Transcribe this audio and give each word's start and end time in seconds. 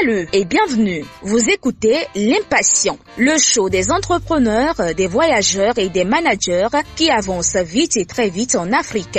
Salut 0.00 0.28
et 0.32 0.44
bienvenue. 0.44 1.04
Vous 1.22 1.50
écoutez 1.50 1.96
L'Impatient, 2.14 2.98
le 3.18 3.38
show 3.38 3.68
des 3.68 3.90
entrepreneurs, 3.90 4.74
des 4.96 5.06
voyageurs 5.06 5.78
et 5.78 5.88
des 5.88 6.04
managers 6.04 6.68
qui 6.96 7.10
avancent 7.10 7.56
vite 7.56 7.96
et 7.96 8.06
très 8.06 8.28
vite 8.30 8.54
en 8.54 8.72
Afrique. 8.72 9.18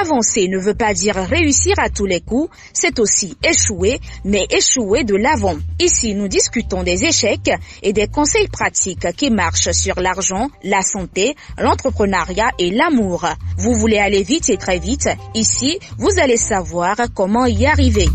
Avancer 0.00 0.46
ne 0.48 0.58
veut 0.58 0.74
pas 0.74 0.94
dire 0.94 1.16
réussir 1.16 1.74
à 1.78 1.88
tous 1.88 2.06
les 2.06 2.20
coups, 2.20 2.54
c'est 2.72 3.00
aussi 3.00 3.36
échouer, 3.42 3.98
mais 4.24 4.46
échouer 4.50 5.02
de 5.02 5.16
l'avant. 5.16 5.56
Ici, 5.80 6.14
nous 6.14 6.28
discutons 6.28 6.84
des 6.84 7.04
échecs 7.04 7.50
et 7.82 7.92
des 7.92 8.06
conseils 8.06 8.48
pratiques 8.48 9.12
qui 9.16 9.30
marchent 9.30 9.72
sur 9.72 10.00
l'argent, 10.00 10.48
la 10.62 10.82
santé, 10.82 11.34
l'entrepreneuriat 11.58 12.50
et 12.58 12.70
l'amour. 12.70 13.26
Vous 13.56 13.74
voulez 13.74 13.98
aller 13.98 14.22
vite 14.22 14.48
et 14.50 14.56
très 14.56 14.78
vite 14.78 15.08
Ici, 15.34 15.78
vous 15.98 16.20
allez 16.22 16.36
savoir 16.36 16.96
comment 17.12 17.46
y 17.46 17.66
arriver. 17.66 18.06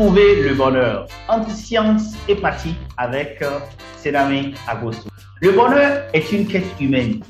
Trouver 0.00 0.40
le 0.40 0.54
bonheur 0.54 1.06
entre 1.28 1.50
science 1.50 2.14
et 2.26 2.34
pratique 2.34 2.78
avec 2.96 3.42
euh, 3.42 3.58
Sename 3.98 4.52
Agosto. 4.66 5.10
Le 5.42 5.52
bonheur 5.52 6.04
est 6.14 6.32
une 6.32 6.46
quête 6.46 6.64
humaine. 6.80 7.20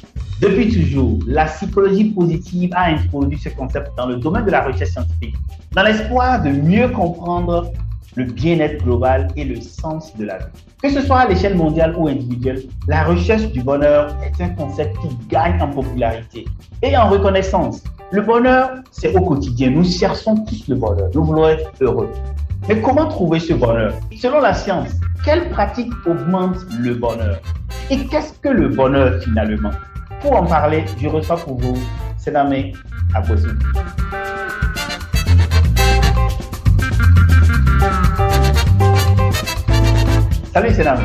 Depuis 0.41 0.69
toujours, 0.71 1.19
la 1.27 1.47
psychologie 1.47 2.11
positive 2.11 2.71
a 2.77 2.85
introduit 2.91 3.39
ce 3.39 3.49
concept 3.49 3.89
dans 3.97 4.07
le 4.07 4.19
domaine 4.19 4.45
de 4.45 4.53
la 4.53 4.63
recherche 4.63 4.91
scientifique, 4.91 5.35
dans 5.73 5.83
l'espoir 5.83 6.45
de 6.45 6.51
mieux 6.51 6.87
comprendre 6.91 7.73
le 8.15 8.23
bien-être 8.23 8.85
global 8.85 9.27
et 9.35 9.47
le 9.47 9.61
sens 9.61 10.17
de 10.17 10.27
la 10.27 10.39
vie. 10.39 10.45
Que 10.81 10.91
ce 10.91 11.01
soit 11.01 11.23
à 11.23 11.29
l'échelle 11.29 11.57
mondiale 11.57 11.97
ou 11.99 12.07
individuelle, 12.07 12.63
la 12.87 13.03
recherche 13.03 13.51
du 13.51 13.65
bonheur 13.65 14.17
est 14.23 14.41
un 14.41 14.51
concept 14.51 14.97
qui 14.99 15.09
gagne 15.29 15.61
en 15.61 15.71
popularité 15.71 16.45
et 16.85 16.97
en 16.97 17.09
reconnaissance. 17.09 17.83
Le 18.13 18.23
bonheur, 18.23 18.71
c'est 18.93 19.13
au 19.17 19.23
quotidien. 19.23 19.71
Nous 19.71 19.85
cherchons 19.85 20.37
tous 20.45 20.69
le 20.69 20.77
bonheur. 20.77 21.11
Nous 21.13 21.25
voulons 21.25 21.49
être 21.49 21.73
heureux. 21.81 22.09
Mais 22.69 22.81
comment 22.83 23.09
trouver 23.09 23.41
ce 23.41 23.55
bonheur? 23.55 23.95
Selon 24.17 24.41
la 24.41 24.55
science, 24.55 24.91
quelle 25.25 25.49
pratique 25.51 25.93
augmente 26.07 26.57
le 26.79 26.95
bonheur? 26.95 27.41
Et 27.91 28.07
qu'est-ce 28.07 28.33
que 28.35 28.49
le 28.49 28.69
bonheur 28.69 29.21
finalement? 29.23 29.71
Pour 30.21 30.37
en 30.37 30.45
parler, 30.45 30.85
je 31.01 31.09
reçois 31.09 31.37
pour 31.37 31.59
vous 31.59 31.79
Sénamé 32.19 32.73
Abosu. 33.15 33.49
Salut 40.53 40.75
Sénamé. 40.75 41.05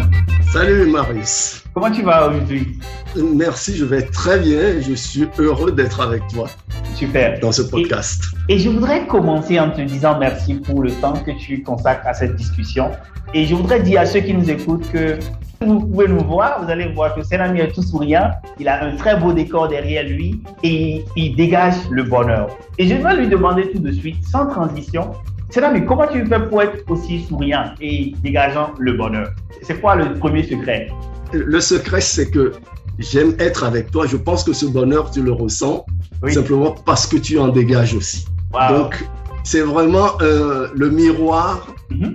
Salut 0.52 0.92
Maurice. 0.92 1.64
Comment 1.74 1.92
tu 1.92 2.04
vas 2.04 2.28
aujourd'hui? 2.28 2.80
Merci, 3.16 3.78
je 3.78 3.86
vais 3.86 4.04
très 4.04 4.40
bien. 4.40 4.82
Je 4.82 4.94
suis 4.94 5.28
heureux 5.40 5.72
d'être 5.72 6.02
avec 6.02 6.28
toi. 6.28 6.48
Super. 6.96 7.40
Dans 7.40 7.52
ce 7.52 7.62
podcast. 7.64 8.35
Et, 8.48 8.60
je 8.60 8.70
voudrais 8.70 9.08
commencer 9.08 9.60
en 9.60 9.72
te 9.72 9.82
disant 9.82 10.20
merci 10.20 10.56
pour 10.56 10.84
le 10.84 10.92
temps 10.92 11.14
que 11.14 11.32
tu 11.32 11.64
consacres 11.64 12.08
à 12.08 12.14
cette 12.14 12.36
discussion. 12.36 12.92
Et 13.34 13.46
je 13.46 13.56
voudrais 13.56 13.82
dire 13.82 14.02
à 14.02 14.06
ceux 14.06 14.20
qui 14.20 14.34
nous 14.34 14.50
écoutent 14.50 14.90
que 14.92 15.18
vous 15.62 15.80
pouvez 15.80 16.08
nous 16.08 16.24
voir, 16.24 16.64
vous 16.64 16.70
allez 16.70 16.88
voir 16.94 17.16
que 17.16 17.24
Sénami 17.24 17.62
est 17.62 17.72
tout 17.72 17.82
souriant, 17.82 18.32
il 18.60 18.68
a 18.68 18.84
un 18.84 18.96
très 18.98 19.18
beau 19.18 19.34
décor 19.34 19.68
derrière 19.68 20.04
lui 20.04 20.42
et 20.64 21.04
il 21.16 21.36
dégage 21.36 21.76
le 21.90 22.04
bonheur. 22.04 22.50
Et 22.78 22.88
je 22.88 22.94
vais 22.94 23.16
lui 23.16 23.28
demander 23.28 23.72
tout 23.72 23.80
de 23.80 23.92
suite, 23.92 24.24
sans 24.28 24.46
transition, 24.46 25.14
Sénami, 25.50 25.86
comment 25.86 26.08
tu 26.08 26.26
fais 26.26 26.40
pour 26.40 26.62
être 26.62 26.84
aussi 26.90 27.24
souriant 27.24 27.74
et 27.82 28.14
dégageant 28.22 28.72
le 28.78 28.94
bonheur? 28.94 29.30
C'est 29.64 29.80
quoi 29.82 29.96
le 29.96 30.14
premier 30.14 30.44
secret? 30.44 30.90
Le 31.34 31.60
secret, 31.60 32.02
c'est 32.02 32.30
que 32.30 32.54
j'aime 33.00 33.36
être 33.40 33.64
avec 33.64 33.90
toi. 33.90 34.06
Je 34.06 34.18
pense 34.18 34.44
que 34.44 34.54
ce 34.54 34.66
bonheur, 34.66 35.10
tu 35.12 35.22
le 35.22 35.32
ressens 35.32 35.86
oui. 36.22 36.34
simplement 36.34 36.76
parce 36.86 37.08
que 37.08 37.18
tu 37.18 37.40
en 37.40 37.48
dégages 37.48 37.94
aussi. 37.94 38.26
Wow. 38.56 38.78
Donc, 38.78 39.06
c'est 39.44 39.62
vraiment 39.62 40.10
euh, 40.22 40.68
le 40.74 40.90
miroir 40.90 41.68
mm 41.90 41.96
-hmm. 41.96 42.14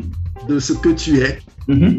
de 0.49 0.59
ce 0.59 0.73
que 0.73 0.91
tu 1.03 1.11
es. 1.27 1.39
Mm 1.69 1.75
-hmm. 1.79 1.95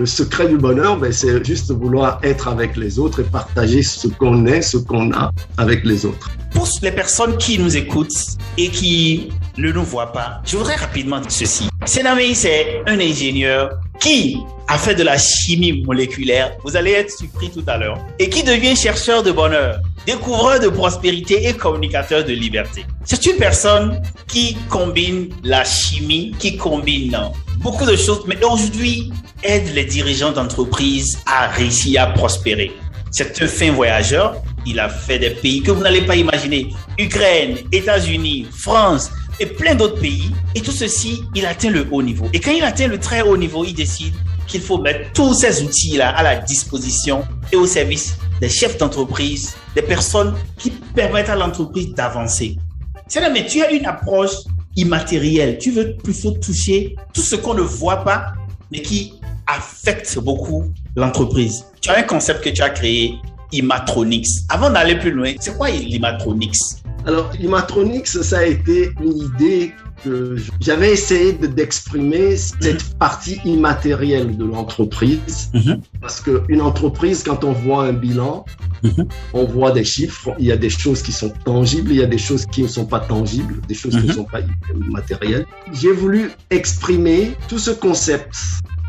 Le 0.00 0.06
secret 0.06 0.46
du 0.48 0.58
bonheur, 0.66 0.92
ben, 1.02 1.12
c'est 1.20 1.44
juste 1.44 1.68
vouloir 1.82 2.10
être 2.22 2.46
avec 2.54 2.70
les 2.82 2.92
autres 3.02 3.18
et 3.24 3.28
partager 3.38 3.82
ce 3.82 4.06
qu'on 4.20 4.46
est, 4.54 4.62
ce 4.72 4.78
qu'on 4.88 5.06
a 5.22 5.24
avec 5.64 5.80
les 5.90 6.00
autres. 6.10 6.28
Pour 6.52 6.68
les 6.82 6.92
personnes 6.92 7.36
qui 7.36 7.58
nous 7.58 7.76
écoutent 7.76 8.36
et 8.58 8.68
qui 8.68 9.28
ne 9.56 9.70
nous 9.72 9.84
voient 9.84 10.12
pas, 10.12 10.40
je 10.44 10.56
voudrais 10.56 10.76
rapidement 10.76 11.20
dire 11.20 11.30
ceci. 11.30 11.68
Senami, 11.86 12.34
c'est 12.34 12.82
un 12.86 12.98
ingénieur 13.00 13.70
qui 14.00 14.38
a 14.68 14.78
fait 14.78 14.94
de 14.94 15.02
la 15.02 15.18
chimie 15.18 15.82
moléculaire, 15.82 16.52
vous 16.64 16.76
allez 16.76 16.92
être 16.92 17.10
surpris 17.10 17.50
tout 17.50 17.64
à 17.66 17.76
l'heure, 17.76 17.98
et 18.18 18.28
qui 18.28 18.42
devient 18.42 18.76
chercheur 18.76 19.22
de 19.22 19.32
bonheur, 19.32 19.80
découvreur 20.06 20.60
de 20.60 20.68
prospérité 20.68 21.48
et 21.48 21.54
communicateur 21.54 22.24
de 22.24 22.32
liberté. 22.32 22.84
C'est 23.04 23.26
une 23.26 23.36
personne 23.36 24.00
qui 24.28 24.56
combine 24.68 25.28
la 25.42 25.64
chimie, 25.64 26.34
qui 26.38 26.56
combine 26.56 27.18
beaucoup 27.58 27.84
de 27.84 27.96
choses, 27.96 28.22
mais 28.26 28.42
aujourd'hui 28.44 29.12
aide 29.42 29.74
les 29.74 29.84
dirigeants 29.84 30.32
d'entreprise 30.32 31.18
à 31.26 31.48
réussir 31.48 32.02
à 32.02 32.06
prospérer. 32.08 32.72
C'est 33.10 33.42
un 33.42 33.46
fin 33.48 33.72
voyageur. 33.72 34.36
Il 34.66 34.78
a 34.78 34.88
fait 34.88 35.18
des 35.18 35.30
pays 35.30 35.62
que 35.62 35.70
vous 35.70 35.82
n'allez 35.82 36.02
pas 36.02 36.16
imaginer. 36.16 36.68
Ukraine, 36.98 37.58
États-Unis, 37.72 38.46
France 38.50 39.10
et 39.38 39.46
plein 39.46 39.74
d'autres 39.74 40.00
pays. 40.00 40.30
Et 40.54 40.60
tout 40.60 40.72
ceci, 40.72 41.22
il 41.34 41.46
atteint 41.46 41.70
le 41.70 41.86
haut 41.90 42.02
niveau. 42.02 42.26
Et 42.32 42.40
quand 42.40 42.52
il 42.52 42.62
atteint 42.62 42.88
le 42.88 42.98
très 42.98 43.22
haut 43.22 43.36
niveau, 43.36 43.64
il 43.64 43.74
décide 43.74 44.14
qu'il 44.46 44.60
faut 44.60 44.78
mettre 44.78 45.12
tous 45.12 45.34
ces 45.34 45.62
outils-là 45.62 46.10
à 46.10 46.22
la 46.22 46.36
disposition 46.36 47.24
et 47.52 47.56
au 47.56 47.66
service 47.66 48.16
des 48.40 48.48
chefs 48.48 48.78
d'entreprise, 48.78 49.54
des 49.74 49.82
personnes 49.82 50.34
qui 50.58 50.70
permettent 50.70 51.28
à 51.28 51.36
l'entreprise 51.36 51.92
d'avancer. 51.94 52.56
C'est 53.06 53.20
là, 53.20 53.30
mais 53.30 53.46
tu 53.46 53.62
as 53.62 53.70
une 53.70 53.86
approche 53.86 54.32
immatérielle. 54.76 55.58
Tu 55.58 55.70
veux 55.70 55.94
plutôt 55.96 56.32
toucher 56.32 56.96
tout 57.12 57.20
ce 57.20 57.36
qu'on 57.36 57.54
ne 57.54 57.62
voit 57.62 58.04
pas, 58.04 58.32
mais 58.70 58.82
qui 58.82 59.14
affecte 59.46 60.18
beaucoup 60.18 60.64
l'entreprise. 60.96 61.64
Tu 61.80 61.90
as 61.90 61.98
un 61.98 62.02
concept 62.02 62.44
que 62.44 62.50
tu 62.50 62.62
as 62.62 62.70
créé, 62.70 63.14
Imatronics. 63.52 64.26
Avant 64.48 64.70
d'aller 64.70 64.96
plus 64.98 65.10
loin, 65.10 65.32
c'est 65.40 65.56
quoi 65.56 65.70
l'Imatronics? 65.70 66.56
Alors, 67.06 67.30
l'Imatronics, 67.38 68.08
ça 68.08 68.38
a 68.38 68.44
été 68.44 68.92
une 69.02 69.16
idée 69.16 69.72
que 70.04 70.36
j'avais 70.60 70.92
essayé 70.92 71.32
d'exprimer 71.32 72.36
cette 72.36 72.98
partie 72.98 73.38
immatérielle 73.44 74.36
de 74.36 74.44
l'entreprise. 74.44 75.50
-hmm. 75.52 75.78
Parce 76.00 76.20
qu'une 76.20 76.62
entreprise, 76.62 77.22
quand 77.22 77.44
on 77.44 77.52
voit 77.52 77.82
un 77.90 77.92
bilan, 77.92 78.44
-hmm. 78.82 79.06
on 79.40 79.44
voit 79.44 79.72
des 79.78 79.84
chiffres, 79.84 80.30
il 80.38 80.46
y 80.46 80.52
a 80.52 80.56
des 80.66 80.70
choses 80.82 81.00
qui 81.06 81.12
sont 81.12 81.32
tangibles, 81.44 81.90
il 81.94 81.98
y 82.04 82.06
a 82.08 82.12
des 82.16 82.22
choses 82.28 82.44
qui 82.52 82.62
ne 82.62 82.68
sont 82.76 82.88
pas 82.94 83.02
tangibles, 83.14 83.54
des 83.70 83.78
choses 83.82 83.94
qui 84.00 84.06
ne 84.10 84.12
sont 84.20 84.28
pas 84.34 84.42
immatérielles. 84.86 85.46
J'ai 85.80 85.92
voulu 86.02 86.22
exprimer 86.58 87.20
tout 87.48 87.60
ce 87.66 87.72
concept 87.86 88.32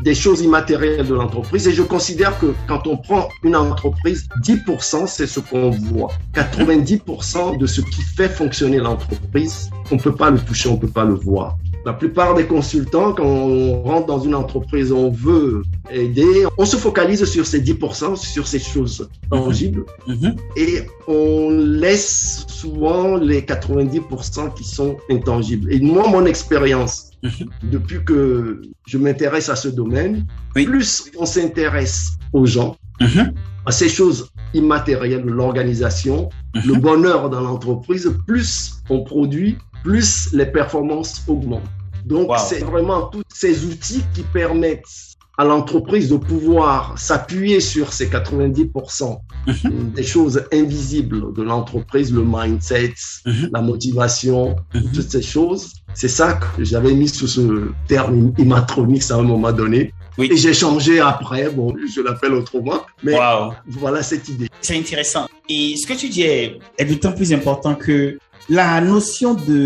des 0.02 0.14
choses 0.14 0.40
immatérielles 0.42 1.06
de 1.06 1.14
l'entreprise 1.14 1.66
et 1.68 1.72
je 1.72 1.82
considère 1.82 2.38
que 2.38 2.54
quand 2.66 2.86
on 2.86 2.96
prend 2.96 3.28
une 3.42 3.56
entreprise, 3.56 4.28
10% 4.42 5.06
c'est 5.06 5.26
ce 5.26 5.40
qu'on 5.40 5.70
voit. 5.70 6.10
90% 6.34 7.58
de 7.58 7.66
ce 7.66 7.80
qui 7.80 8.02
fait 8.02 8.28
fonctionner 8.28 8.78
l'entreprise, 8.78 9.70
on 9.90 9.96
ne 9.96 10.00
peut 10.00 10.14
pas 10.14 10.30
le 10.30 10.38
toucher, 10.38 10.68
on 10.68 10.74
ne 10.74 10.78
peut 10.78 10.88
pas 10.88 11.04
le 11.04 11.14
voir. 11.14 11.56
La 11.84 11.92
plupart 11.92 12.34
des 12.34 12.46
consultants, 12.46 13.12
quand 13.12 13.24
on 13.24 13.82
rentre 13.82 14.06
dans 14.06 14.20
une 14.20 14.36
entreprise, 14.36 14.92
on 14.92 15.10
veut 15.10 15.64
aider, 15.90 16.46
on 16.56 16.64
se 16.64 16.76
focalise 16.76 17.24
sur 17.24 17.44
ces 17.44 17.60
10%, 17.60 18.14
sur 18.16 18.46
ces 18.46 18.60
choses 18.60 19.08
tangibles, 19.30 19.84
mm 20.06 20.14
-hmm. 20.14 20.36
et 20.56 20.86
on 21.08 21.50
laisse 21.50 22.44
souvent 22.46 23.16
les 23.16 23.42
90% 23.42 24.54
qui 24.54 24.64
sont 24.64 24.96
intangibles. 25.10 25.72
Et 25.72 25.80
moi, 25.80 26.06
mon 26.06 26.24
expérience, 26.26 27.11
mm 27.22 27.28
-hmm. 27.28 27.48
depuis 27.70 28.00
que 28.04 28.62
je 28.86 28.98
m'intéresse 28.98 29.48
à 29.48 29.56
ce 29.56 29.68
domaine, 29.68 30.26
oui. 30.56 30.64
plus 30.66 31.10
on 31.18 31.26
s'intéresse 31.26 31.98
aux 32.32 32.46
gens, 32.46 32.76
mm 33.00 33.06
-hmm. 33.06 33.32
à 33.66 33.72
ces 33.72 33.88
choses 33.98 34.18
immatérielles, 34.54 35.24
l'organisation, 35.24 36.28
le 36.70 36.74
bonheur 36.88 37.30
dans 37.30 37.40
l'entreprise, 37.48 38.04
plus 38.26 38.74
on 38.90 38.98
produit, 39.12 39.52
plus 39.84 40.08
les 40.38 40.46
performances 40.58 41.14
augmentent. 41.32 41.70
Donc, 42.04 42.28
wow. 42.30 42.36
c'est 42.48 42.64
vraiment 42.72 43.02
tous 43.12 43.22
ces 43.42 43.64
outils 43.64 44.04
qui 44.14 44.22
permettent 44.40 45.16
à 45.38 45.44
l'entreprise 45.44 46.08
de 46.10 46.16
pouvoir 46.16 46.98
s'appuyer 46.98 47.60
sur 47.60 47.92
ces 47.92 48.08
90% 48.08 49.18
mm 49.46 49.52
-hmm. 49.52 49.92
des 49.98 50.02
choses 50.14 50.36
invisibles 50.52 51.32
de 51.38 51.42
l'entreprise, 51.42 52.08
le 52.12 52.24
mindset, 52.36 52.94
-hmm. 53.26 53.48
la 53.56 53.62
motivation, 53.70 54.42
-hmm. 54.56 54.92
toutes 54.94 55.10
ces 55.16 55.22
choses. 55.34 55.64
C'est 56.00 56.14
ça 56.20 56.28
que 56.42 56.64
j'avais 56.70 56.94
mis 57.00 57.08
sous 57.18 57.28
ce 57.36 57.44
terme 57.92 58.32
imatronique 58.38 59.04
à 59.10 59.16
un 59.22 59.26
moment 59.34 59.52
donné. 59.62 59.82
Oui. 60.18 60.26
Et 60.32 60.36
j'ai 60.36 60.54
changé 60.64 60.94
après, 61.00 61.44
bon, 61.58 61.68
je 61.94 62.00
l'appelle 62.06 62.34
autrement, 62.40 62.80
mais 63.04 63.14
wow. 63.14 63.52
voilà 63.66 64.00
cette 64.10 64.26
idée. 64.34 64.48
C'est 64.66 64.78
intéressant. 64.84 65.24
Et 65.48 65.74
ce 65.80 65.84
que 65.88 65.94
tu 66.02 66.06
dis 66.14 66.22
est, 66.22 66.58
est 66.80 66.84
d'autant 66.90 67.12
plus 67.18 67.30
important 67.38 67.74
que 67.86 68.18
la 68.60 68.80
notion 68.92 69.30
de 69.50 69.60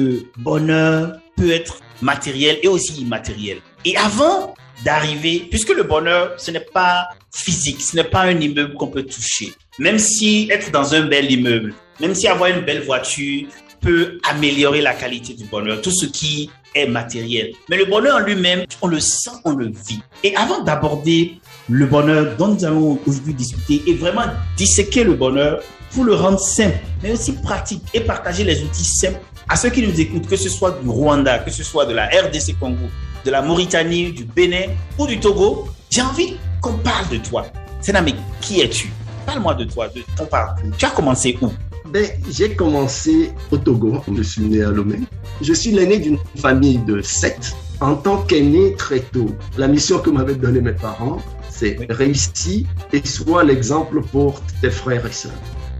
bonheur 0.49 1.01
peut 1.37 1.51
être 1.61 1.75
matérielle 2.03 2.59
et 2.63 2.69
aussi 2.69 2.93
immatérielle. 3.05 3.61
Et 3.85 3.95
avant 3.97 4.55
d'arriver, 4.85 5.47
puisque 5.51 5.75
le 5.75 5.83
bonheur, 5.83 6.35
ce 6.37 6.51
n'est 6.51 6.61
pas 6.61 7.09
physique, 7.33 7.81
ce 7.81 7.97
n'est 7.97 8.05
pas 8.05 8.23
un 8.23 8.39
immeuble 8.41 8.75
qu'on 8.75 8.89
peut 8.89 9.03
toucher. 9.03 9.53
Même 9.79 9.99
si 9.99 10.49
être 10.51 10.71
dans 10.71 10.95
un 10.95 11.03
bel 11.03 11.31
immeuble, 11.31 11.75
même 12.01 12.15
si 12.15 12.29
avoir 12.29 12.51
une 12.51 12.61
belle 12.61 12.83
voiture 12.83 13.47
peut 13.81 14.19
améliorer 14.29 14.83
la 14.83 14.95
qualité 14.95 15.35
du 15.35 15.45
bonheur, 15.45 15.81
tout 15.81 15.91
ce 15.91 16.07
qui 16.07 16.51
est 16.75 16.87
matériel. 16.87 17.53
Mais 17.69 17.77
le 17.77 17.87
bonheur 17.87 18.17
en 18.17 18.21
lui-même, 18.21 18.65
on 18.83 18.89
le 18.89 19.01
sent, 19.01 19.31
on 19.45 19.53
le 19.53 19.67
vit. 19.67 20.01
Et 20.23 20.35
avant 20.37 20.63
d'aborder 20.63 21.41
le 21.69 21.87
bonheur 21.87 22.37
dont 22.37 22.49
nous 22.49 22.65
allons 22.65 22.99
aujourd'hui 23.07 23.35
discuter 23.35 23.83
et 23.87 23.95
vraiment 23.95 24.27
disséquer 24.57 25.05
le 25.05 25.15
bonheur 25.15 25.63
pour 25.93 26.05
le 26.05 26.15
rendre 26.15 26.41
simple, 26.41 26.79
mais 27.03 27.13
aussi 27.13 27.33
pratique 27.33 27.83
et 27.95 28.01
partager 28.01 28.45
les 28.45 28.63
outils 28.63 28.85
simples 28.85 29.21
à 29.49 29.57
ceux 29.57 29.71
qui 29.71 29.83
nous 29.83 29.99
écoutent, 30.01 30.27
que 30.27 30.37
ce 30.37 30.49
soit 30.49 30.79
du 30.83 30.89
Rwanda, 30.89 31.39
que 31.39 31.51
ce 31.51 31.63
soit 31.63 31.87
de 31.87 31.95
la 31.95 32.07
RDC 32.07 32.59
Congo, 32.59 32.87
de 33.27 33.33
la 33.33 33.43
Mauritanie, 33.43 34.13
du 34.13 34.25
Bénin 34.25 34.69
ou 34.97 35.07
du 35.07 35.19
Togo, 35.19 35.67
j'ai 35.91 36.01
envie 36.01 36.37
qu'on 36.61 36.75
parle 36.75 37.09
de 37.09 37.17
toi. 37.17 37.45
Sénamé, 37.81 38.15
qui 38.41 38.61
es-tu? 38.61 38.89
Parle-moi 39.27 39.55
de 39.55 39.65
toi, 39.65 39.89
de 39.89 40.03
ton 40.17 40.27
parcours. 40.27 40.71
Tu 40.79 40.85
as 40.85 40.91
commencé 40.91 41.37
où? 41.43 41.51
Ben, 41.91 42.07
J'ai 42.31 42.55
commencé 42.55 43.33
au 43.51 43.59
Togo. 43.59 44.01
Je 44.17 44.23
suis 44.23 44.43
né 44.43 44.63
à 44.63 44.71
Lomé. 44.71 45.01
Je 45.43 45.53
suis 45.53 45.73
l'aîné 45.73 45.99
d'une 45.99 46.19
famille 46.37 46.79
de 46.79 47.03
sept. 47.03 47.57
En 47.81 47.97
tant 47.97 48.23
qu'aîné 48.23 48.75
très 48.77 49.01
tôt, 49.01 49.35
la 49.59 49.67
mission 49.67 49.99
que 49.99 50.11
m'avaient 50.11 50.37
donnée 50.37 50.61
mes 50.61 50.73
parents, 50.73 51.19
c'est 51.51 51.79
réussir 51.91 52.65
et 52.93 53.05
sois 53.05 53.43
l'exemple 53.43 54.03
pour 54.03 54.41
tes 54.61 54.71
frères 54.71 55.05
et 55.05 55.13
sœurs. 55.13 55.33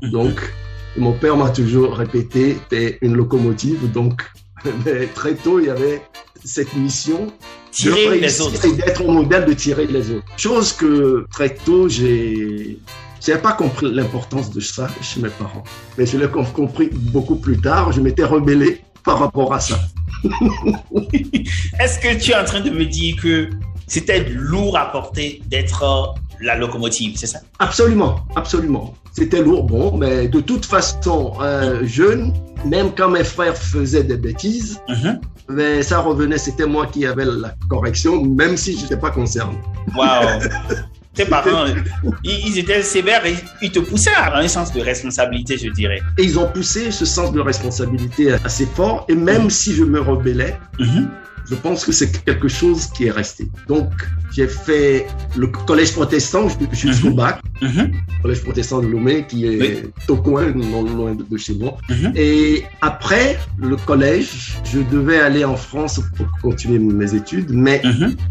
Mhm. 0.03 0.11
Donc, 0.11 0.53
mon 0.97 1.13
père 1.13 1.37
m'a 1.37 1.51
toujours 1.51 1.95
répété, 1.95 2.59
t'es 2.69 2.99
une 3.03 3.15
locomotive. 3.15 3.91
Donc, 3.93 4.23
très 5.15 5.35
tôt, 5.35 5.61
il 5.61 5.67
y 5.67 5.71
avait 5.71 6.03
cette 6.45 6.75
mission 6.75 7.33
tirer 7.71 8.19
les 8.19 8.41
autres 8.41 8.65
et 8.65 8.73
d'être 8.73 9.03
un 9.03 9.13
modèle 9.13 9.45
de 9.45 9.53
tirer 9.53 9.87
les 9.87 10.11
autres. 10.11 10.27
Chose 10.37 10.73
que 10.73 11.27
très 11.31 11.55
tôt, 11.55 11.89
j'ai 11.89 12.79
je 13.25 13.33
n'avais 13.33 13.43
pas 13.43 13.55
compris 13.55 13.93
l'importance 13.93 14.51
de 14.51 14.61
ça 14.61 14.89
chez 15.03 15.21
mes 15.21 15.31
parents. 15.31 15.65
Mais 15.99 16.07
je 16.07 16.17
l'ai 16.17 16.29
compris 16.29 16.91
beaucoup 16.93 17.37
plus 17.37 17.61
tard. 17.61 17.91
Je 17.91 18.01
m'étais 18.01 18.23
rebellé 18.23 18.83
par 19.05 19.19
rapport 19.19 19.53
à 19.53 19.59
ça. 19.59 19.81
Est-ce 21.81 21.99
que 21.99 22.23
tu 22.23 22.31
es 22.31 22.37
en 22.37 22.45
train 22.45 22.61
de 22.61 22.71
me 22.71 22.85
dire 22.85 23.17
que 23.21 23.51
c'était 23.89 24.29
lourd 24.29 24.77
à 24.79 24.93
porter 24.93 25.43
d'être 25.47 26.15
la 26.41 26.57
locomotive, 26.57 27.17
c'est 27.17 27.27
ça? 27.27 27.41
Absolument, 27.59 28.21
absolument. 28.35 28.95
C'était 29.13 29.43
lourd, 29.43 29.65
bon, 29.65 29.97
mais 29.97 30.29
de 30.29 30.41
toute 30.41 30.67
façon, 30.67 31.35
jeune, 31.83 32.33
même 32.65 32.91
quand 32.97 33.11
mes 33.11 33.25
frères 33.25 33.57
faisaient 33.57 34.05
des 34.05 34.17
bêtises, 34.17 34.81
mm-hmm. 34.89 35.21
mais 35.49 35.83
ça 35.83 36.01
revenait, 36.01 36.39
c'était 36.39 36.67
moi 36.67 36.87
qui 36.87 37.07
avais 37.07 37.25
la 37.25 37.55
correction, 37.69 38.23
même 38.25 38.57
si 38.57 38.77
je 38.77 38.83
n'étais 38.83 38.97
pas 38.97 39.11
concerné. 39.11 39.59
Waouh 39.97 40.41
tes 41.17 41.25
parents, 41.25 41.65
ils, 42.23 42.59
étaient 42.59 42.83
sévères 42.83 43.25
et 43.25 43.37
ils 43.63 43.73
te 43.73 43.79
poussaient 43.79 44.15
à 44.15 44.37
un 44.37 44.47
sens 44.47 44.73
de 44.73 44.81
responsabilité, 44.81 45.57
je 45.57 45.71
dirais. 45.71 46.01
Et 46.19 46.25
ils 46.25 46.39
ont 46.39 46.47
poussé 46.47 46.91
ce 46.91 47.07
sens 47.07 47.33
de 47.33 47.41
responsabilité 47.41 48.35
assez 48.45 48.67
fort. 48.67 49.07
Et 49.09 49.15
même 49.15 49.49
si 49.49 49.75
je 49.75 49.83
me 49.83 49.99
rebellais, 49.99 50.59
mm-hmm. 50.79 51.09
Je 51.49 51.55
pense 51.55 51.85
que 51.85 51.93
c'est 51.93 52.25
quelque 52.25 52.49
chose 52.49 52.87
qui 52.87 53.07
est 53.07 53.11
resté. 53.11 53.49
Donc, 53.69 53.91
j'ai 54.33 54.49
fait 54.49 55.07
le 55.37 55.47
collège 55.47 55.93
protestant 55.93 56.49
jusqu'au 56.73 57.11
mhm. 57.11 57.17
bac, 57.17 57.41
mhm. 57.63 57.93
collège 58.23 58.43
protestant 58.43 58.81
de 58.81 58.87
Lomé, 58.87 59.25
qui 59.29 59.47
est 59.47 59.89
au 60.09 60.17
coin, 60.17 60.53
non 60.53 60.83
loin 60.83 61.15
de, 61.15 61.37
chez 61.37 61.55
moi. 61.55 61.77
Mhm. 61.89 62.13
Et 62.17 62.65
après 62.81 63.39
le 63.59 63.77
collège, 63.77 64.59
je 64.65 64.81
devais 64.81 65.19
aller 65.19 65.45
en 65.45 65.57
France 65.57 66.01
pour 66.17 66.27
continuer 66.43 66.79
mes 66.79 67.15
études, 67.15 67.51
mais 67.51 67.81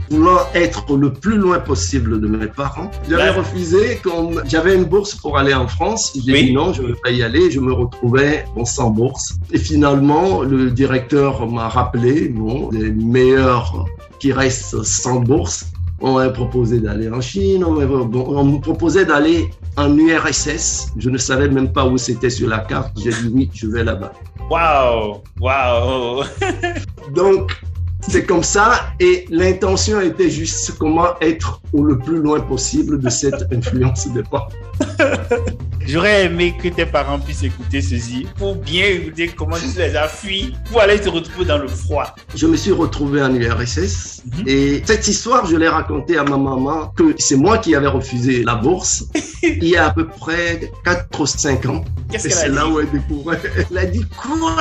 voulant 0.09 0.39
être 0.53 0.95
le 0.95 1.11
plus 1.11 1.37
loin 1.37 1.59
possible 1.59 2.19
de 2.19 2.27
mes 2.27 2.47
parents, 2.47 2.91
j'avais 3.09 3.29
refusé. 3.29 3.99
J'avais 4.45 4.75
une 4.75 4.85
bourse 4.85 5.15
pour 5.15 5.37
aller 5.37 5.53
en 5.53 5.67
France, 5.67 6.13
j'ai 6.25 6.43
dit 6.43 6.53
non, 6.53 6.73
je 6.73 6.81
ne 6.81 6.87
vais 6.87 6.99
pas 7.03 7.11
y 7.11 7.23
aller. 7.23 7.49
Je 7.49 7.59
me 7.59 7.73
retrouvais 7.73 8.45
sans 8.65 8.89
bourse. 8.89 9.35
Et 9.51 9.57
finalement, 9.57 10.41
le 10.41 10.71
directeur 10.71 11.47
m'a 11.49 11.69
rappelé, 11.69 12.29
bon, 12.29 12.69
meilleurs 13.05 13.85
qui 14.19 14.31
restent 14.33 14.83
sans 14.83 15.19
bourse, 15.19 15.71
on 16.01 16.15
m'a 16.15 16.29
proposé 16.29 16.79
d'aller 16.79 17.09
en 17.09 17.21
Chine, 17.21 17.63
on, 17.63 17.71
me 17.73 18.59
proposait 18.59 19.05
d'aller 19.05 19.49
en 19.77 19.97
URSS. 19.97 20.93
Je 20.97 21.09
ne 21.09 21.17
savais 21.17 21.47
même 21.47 21.71
pas 21.71 21.85
où 21.85 21.97
c'était 21.97 22.29
sur 22.29 22.49
la 22.49 22.59
carte. 22.59 22.97
J'ai 23.01 23.11
dit 23.11 23.31
oui, 23.33 23.49
je 23.53 23.67
vais 23.67 23.83
là-bas. 23.83 24.11
Waouh, 24.49 25.21
waouh. 25.39 26.23
Donc, 27.15 27.51
c'est 28.07 28.25
comme 28.25 28.43
ça. 28.43 28.91
Et 28.99 29.25
l'intention 29.29 30.01
était 30.01 30.29
juste 30.29 30.73
comment 30.77 31.19
être 31.21 31.61
au 31.73 31.83
le 31.83 31.97
plus 31.97 32.17
loin 32.17 32.39
possible 32.39 32.99
de 32.99 33.09
cette 33.09 33.45
influence 33.51 34.07
des 34.07 34.23
parents. 34.23 34.49
J'aurais 35.87 36.25
aimé 36.25 36.55
que 36.61 36.67
tes 36.67 36.85
parents 36.85 37.19
puissent 37.19 37.43
écouter 37.43 37.79
ceci 37.79 38.25
pour 38.39 38.55
bien 38.55 38.87
écouter 38.87 39.27
comment 39.27 39.55
tu 39.55 39.77
les 39.77 39.95
as 39.95 40.07
fui 40.07 40.55
pour 40.71 40.81
aller 40.81 40.99
te 40.99 41.09
retrouver 41.09 41.45
dans 41.45 41.59
le 41.59 41.67
froid. 41.67 42.15
Je 42.35 42.47
me 42.47 42.55
suis 42.55 42.71
retrouvé 42.71 43.21
en 43.21 43.33
URSS 43.33 44.23
mhm. 44.25 44.47
et 44.47 44.81
cette 44.83 45.07
histoire, 45.07 45.45
je 45.45 45.55
l'ai 45.55 45.67
racontée 45.67 46.17
à 46.17 46.23
ma 46.23 46.37
maman 46.37 46.87
que 46.95 47.13
c'est 47.19 47.35
moi 47.35 47.59
qui 47.59 47.75
avais 47.75 47.87
refusé 47.87 48.43
la 48.43 48.55
bourse 48.55 49.05
il 49.43 49.63
y 49.63 49.77
a 49.77 49.87
à 49.87 49.91
peu 49.91 50.07
près 50.07 50.71
4 50.83 51.21
ou 51.21 51.25
5 51.27 51.65
ans. 51.67 51.83
Qu'est-ce 52.11 52.29
qu'elle 52.29 52.37
a 52.39 52.49
dit? 52.49 52.55
là 52.55 52.67
où 52.67 52.79
elle 52.79 52.89
découvrait. 52.89 53.39
Elle 53.69 53.77
a 53.77 53.85
dit 53.85 54.05
quoi? 54.17 54.55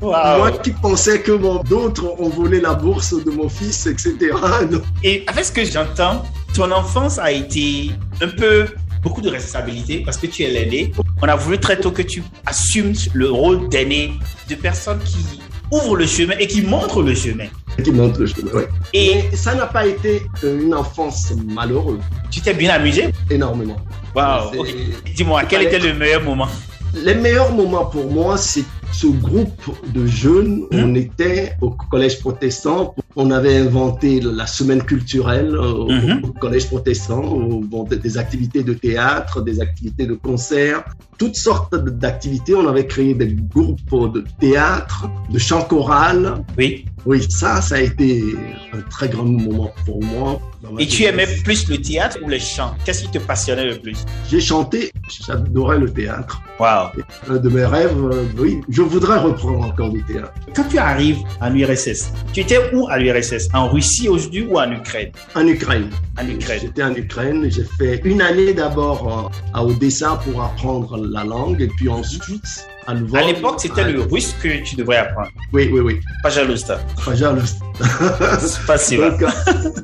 Moi 0.00 0.52
qui 0.62 0.70
pensais 0.70 1.20
que 1.20 1.32
d'autres 1.68 2.18
ont 2.18 2.30
volé 2.30 2.60
la 2.60 2.74
bourse 2.82 3.14
de 3.24 3.30
mon 3.30 3.48
fils, 3.48 3.86
etc. 3.86 4.16
Et 5.04 5.24
avec 5.28 5.44
ce 5.44 5.52
que 5.52 5.64
j'entends, 5.64 6.24
ton 6.54 6.70
enfance 6.72 7.18
a 7.18 7.30
été 7.30 7.92
un 8.20 8.28
peu 8.28 8.66
beaucoup 9.02 9.20
de 9.20 9.30
responsabilités 9.30 10.02
parce 10.04 10.16
que 10.16 10.26
tu 10.26 10.42
es 10.42 10.50
l'aîné. 10.50 10.92
On 11.22 11.28
a 11.28 11.36
voulu 11.36 11.58
très 11.58 11.78
tôt 11.78 11.92
que 11.92 12.02
tu 12.02 12.22
assumes 12.44 12.94
le 13.14 13.30
rôle 13.30 13.68
d'aîné, 13.68 14.12
de 14.48 14.54
personne 14.56 14.98
qui 15.04 15.40
ouvre 15.70 15.96
le 15.96 16.06
chemin 16.06 16.34
et 16.38 16.46
qui 16.46 16.62
montre 16.62 17.02
le 17.02 17.14
chemin. 17.14 17.46
Qui 17.82 17.92
montre 17.92 18.20
le 18.20 18.26
chemin. 18.26 18.50
Et 18.92 19.22
ça 19.34 19.54
n'a 19.54 19.66
pas 19.66 19.86
été 19.86 20.22
une 20.42 20.74
enfance 20.74 21.32
malheureuse. 21.46 22.00
Tu 22.30 22.40
t'es 22.40 22.52
bien 22.52 22.74
amusé? 22.74 23.10
Énormément. 23.30 23.78
Waouh. 24.14 24.66
Dis-moi, 25.14 25.44
quel 25.48 25.62
était 25.62 25.78
le 25.78 25.94
meilleur 25.94 26.22
moment? 26.22 26.48
Les 26.94 27.14
meilleurs 27.14 27.52
moments 27.52 27.86
pour 27.86 28.10
moi, 28.10 28.36
c'est 28.36 28.64
ce 28.92 29.06
groupe 29.06 29.70
de 29.92 30.06
jeunes, 30.06 30.64
on 30.72 30.94
était 30.94 31.56
au 31.60 31.70
collège 31.70 32.20
protestant, 32.20 32.94
on 33.16 33.30
avait 33.30 33.56
inventé 33.56 34.20
la 34.20 34.46
semaine 34.46 34.82
culturelle 34.82 35.56
au, 35.56 35.88
mhm. 35.88 36.32
collège 36.40 36.68
protestant, 36.68 37.22
bon, 37.22 37.84
des 37.84 38.18
activités 38.18 38.62
de 38.62 38.74
théâtre, 38.74 39.42
des 39.42 39.60
activités 39.60 40.06
de 40.06 40.14
concert, 40.14 40.84
toutes 41.18 41.36
sortes 41.36 41.74
d'activités. 41.74 42.54
On 42.54 42.66
avait 42.68 42.86
créé 42.86 43.14
des 43.14 43.34
groupes 43.34 44.12
de 44.12 44.24
théâtre, 44.40 45.08
de 45.30 45.38
chant 45.38 45.62
choral. 45.62 46.44
Oui. 46.56 46.86
Oui, 47.04 47.26
ça, 47.28 47.60
ça 47.60 47.76
a 47.76 47.80
été 47.80 48.22
un 48.72 48.80
très 48.82 49.08
grand 49.08 49.24
moment 49.24 49.74
pour 49.84 50.02
moi. 50.04 50.40
Et 50.78 50.86
tu 50.86 51.02
aimais 51.02 51.26
plus 51.42 51.68
le 51.68 51.78
théâtre 51.78 52.18
ou 52.22 52.28
le 52.28 52.38
chant? 52.38 52.74
Qu'est-ce 52.84 53.02
qui 53.02 53.10
te 53.10 53.18
passionnait 53.18 53.66
le 53.66 53.78
plus? 53.78 54.04
J'ai 54.30 54.40
chanté, 54.40 54.92
j'adorais 55.08 55.78
le 55.78 55.92
théâtre. 55.92 56.40
Wow. 56.60 56.90
Un 57.28 57.38
de 57.38 57.48
mes 57.48 57.64
rêves, 57.64 57.98
euh, 58.12 58.24
oui, 58.38 58.60
je 58.68 58.82
voudrais 58.82 59.18
reprendre 59.18 59.66
encore 59.66 59.90
du 59.90 60.04
théâtre. 60.04 60.32
Quand 60.54 60.68
tu 60.68 60.78
arrives 60.78 61.18
en 61.40 61.52
URSS, 61.52 62.12
tu 62.32 62.40
étais 62.40 62.72
où 62.72 62.86
à 62.88 62.98
l'URSS 62.98 63.48
En 63.52 63.68
Russie 63.68 64.08
aujourd'hui 64.08 64.42
ou 64.48 64.56
en 64.58 64.70
Ukraine? 64.70 65.10
En 65.34 65.46
Ukraine. 65.46 65.90
En 66.20 66.28
Ukraine. 66.28 66.60
J'étais 66.62 66.84
en 66.84 66.94
Ukraine. 66.94 67.50
J'ai 67.50 67.66
fait 67.78 68.00
une 68.04 68.22
année 68.22 68.54
d'abord 68.54 69.30
euh, 69.32 69.58
à 69.58 69.64
Odessa 69.64 70.20
pour 70.24 70.40
apprendre 70.40 70.96
la 70.96 71.24
langue 71.24 71.60
et 71.60 71.68
puis 71.76 71.88
ensuite 71.88 72.68
à 72.86 72.94
l'époque, 72.94 73.60
c'était 73.60 73.90
le 73.90 74.02
russe 74.02 74.34
que 74.42 74.62
tu 74.62 74.76
devrais 74.76 74.98
apprendre. 74.98 75.28
Oui, 75.52 75.70
oui, 75.72 75.80
oui. 75.80 76.00
Pajalusta. 76.22 76.80
Pajalusta. 77.04 77.64
C'est 78.40 78.60
facile. 78.60 79.00
Donc, 79.00 79.24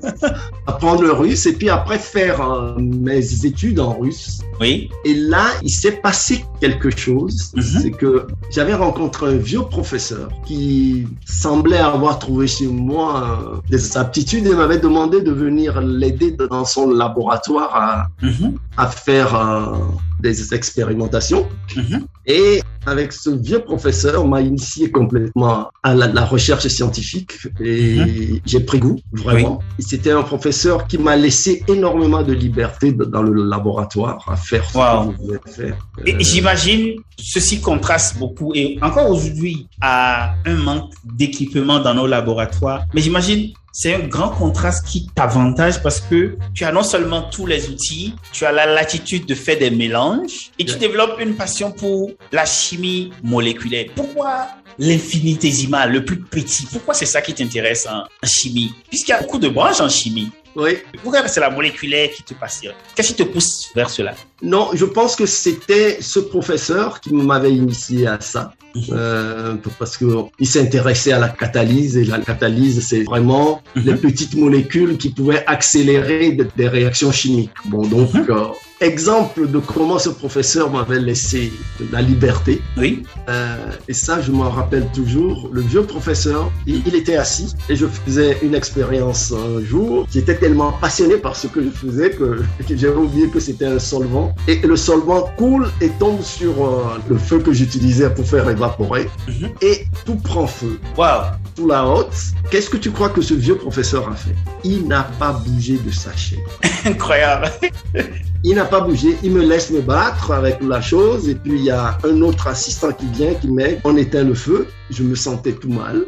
apprendre 0.66 1.02
le 1.02 1.12
russe 1.12 1.46
et 1.46 1.52
puis 1.52 1.70
après 1.70 1.98
faire 1.98 2.40
euh, 2.40 2.74
mes 2.78 3.44
études 3.44 3.80
en 3.80 3.98
russe. 3.98 4.40
Oui. 4.60 4.90
Et 5.04 5.14
là, 5.14 5.46
il 5.62 5.70
s'est 5.70 5.92
passé 5.92 6.44
quelque 6.60 6.90
chose. 6.96 7.52
Mhm. 7.54 7.62
C'est 7.62 7.90
que 7.90 8.26
j'avais 8.50 8.74
rencontré 8.74 9.26
un 9.28 9.36
vieux 9.36 9.62
professeur 9.62 10.28
qui 10.44 11.06
semblait 11.24 11.78
avoir 11.78 12.18
trouvé 12.18 12.46
chez 12.46 12.66
moi 12.66 13.38
euh, 13.42 13.70
des 13.70 13.96
aptitudes 13.96 14.46
et 14.46 14.54
m'avait 14.54 14.78
demandé 14.78 15.22
de 15.22 15.30
venir 15.30 15.80
l'aider 15.80 16.32
dans 16.32 16.64
son 16.64 16.90
laboratoire 16.90 17.74
à, 17.74 18.08
mhm. 18.22 18.58
À 18.78 18.86
faire 18.86 19.34
euh, 19.34 19.76
des 20.20 20.54
expérimentations. 20.54 21.48
Mhm. 21.76 22.06
Et 22.26 22.62
avec 22.86 23.12
ce 23.12 23.30
vieux 23.30 23.58
professeur, 23.58 24.26
m'a 24.26 24.40
initié 24.40 24.90
complètement 24.90 25.70
à 25.82 25.94
la, 25.94 26.24
recherche 26.24 26.68
scientifique 26.68 27.32
et 27.60 27.96
mhm. 27.96 28.40
j'ai 28.46 28.60
pris 28.60 28.78
goût, 28.78 29.00
vraiment. 29.12 29.58
C'était 29.80 30.12
un 30.12 30.22
professeur 30.22 30.86
qui 30.86 30.96
m'a 30.96 31.16
laissé 31.16 31.62
énormément 31.66 32.22
de 32.22 32.32
liberté 32.32 32.92
dans 32.92 33.22
le 33.22 33.44
laboratoire 33.44 34.24
à 34.28 34.36
faire 34.36 34.64
ce 34.64 34.78
que 34.78 35.38
je 35.46 35.52
faire. 35.52 35.76
Et 36.06 36.14
euh, 36.14 36.18
j'imagine, 36.20 36.94
ceci 37.18 37.60
contraste 37.60 38.18
beaucoup 38.18 38.52
et 38.54 38.78
encore 38.80 39.10
aujourd'hui 39.10 39.66
à 39.80 40.34
un 40.46 40.56
manque 40.56 40.92
d'équipement 41.04 41.80
dans 41.80 41.94
nos 41.94 42.06
laboratoires. 42.06 42.84
Mais 42.94 43.00
j'imagine 43.00 43.52
c'est 43.80 43.94
un 43.94 44.08
grand 44.08 44.30
contraste 44.30 44.84
qui 44.88 45.06
t'avantage 45.14 45.80
parce 45.84 46.00
que 46.00 46.36
tu 46.52 46.64
as 46.64 46.72
non 46.72 46.82
seulement 46.82 47.22
tous 47.22 47.46
les 47.46 47.68
outils, 47.68 48.12
tu 48.32 48.44
as 48.44 48.50
la 48.50 48.66
latitude 48.66 49.24
de 49.24 49.36
faire 49.36 49.56
des 49.56 49.70
mélanges 49.70 50.50
et 50.58 50.64
tu 50.64 50.76
développes 50.78 51.20
une 51.20 51.36
passion 51.36 51.70
pour 51.70 52.10
la 52.32 52.44
chimie 52.44 53.12
moléculaire. 53.22 53.86
Pourquoi 53.94 54.48
l'infinitésimal, 54.80 55.92
le 55.92 56.04
plus 56.04 56.18
petit 56.18 56.66
Pourquoi 56.66 56.92
c'est 56.92 57.06
ça 57.06 57.22
qui 57.22 57.32
t'intéresse 57.32 57.86
en, 57.86 58.00
en 58.00 58.26
chimie? 58.26 58.72
Puisqu'il 58.88 59.12
y 59.12 59.14
a 59.14 59.20
beaucoup 59.20 59.38
de 59.38 59.48
branches 59.48 59.80
en 59.80 59.88
chimie. 59.88 60.32
Oui. 60.56 60.78
Pourquoi 61.04 61.28
c'est 61.28 61.38
la 61.38 61.50
moléculaire 61.50 62.10
qui 62.10 62.24
te 62.24 62.34
passionne? 62.34 62.74
Qu'est-ce 62.96 63.14
qui 63.14 63.22
te 63.22 63.22
pousse 63.22 63.68
vers 63.76 63.90
cela? 63.90 64.12
Non, 64.42 64.70
je 64.74 64.86
pense 64.86 65.14
que 65.14 65.24
c'était 65.24 65.98
ce 66.00 66.18
professeur 66.18 67.00
qui 67.00 67.14
m'avait 67.14 67.52
initié 67.52 68.08
à 68.08 68.20
ça. 68.20 68.54
Euh, 68.92 69.56
parce 69.78 69.96
qu'il 69.96 70.46
s'intéressait 70.46 71.12
à 71.12 71.18
la 71.18 71.28
catalyse 71.28 71.96
et 71.96 72.04
la 72.04 72.18
catalyse, 72.18 72.86
c'est 72.86 73.02
vraiment 73.04 73.62
les 73.74 73.94
petites 73.94 74.34
molécules 74.34 74.96
qui 74.98 75.10
pouvaient 75.10 75.44
accélérer 75.46 76.32
des, 76.32 76.46
des 76.56 76.68
réactions 76.68 77.12
chimiques. 77.12 77.50
Bon, 77.66 77.86
donc, 77.86 78.10
euh, 78.14 78.48
exemple 78.80 79.48
de 79.48 79.58
comment 79.58 79.98
ce 79.98 80.10
professeur 80.10 80.70
m'avait 80.70 81.00
laissé 81.00 81.52
la 81.90 82.00
liberté. 82.00 82.60
Oui. 82.76 83.02
Euh, 83.28 83.56
et 83.88 83.94
ça, 83.94 84.20
je 84.20 84.30
m'en 84.30 84.50
rappelle 84.50 84.86
toujours. 84.94 85.48
Le 85.52 85.62
vieux 85.62 85.82
professeur, 85.82 86.52
il, 86.66 86.82
il, 86.86 86.94
était 86.94 87.16
assis 87.16 87.54
et 87.68 87.76
je 87.76 87.86
faisais 87.86 88.38
une 88.42 88.54
expérience 88.54 89.32
un 89.32 89.64
jour. 89.64 90.06
J'étais 90.12 90.36
tellement 90.36 90.72
passionné 90.72 91.16
par 91.16 91.34
ce 91.34 91.48
que 91.48 91.62
je 91.62 91.70
faisais 91.70 92.10
que, 92.10 92.42
que 92.66 92.76
j'avais 92.76 92.96
oublié 92.96 93.28
que 93.28 93.40
c'était 93.40 93.66
un 93.66 93.78
solvant. 93.78 94.34
Et 94.46 94.56
le 94.56 94.76
solvant 94.76 95.28
coule 95.36 95.68
et 95.80 95.88
tombe 95.98 96.22
sur 96.22 96.64
euh, 96.64 96.98
le 97.08 97.18
feu 97.18 97.40
que 97.40 97.52
j'utilisais 97.52 98.10
pour 98.10 98.26
faire 98.26 98.48
évaporer. 98.48 98.57
-hmm. 98.58 99.50
Et 99.62 99.86
tout 100.04 100.16
prend 100.16 100.46
feu. 100.46 100.80
Wow. 100.96 101.32
Sous 101.56 101.66
la 101.66 101.84
haute. 101.84 102.14
Qu'est-ce 102.50 102.70
que 102.70 102.76
tu 102.76 102.90
crois 102.90 103.10
que 103.10 103.22
ce 103.22 103.34
vieux 103.34 103.56
professeur 103.56 104.08
a 104.08 104.14
fait? 104.14 104.34
Il 104.64 104.86
n'a 104.86 105.04
pas 105.18 105.32
bougé 105.32 105.78
de 105.78 105.90
sa 105.90 106.14
chaise. 106.16 106.38
Incroyable. 106.84 107.50
Il 108.44 108.54
n'a 108.54 108.64
pas 108.64 108.80
bougé, 108.80 109.16
il 109.24 109.32
me 109.32 109.44
laisse 109.44 109.70
me 109.70 109.80
battre 109.80 110.30
avec 110.30 110.62
la 110.62 110.80
chose 110.80 111.28
et 111.28 111.34
puis 111.34 111.54
il 111.54 111.64
y 111.64 111.70
a 111.70 111.98
un 112.04 112.22
autre 112.22 112.46
assistant 112.46 112.92
qui 112.92 113.06
vient, 113.06 113.34
qui 113.34 113.50
met, 113.50 113.80
on 113.82 113.96
éteint 113.96 114.22
le 114.22 114.34
feu, 114.34 114.68
je 114.90 115.02
me 115.02 115.16
sentais 115.16 115.52
tout 115.52 115.70
mal. 115.70 116.04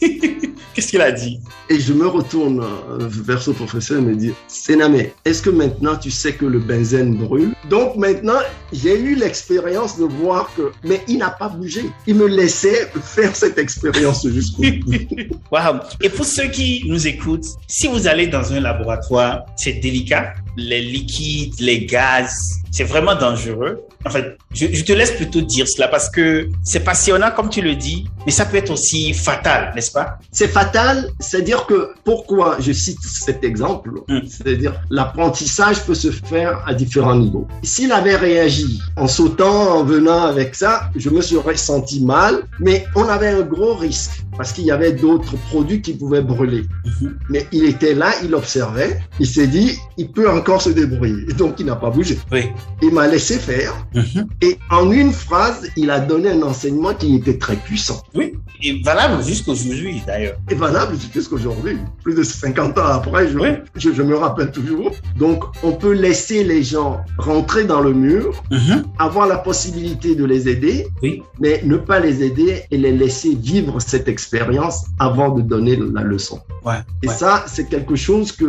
Qu'est-ce 0.74 0.88
qu'il 0.88 1.02
a 1.02 1.12
dit? 1.12 1.38
Et 1.70 1.78
je 1.78 1.92
me 1.92 2.06
retourne 2.06 2.64
vers 2.98 3.40
ce 3.40 3.52
professeur 3.52 3.98
et 3.98 4.00
me 4.00 4.16
dit, 4.16 4.32
Sénamé, 4.48 5.12
est-ce 5.24 5.40
que 5.40 5.50
maintenant 5.50 5.96
tu 5.96 6.10
sais 6.10 6.32
que 6.32 6.46
le 6.46 6.58
benzène 6.58 7.16
brûle? 7.16 7.54
Donc 7.70 7.96
maintenant, 7.96 8.40
j'ai 8.72 8.98
eu 8.98 9.14
l'expérience 9.14 9.98
de 9.98 10.04
voir 10.04 10.50
que, 10.56 10.72
mais 10.82 11.00
il 11.06 11.18
n'a 11.18 11.30
pas 11.30 11.48
bougé. 11.48 11.90
Il 12.08 12.16
me 12.16 12.26
laissait 12.26 12.90
faire 13.02 13.36
cette 13.36 13.58
expérience 13.58 14.26
jusqu'au 14.26 14.62
bout. 14.62 14.92
wow. 15.52 15.80
Et 16.00 16.08
pour 16.08 16.24
ceux 16.24 16.48
qui 16.48 16.82
nous 16.88 17.06
écoutent, 17.06 17.46
si 17.68 17.86
vous 17.86 18.08
allez 18.08 18.26
dans 18.26 18.52
un 18.52 18.58
laboratoire, 18.58 19.44
c'est 19.56 19.74
délicat. 19.74 20.32
Les 20.56 20.80
liquides, 20.80 21.60
les 21.60 21.86
gaz, 21.86 22.34
c'est 22.70 22.84
vraiment 22.84 23.14
dangereux. 23.14 23.82
En 24.04 24.10
fait, 24.10 24.36
je, 24.52 24.66
je, 24.72 24.84
te 24.84 24.92
laisse 24.92 25.12
plutôt 25.12 25.40
dire 25.40 25.66
cela 25.68 25.86
parce 25.88 26.10
que 26.10 26.48
c'est 26.64 26.80
passionnant, 26.80 27.30
comme 27.30 27.48
tu 27.48 27.62
le 27.62 27.76
dis, 27.76 28.06
mais 28.26 28.32
ça 28.32 28.44
peut 28.44 28.56
être 28.56 28.70
aussi 28.70 29.14
fatal, 29.14 29.72
n'est-ce 29.74 29.92
pas? 29.92 30.18
C'est 30.32 30.48
fatal, 30.48 31.08
c'est-à-dire 31.20 31.66
que 31.66 31.90
pourquoi 32.04 32.56
je 32.58 32.72
cite 32.72 32.98
cet 33.02 33.44
exemple 33.44 33.92
mm. 34.08 34.20
C'est-à-dire 34.28 34.74
l'apprentissage 34.90 35.84
peut 35.84 35.94
se 35.94 36.10
faire 36.10 36.62
à 36.66 36.74
différents 36.74 37.14
niveaux. 37.14 37.46
S'il 37.62 37.92
avait 37.92 38.16
réagi 38.16 38.80
en 38.96 39.06
sautant, 39.06 39.78
en 39.78 39.84
venant 39.84 40.24
avec 40.24 40.54
ça, 40.54 40.90
je 40.96 41.10
me 41.10 41.22
serais 41.22 41.56
senti 41.56 42.04
mal, 42.04 42.42
mais 42.58 42.86
on 42.96 43.04
avait 43.04 43.28
un 43.28 43.42
gros 43.42 43.74
risque 43.74 44.24
parce 44.36 44.52
qu'il 44.52 44.64
y 44.64 44.72
avait 44.72 44.92
d'autres 44.92 45.36
produits 45.48 45.80
qui 45.80 45.94
pouvaient 45.94 46.22
brûler. 46.22 46.64
-hmm. 46.84 47.12
Mais 47.30 47.46
il 47.52 47.64
était 47.66 47.94
là, 47.94 48.10
il 48.24 48.34
observait, 48.34 49.00
il 49.20 49.28
s'est 49.28 49.46
dit, 49.46 49.78
il 49.96 50.10
peut 50.10 50.28
encore 50.44 50.60
se 50.60 50.68
débrouiller. 50.70 51.24
Donc 51.38 51.52
il 51.58 51.64
n'a 51.66 51.76
pas 51.76 51.88
bougé. 51.88 52.18
Oui. 52.30 52.42
Il 52.82 52.92
m'a 52.92 53.06
laissé 53.14 53.36
faire. 53.50 53.72
Mm 53.94 54.00
-hmm. 54.00 54.24
Et 54.46 54.52
en 54.78 54.84
une 55.02 55.12
phrase, 55.24 55.60
il 55.82 55.88
a 55.96 56.00
donné 56.10 56.28
un 56.36 56.42
enseignement 56.52 56.92
qui 57.00 57.08
était 57.18 57.38
très 57.44 57.58
puissant. 57.68 57.98
Oui, 58.18 58.26
et 58.66 58.72
valable 58.90 59.18
jusqu'aujourd'hui 59.30 59.94
d'ailleurs. 60.08 60.36
Et 60.52 60.56
valable 60.66 60.94
jusqu'aujourd'hui. 61.16 61.76
Plus 62.04 62.14
de 62.20 62.22
50 62.22 62.78
ans 62.82 62.90
après, 63.00 63.22
je, 63.30 63.36
oui. 63.44 63.50
je, 63.82 63.88
je, 63.98 64.02
me 64.10 64.16
rappelle 64.24 64.50
toujours. 64.60 64.90
Donc 65.22 65.38
on 65.68 65.72
peut 65.82 65.96
laisser 66.06 66.40
les 66.52 66.62
gens 66.72 66.90
rentrer 67.30 67.64
dans 67.72 67.82
le 67.88 67.92
mur, 68.06 68.24
mm 68.50 68.56
-hmm. 68.64 68.80
avoir 69.06 69.26
la 69.34 69.38
possibilité 69.48 70.08
de 70.20 70.24
les 70.32 70.42
aider, 70.52 70.76
oui. 71.02 71.12
mais 71.42 71.54
ne 71.72 71.76
pas 71.90 71.98
les 72.06 72.16
aider 72.28 72.52
et 72.72 72.78
les 72.84 72.94
laisser 73.02 73.32
vivre 73.52 73.74
cette 73.90 74.08
expérience 74.14 74.76
avant 75.08 75.30
de 75.36 75.40
donner 75.52 75.74
la 75.96 76.04
leçon. 76.12 76.38
Ouais, 76.68 76.80
et 77.04 77.08
ouais. 77.08 77.20
ça, 77.22 77.32
c'est 77.54 77.66
quelque 77.74 77.96
chose 78.06 78.28
que 78.40 78.48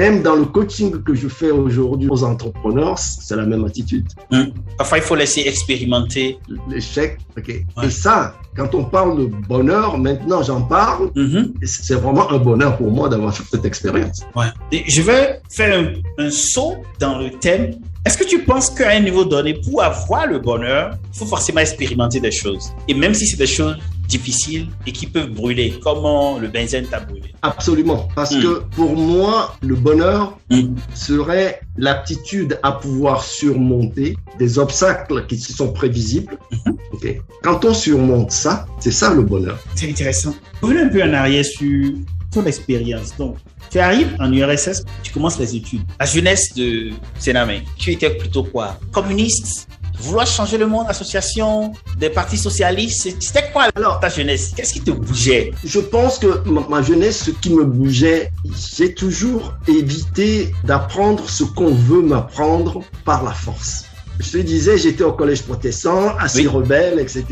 même 0.00 0.16
dans 0.26 0.36
le 0.42 0.46
coaching 0.56 0.88
que 1.06 1.14
je 1.22 1.28
fais 1.38 1.50
aujourd'hui 1.50 2.08
aux 2.08 2.22
entrepreneurs, 2.24 2.98
c'est 2.98 3.36
la 3.36 3.46
même 3.46 3.64
attitude. 3.64 4.06
Mmh. 4.30 4.44
Enfin, 4.78 4.96
il 4.96 5.02
faut 5.02 5.14
laisser 5.14 5.42
expérimenter. 5.42 6.38
L'échec, 6.70 7.18
ok. 7.36 7.48
Ouais. 7.48 7.86
Et 7.86 7.90
ça, 7.90 8.34
quand 8.56 8.74
on 8.74 8.84
parle 8.84 9.18
de 9.18 9.26
bonheur, 9.48 9.98
maintenant 9.98 10.42
j'en 10.42 10.62
parle, 10.62 11.04
-hmm. 11.14 11.52
c'est 11.64 11.94
vraiment 11.94 12.30
un 12.30 12.38
bonheur 12.38 12.72
pour 12.80 12.90
moi 12.90 13.08
d'avoir 13.08 13.32
fait 13.36 13.44
cette 13.52 13.66
expérience. 13.72 14.18
Ouais. 14.34 14.50
Et 14.72 14.82
je 14.94 15.02
vais 15.08 15.24
faire 15.56 15.72
un, 15.80 15.86
un 16.24 16.30
saut 16.30 16.76
dans 17.02 17.18
le 17.18 17.30
thème 17.44 17.64
est-ce 18.06 18.16
que 18.16 18.22
tu 18.22 18.38
penses 18.44 18.70
qu'à 18.70 18.90
un 18.90 19.00
niveau 19.00 19.24
donné, 19.24 19.54
pour 19.54 19.82
avoir 19.82 20.28
le 20.28 20.38
bonheur, 20.38 20.96
il 21.12 21.18
faut 21.18 21.26
forcément 21.26 21.58
expérimenter 21.58 22.20
des 22.20 22.30
choses? 22.30 22.72
Et 22.86 22.94
même 22.94 23.14
si 23.14 23.26
c'est 23.26 23.36
des 23.36 23.48
choses 23.48 23.76
difficiles 24.06 24.68
et 24.86 24.92
qui 24.92 25.06
peuvent 25.06 25.30
brûler, 25.30 25.78
comment 25.82 26.38
le 26.38 26.48
benzène 26.48 26.86
t'a 26.86 27.00
brûlé? 27.00 27.34
Absolument. 27.42 28.08
Parce 28.14 28.34
mm. 28.34 28.42
que 28.42 28.62
pour 28.74 28.96
moi, 28.96 29.56
le 29.62 29.74
bonheur 29.74 30.38
mm. 30.50 30.74
serait 30.94 31.60
l'aptitude 31.76 32.58
à 32.62 32.72
pouvoir 32.72 33.24
surmonter 33.24 34.16
des 34.38 34.58
obstacles 34.58 35.26
qui 35.26 35.36
sont 35.38 35.72
prévisibles. 35.72 36.38
Mm 36.50 36.56
-hmm. 36.56 36.76
okay. 36.94 37.20
Quand 37.42 37.64
on 37.64 37.74
surmonte 37.74 38.30
ça, 38.30 38.66
c'est 38.80 38.92
ça 39.00 39.08
le 39.14 39.22
bonheur. 39.22 39.58
C'est 39.74 39.88
intéressant. 39.90 40.34
Revenons 40.62 40.84
un 40.86 40.88
peu 40.88 41.02
en 41.02 41.12
arrière 41.12 41.44
sur 41.44 41.92
ton 42.32 42.44
expérience. 42.46 43.08
Donc, 43.18 43.36
tu 43.70 43.78
arrives 43.78 44.14
en 44.20 44.32
URSS, 44.32 44.84
tu 45.02 45.12
commences 45.12 45.38
les 45.38 45.56
études. 45.56 45.82
La 45.98 46.06
jeunesse 46.06 46.54
de 46.54 46.90
Sénamé, 47.18 47.62
tu 47.76 47.92
étais 47.92 48.10
plutôt 48.10 48.44
quoi? 48.44 48.78
Communiste 48.92 49.68
Vouloir 49.98 50.26
changer 50.26 50.58
le 50.58 50.66
monde, 50.66 50.86
association 50.88 51.72
des 51.98 52.10
partis 52.10 52.36
socialistes, 52.36 53.08
c'était 53.20 53.50
quoi 53.52 53.68
alors 53.74 53.98
ta 54.00 54.08
jeunesse? 54.08 54.52
Qu'est-ce 54.54 54.74
qui 54.74 54.80
te 54.80 54.90
bougeait? 54.90 55.52
Je 55.64 55.80
pense 55.80 56.18
que 56.18 56.42
ma, 56.48 56.82
jeunesse, 56.82 57.24
ce 57.24 57.30
qui 57.30 57.50
me 57.50 57.64
bougeait, 57.64 58.30
j'ai 58.78 58.94
toujours 58.94 59.54
évité 59.66 60.52
d'apprendre 60.64 61.28
ce 61.28 61.44
qu'on 61.44 61.74
veut 61.74 62.02
m'apprendre 62.02 62.82
par 63.04 63.24
la 63.24 63.32
force. 63.32 63.84
Je 64.18 64.30
te 64.30 64.38
disais, 64.38 64.78
j'étais 64.78 65.04
au 65.04 65.12
collège 65.12 65.42
protestant, 65.42 66.16
assez 66.18 66.40
oui. 66.40 66.46
rebelle, 66.46 66.98
etc. 66.98 67.24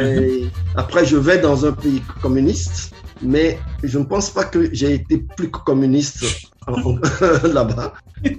Et 0.00 0.02
-hmm. 0.02 0.50
après, 0.76 1.04
je 1.04 1.16
vais 1.16 1.38
dans 1.38 1.64
un 1.64 1.72
pays 1.72 2.02
communiste 2.22 2.92
mais 3.22 3.58
je 3.82 3.98
ne 3.98 4.04
pense 4.04 4.30
pas 4.30 4.44
que 4.44 4.68
j'ai 4.72 4.94
été 4.94 5.18
plus 5.36 5.50
communiste 5.50 6.24
là-bas. 7.44 7.94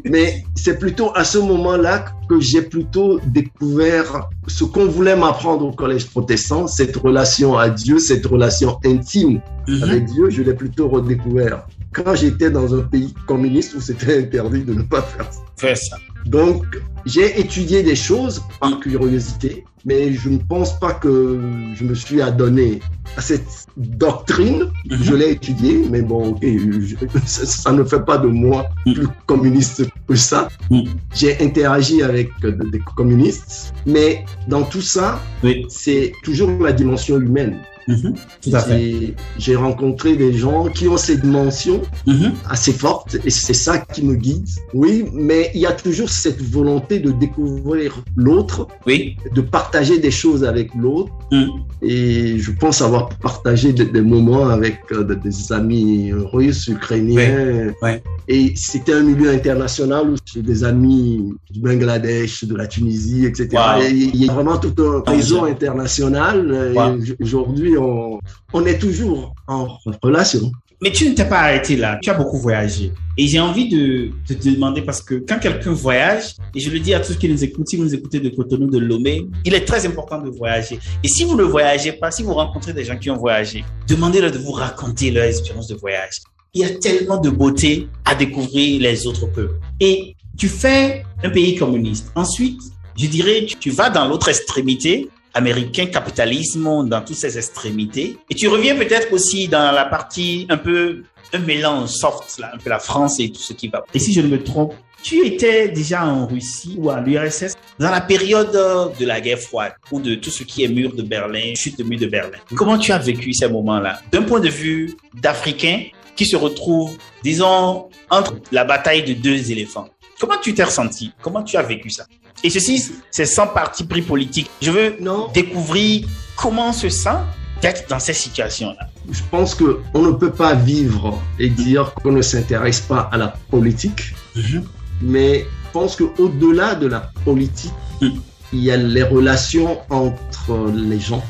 Mais 0.09 0.43
c'est 0.55 0.77
plutôt 0.77 1.11
à 1.15 1.23
ce 1.23 1.37
moment-là 1.37 2.05
que 2.27 2.39
j'ai 2.39 2.61
plutôt 2.61 3.19
découvert 3.25 4.29
ce 4.47 4.63
qu'on 4.63 4.85
voulait 4.87 5.15
m'apprendre 5.15 5.65
au 5.65 5.71
collège 5.71 6.07
protestant, 6.09 6.67
cette 6.67 6.95
relation 6.97 7.57
à 7.57 7.69
Dieu, 7.69 7.99
cette 7.99 8.25
relation 8.25 8.77
intime 8.85 9.41
-hmm. 9.67 9.83
avec 9.83 10.05
Dieu, 10.05 10.29
je 10.29 10.41
l'ai 10.43 10.53
plutôt 10.53 10.87
redécouvert 10.89 11.65
quand 11.91 12.15
j'étais 12.15 12.51
dans 12.51 12.73
un 12.75 12.81
pays 12.81 13.13
communiste 13.25 13.73
où 13.75 13.81
c'était 13.81 14.19
interdit 14.19 14.63
de 14.63 14.73
ne 14.73 14.83
pas 14.83 15.01
faire 15.01 15.31
ça. 15.31 15.39
Faire 15.57 15.77
ça. 15.77 15.97
Donc, 16.25 16.65
j'ai 17.05 17.39
étudié 17.39 17.83
des 17.83 17.95
choses 17.95 18.41
par 18.59 18.79
curiosité, 18.79 19.63
mais 19.85 20.13
je 20.13 20.29
ne 20.29 20.37
pense 20.37 20.79
pas 20.79 20.93
que 20.93 21.39
je 21.73 21.83
me 21.83 21.95
suis 21.95 22.21
adonné 22.21 22.79
à 23.17 23.21
cette 23.21 23.67
doctrine. 23.77 24.63
Mm 24.63 24.67
-hmm. 24.67 25.03
Je 25.03 25.13
l'ai 25.15 25.29
étudiée, 25.31 25.77
mais 25.91 26.01
bon, 26.01 26.21
okay, 26.31 26.53
je, 26.59 26.95
ça 27.25 27.71
ne 27.71 27.83
fait 27.83 28.03
pas 28.11 28.17
de 28.17 28.27
moi 28.27 28.59
plus 28.93 29.07
communiste 29.25 29.79
que 30.07 30.15
ça. 30.15 30.41
Mm. 30.69 30.81
J'ai 31.19 31.33
interagi 31.47 31.97
avec 32.03 32.27
des 32.73 32.81
communistes, 32.99 33.73
mais 33.85 34.09
dans 34.53 34.63
tout 34.73 34.85
ça, 34.95 35.07
oui. 35.43 35.65
c'est 35.69 36.05
toujours 36.25 36.51
la 36.67 36.73
dimension 36.81 37.15
humaine. 37.27 37.55
Mmh, 37.89 38.13
fait. 38.43 39.15
J'ai 39.37 39.55
rencontré 39.55 40.15
des 40.15 40.33
gens 40.33 40.65
qui 40.65 40.87
ont 40.87 40.97
ces 40.97 41.17
dimensions 41.17 41.81
mmh. 42.05 42.27
assez 42.49 42.71
fortes 42.71 43.17
et 43.25 43.29
c'est 43.29 43.53
ça 43.53 43.79
qui 43.79 44.03
me 44.03 44.15
guide. 44.15 44.47
Oui, 44.73 45.05
mais 45.13 45.51
il 45.55 45.61
y 45.61 45.65
a 45.65 45.71
toujours 45.71 46.09
cette 46.09 46.41
volonté 46.41 46.99
de 46.99 47.11
découvrir 47.11 48.03
l'autre, 48.15 48.67
oui. 48.85 49.17
de 49.33 49.41
partager 49.41 49.97
des 49.99 50.11
choses 50.11 50.43
avec 50.43 50.73
l'autre. 50.75 51.11
Mmh. 51.31 51.45
Et 51.81 52.37
je 52.37 52.51
pense 52.51 52.81
avoir 52.81 53.09
partagé 53.09 53.73
des, 53.73 53.85
des 53.85 54.01
moments 54.01 54.49
avec 54.49 54.79
euh, 54.91 55.03
des 55.03 55.51
amis 55.51 56.11
russes, 56.13 56.67
ukrainiens. 56.67 57.73
Oui. 57.81 57.89
Oui. 57.89 57.91
Et 58.31 58.53
c'était 58.55 58.93
un 58.93 59.01
milieu 59.01 59.31
international 59.31 60.11
où 60.11 60.15
j'ai 60.23 60.43
des 60.43 60.63
amis 60.63 61.33
du 61.49 61.59
Bangladesh, 61.59 62.43
de 62.45 62.55
la 62.55 62.67
Tunisie, 62.67 63.25
etc. 63.25 63.49
Wow. 63.53 63.81
Et 63.81 63.89
il 63.89 64.23
y 64.23 64.29
a 64.29 64.33
vraiment 64.33 64.57
tout 64.57 64.75
un 64.83 65.01
réseau 65.09 65.45
international. 65.45 66.73
Wow. 66.75 66.99
Aujourd'hui, 67.19 67.75
on, 67.79 68.65
est 68.65 68.77
toujours 68.77 69.33
en 69.47 69.67
relation. 70.01 70.51
Mais 70.81 70.91
tu 70.91 71.09
ne 71.09 71.13
t'es 71.13 71.25
pas 71.25 71.39
arrêté 71.39 71.75
là. 71.75 71.99
Tu 72.01 72.09
as 72.09 72.13
beaucoup 72.13 72.37
voyagé. 72.37 72.93
Et 73.17 73.27
j'ai 73.27 73.39
envie 73.39 73.67
de, 73.67 74.11
de 74.29 74.33
te 74.33 74.47
demander 74.47 74.81
parce 74.81 75.01
que 75.01 75.15
quand 75.15 75.37
quelqu'un 75.39 75.73
voyage, 75.73 76.35
et 76.55 76.59
je 76.59 76.69
le 76.69 76.79
dis 76.79 76.93
à 76.93 77.01
tous 77.01 77.17
qui 77.17 77.27
nous 77.27 77.43
écoutent, 77.43 77.67
si 77.67 77.75
vous 77.75 77.83
nous 77.83 77.93
écoutez 77.93 78.21
de 78.21 78.29
Cotonou, 78.29 78.69
de 78.69 78.77
Lomé, 78.77 79.27
il 79.43 79.53
est 79.53 79.65
très 79.65 79.85
important 79.85 80.21
de 80.21 80.29
voyager. 80.29 80.79
Et 81.03 81.07
si 81.09 81.25
vous 81.25 81.35
ne 81.35 81.43
voyagez 81.43 81.91
pas, 81.91 82.11
si 82.11 82.23
vous 82.23 82.33
rencontrez 82.33 82.71
des 82.71 82.85
gens 82.85 82.97
qui 82.97 83.09
ont 83.09 83.17
voyagé, 83.17 83.65
demandez-leur 83.89 84.31
de 84.31 84.37
vous 84.37 84.53
raconter 84.53 85.11
leur 85.11 85.25
expérience 85.25 85.67
de 85.67 85.75
voyage. 85.75 86.21
Il 86.53 86.61
y 86.61 86.63
a 86.63 86.69
tellement 86.69 87.17
de 87.17 87.29
beauté 87.29 87.89
à 88.05 88.15
découvrir 88.15 88.81
les 88.81 89.05
autres 89.05 89.27
peuples. 89.27 89.59
Et 89.81 90.15
tu 90.37 90.47
fais 90.47 91.03
un 91.21 91.29
pays 91.29 91.55
communiste. 91.55 92.11
Ensuite, 92.15 92.61
je 92.97 93.07
dirais, 93.07 93.45
tu 93.59 93.69
vas 93.69 93.89
dans 93.89 94.07
l'autre 94.07 94.29
extrémité, 94.29 95.09
américain, 95.33 95.85
capitalisme, 95.87 96.87
dans 96.87 97.01
toutes 97.01 97.15
ces 97.15 97.37
extrémités. 97.37 98.17
Et 98.29 98.35
tu 98.35 98.47
reviens 98.47 98.75
peut-être 98.75 99.11
aussi 99.13 99.47
dans 99.47 99.71
la 99.71 99.85
partie 99.85 100.45
un 100.49 100.57
peu 100.57 101.03
un 101.33 101.39
mélange 101.39 101.89
soft, 101.89 102.41
un 102.41 102.57
peu 102.57 102.69
la 102.69 102.79
France 102.79 103.19
et 103.19 103.31
tout 103.31 103.41
ce 103.41 103.53
qui 103.53 103.67
va. 103.67 103.83
Et 103.93 103.99
si 103.99 104.13
je 104.13 104.21
ne 104.21 104.27
me 104.27 104.43
trompe, 104.43 104.73
tu 105.01 105.25
étais 105.25 105.69
déjà 105.69 106.05
en 106.05 106.27
Russie 106.27 106.75
ou 106.77 106.89
à 106.89 106.99
l'URSS 106.99 107.55
dans 107.77 107.89
la 107.89 108.01
période 108.01 108.51
de 108.99 109.05
la 109.05 109.21
guerre 109.21 109.39
froide 109.39 109.73
ou 109.91 110.01
de 110.01 110.15
tout 110.15 110.29
ce 110.29 110.43
qui 110.43 110.63
est 110.63 110.67
mur 110.67 110.93
de 110.93 111.03
Berlin, 111.03 111.53
chute 111.55 111.77
de 111.77 111.83
mur 111.83 111.99
de 111.99 112.07
Berlin. 112.07 112.37
Comment 112.55 112.77
tu 112.77 112.91
as 112.91 112.97
vécu 112.97 113.33
ces 113.33 113.47
moments-là? 113.47 114.01
D'un 114.11 114.23
point 114.23 114.39
de 114.39 114.49
vue 114.49 114.97
d'Africain 115.13 115.83
qui 116.15 116.25
se 116.25 116.35
retrouve, 116.35 116.97
disons, 117.23 117.87
entre 118.09 118.35
la 118.51 118.65
bataille 118.65 119.03
de 119.03 119.13
deux 119.13 119.51
éléphants 119.51 119.87
Comment 120.19 120.37
tu 120.37 120.53
t'es 120.53 120.65
ressenti? 120.65 121.13
Comment 121.21 121.43
tu 121.43 121.55
as 121.55 121.61
vécu 121.61 121.89
ça? 121.89 122.05
Et 122.43 122.49
ceci, 122.49 122.91
c'est 123.11 123.25
sans 123.25 123.47
parti 123.47 123.83
pris 123.83 124.01
politique. 124.01 124.49
Je 124.61 124.71
veux 124.71 124.95
non. 124.99 125.27
découvrir 125.33 126.07
comment 126.37 126.71
se 126.71 126.89
sent 126.89 127.17
d'être 127.61 127.89
dans 127.89 127.99
cette 127.99 128.15
situation-là 128.15 128.89
Je 129.11 129.21
pense 129.29 129.55
qu'on 129.55 130.01
ne 130.01 130.11
peut 130.11 130.31
pas 130.31 130.53
vivre 130.55 131.21
et 131.37 131.49
dire 131.49 131.93
qu'on 131.95 132.13
ne 132.13 132.21
s'intéresse 132.21 132.79
pas 132.79 133.09
à 133.11 133.17
la 133.17 133.35
politique, 133.49 134.15
mhm. 134.35 134.63
mais 135.01 135.39
je 135.39 135.71
pense 135.73 135.95
qu'au-delà 135.97 136.75
de 136.75 136.87
la 136.87 137.11
politique, 137.25 137.73
mhm. 138.01 138.21
il 138.53 138.59
y 138.63 138.71
a 138.71 138.77
les 138.77 139.03
relations 139.03 139.79
entre 139.89 140.71
les 140.73 140.99
gens, 140.99 141.23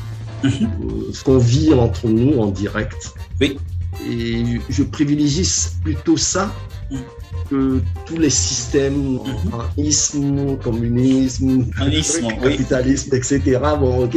mhm. 0.44 0.70
ce 1.12 1.24
qu'on 1.24 1.38
vit 1.38 1.74
entre 1.74 2.06
nous 2.06 2.38
en 2.38 2.46
direct. 2.46 3.14
Oui. 3.40 3.58
Et 4.08 4.44
je 4.68 4.82
privilégie 4.84 5.46
plutôt 5.82 6.16
ça 6.16 6.52
que 7.48 7.80
tous 8.06 8.16
les 8.16 8.30
systèmes, 8.30 9.18
isme, 9.76 10.56
communisme, 10.58 11.66
capitalisme, 12.42 13.14
etc. 13.14 13.58
Bon, 13.78 14.04
ok. 14.04 14.16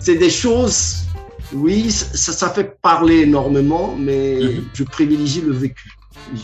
C'est 0.00 0.16
des 0.16 0.30
choses 0.30 1.08
oui, 1.52 1.90
ça, 1.90 2.32
ça 2.32 2.50
fait 2.50 2.78
parler 2.82 3.20
énormément, 3.20 3.94
mais 3.98 4.38
mhm. 4.40 4.64
je 4.74 4.84
privilégie 4.84 5.40
le 5.40 5.52
vécu. 5.52 5.90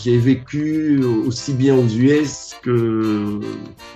J'ai 0.02 0.16
vécu 0.16 1.02
aussi 1.26 1.52
bien 1.52 1.74
aux 1.74 1.86
US 1.86 2.54
que 2.62 3.40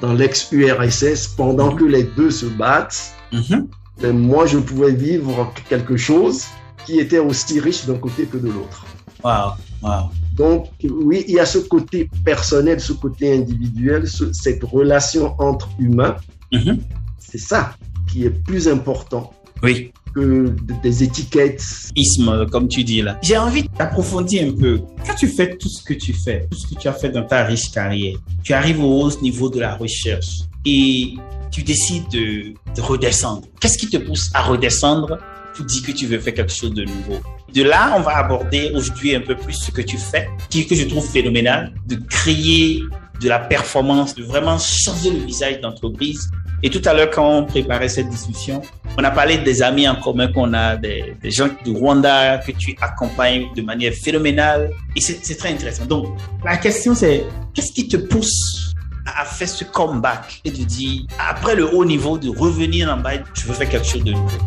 dans 0.02 0.12
l'ex-URSS 0.12 1.28
pendant 1.28 1.72
mhm. 1.72 1.78
que 1.78 1.84
les 1.84 2.02
deux 2.04 2.30
se 2.30 2.46
battent. 2.46 3.14
Mhm. 3.32 3.68
Mais 4.02 4.12
moi, 4.12 4.46
je 4.46 4.58
pouvais 4.58 4.92
vivre 4.92 5.52
quelque 5.68 5.96
chose 5.96 6.44
qui 6.84 6.98
était 7.00 7.18
aussi 7.18 7.58
riche 7.58 7.86
d'un 7.86 7.96
côté 7.96 8.24
que 8.26 8.36
de 8.36 8.48
l'autre. 8.48 8.86
Wow, 9.24 9.54
wow. 9.82 10.10
Donc, 10.38 10.68
oui, 10.84 11.24
il 11.26 11.34
y 11.34 11.40
a 11.40 11.46
ce 11.46 11.58
côté 11.58 12.08
personnel, 12.24 12.80
ce 12.80 12.92
côté 12.92 13.34
individuel, 13.34 14.04
cette 14.32 14.62
relation 14.62 15.34
entre 15.38 15.68
humains. 15.78 16.16
C'est 17.18 17.38
ça 17.38 17.74
qui 18.10 18.24
est 18.24 18.30
plus 18.30 18.68
important. 18.68 19.32
Oui 19.62 19.92
que 20.14 20.54
des 20.82 21.02
étiquettes. 21.02 21.62
Isme, 21.94 22.46
comme 22.50 22.68
tu 22.68 22.84
dis 22.84 23.02
là. 23.02 23.18
J'ai 23.22 23.36
envie 23.36 23.64
d'approfondir 23.78 24.48
un 24.48 24.52
peu. 24.52 24.80
Quand 25.06 25.14
tu 25.14 25.28
fais 25.28 25.56
tout 25.56 25.68
ce 25.68 25.82
que 25.82 25.94
tu 25.94 26.12
fais, 26.12 26.46
tout 26.50 26.58
ce 26.58 26.66
que 26.66 26.80
tu 26.80 26.88
as 26.88 26.92
fait 26.92 27.10
dans 27.10 27.24
ta 27.24 27.44
riche 27.44 27.70
carrière, 27.70 28.16
tu 28.42 28.52
arrives 28.52 28.80
au 28.80 29.02
haut 29.02 29.20
niveau 29.20 29.48
de 29.48 29.60
la 29.60 29.74
recherche 29.74 30.40
et 30.64 31.14
tu 31.50 31.62
décides 31.62 32.08
de, 32.10 32.54
de 32.74 32.80
redescendre. 32.80 33.42
Qu'est-ce 33.60 33.78
qui 33.78 33.88
te 33.88 33.96
pousse 33.98 34.30
à 34.34 34.42
redescendre 34.42 35.18
Tu 35.58 35.64
dis 35.64 35.82
que 35.82 35.92
tu 35.92 36.06
veux 36.06 36.20
faire 36.20 36.34
quelque 36.34 36.52
chose 36.52 36.72
de 36.72 36.84
nouveau. 36.84 37.20
De 37.52 37.64
là, 37.64 37.94
on 37.96 38.00
va 38.00 38.16
aborder 38.18 38.70
aujourd'hui 38.74 39.16
un 39.16 39.20
peu 39.20 39.34
plus 39.34 39.54
ce 39.54 39.72
que 39.72 39.82
tu 39.82 39.98
fais, 39.98 40.28
qui 40.50 40.66
que 40.66 40.76
je 40.76 40.84
trouve 40.84 41.04
phénoménal, 41.04 41.74
de 41.86 41.96
créer 41.96 42.82
de 43.20 43.28
la 43.28 43.40
performance, 43.40 44.14
de 44.14 44.22
vraiment 44.22 44.58
changer 44.58 45.10
le 45.10 45.18
visage 45.18 45.60
d'entreprise 45.60 46.30
et 46.62 46.70
tout 46.70 46.82
à 46.86 46.92
l'heure, 46.92 47.10
quand 47.10 47.38
on 47.38 47.44
préparait 47.44 47.88
cette 47.88 48.08
discussion, 48.08 48.62
on 48.98 49.04
a 49.04 49.10
parlé 49.12 49.38
des 49.38 49.62
amis 49.62 49.88
en 49.88 49.94
commun 49.94 50.26
qu'on 50.32 50.52
a, 50.54 50.76
des, 50.76 51.14
gens 51.24 51.48
du 51.64 51.70
Rwanda 51.70 52.38
que 52.38 52.50
tu 52.50 52.76
accompagnes 52.80 53.46
de 53.54 53.62
manière 53.62 53.92
phénoménale. 53.92 54.70
Et 54.96 55.00
c'est 55.00 55.36
très 55.36 55.52
intéressant. 55.52 55.86
Donc, 55.86 56.18
la 56.44 56.56
question, 56.56 56.96
c'est 56.96 57.24
qu'est-ce 57.54 57.72
qui 57.72 57.86
te 57.86 57.96
pousse 57.96 58.74
à 59.06 59.24
faire 59.24 59.48
ce 59.48 59.64
comeback 59.64 60.40
et 60.44 60.50
de 60.50 60.64
dire, 60.64 61.02
après 61.18 61.54
le 61.54 61.72
haut 61.72 61.84
niveau, 61.84 62.18
de 62.18 62.28
revenir 62.28 62.92
en 62.92 62.96
bas, 62.96 63.12
je 63.34 63.46
veux 63.46 63.54
faire 63.54 63.68
quelque 63.68 63.86
chose 63.86 64.02
de 64.02 64.12
nouveau? 64.12 64.38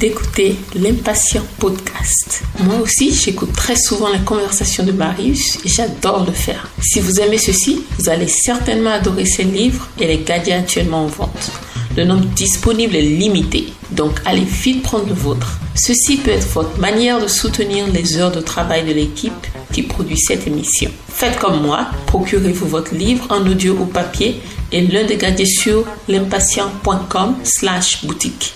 D'écouter 0.00 0.56
l'Impatient 0.74 1.44
Podcast. 1.58 2.42
Moi 2.60 2.76
aussi, 2.76 3.12
j'écoute 3.12 3.52
très 3.52 3.76
souvent 3.76 4.08
les 4.10 4.20
conversations 4.20 4.82
de 4.82 4.92
Marius 4.92 5.58
et 5.62 5.68
j'adore 5.68 6.24
le 6.24 6.32
faire. 6.32 6.70
Si 6.80 7.00
vous 7.00 7.20
aimez 7.20 7.36
ceci, 7.36 7.84
vous 7.98 8.08
allez 8.08 8.26
certainement 8.26 8.92
adorer 8.92 9.26
ces 9.26 9.44
livres 9.44 9.86
et 10.00 10.06
les 10.06 10.20
garder 10.20 10.52
actuellement 10.52 11.04
en 11.04 11.06
vente. 11.06 11.52
Le 11.98 12.04
nombre 12.04 12.24
disponible 12.34 12.96
est 12.96 13.02
limité, 13.02 13.66
donc 13.90 14.20
allez 14.24 14.44
vite 14.44 14.82
prendre 14.82 15.06
le 15.06 15.12
vôtre. 15.12 15.58
Ceci 15.74 16.16
peut 16.16 16.30
être 16.30 16.48
votre 16.48 16.80
manière 16.80 17.20
de 17.20 17.28
soutenir 17.28 17.86
les 17.88 18.16
heures 18.16 18.32
de 18.32 18.40
travail 18.40 18.86
de 18.86 18.92
l'équipe 18.92 19.46
qui 19.70 19.82
produit 19.82 20.18
cette 20.18 20.46
émission. 20.46 20.90
Faites 21.08 21.38
comme 21.38 21.60
moi, 21.60 21.88
procurez-vous 22.06 22.66
votre 22.66 22.94
livre 22.94 23.26
en 23.28 23.46
audio 23.46 23.74
ou 23.74 23.84
papier 23.84 24.40
et 24.72 24.80
l'un 24.80 25.04
des 25.04 25.18
garder 25.18 25.44
sur 25.44 25.84
l'impatient.com 26.08 27.36
slash 27.44 28.06
boutique. 28.06 28.54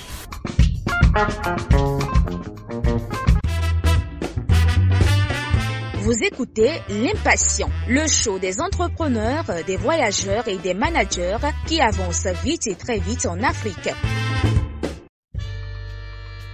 Vous 6.00 6.22
écoutez 6.22 6.70
L'Impatient, 6.88 7.70
le 7.88 8.06
show 8.08 8.40
des 8.40 8.60
entrepreneurs, 8.60 9.44
des 9.64 9.76
voyageurs 9.76 10.48
et 10.48 10.58
des 10.58 10.74
managers 10.74 11.36
qui 11.66 11.80
avancent 11.80 12.26
vite 12.44 12.66
et 12.66 12.74
très 12.74 12.98
vite 12.98 13.26
en 13.26 13.40
Afrique. 13.42 13.90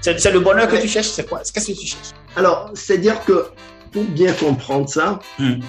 C'est 0.03 0.31
le 0.31 0.41
bonheur 0.41 0.69
que 0.69 0.77
tu 0.77 0.89
cherches, 0.89 1.09
c'est 1.09 1.29
quoi? 1.29 1.41
Qu'est-ce 1.41 1.73
que 1.73 1.79
tu 1.79 1.87
cherches? 1.87 2.11
Alors, 2.37 2.71
c'est 2.75 2.99
dire 2.99 3.25
que 3.25 3.47
pour 3.93 4.05
bien 4.05 4.33
comprendre 4.35 4.89
ça, 4.89 5.21
hmm. 5.39 5.61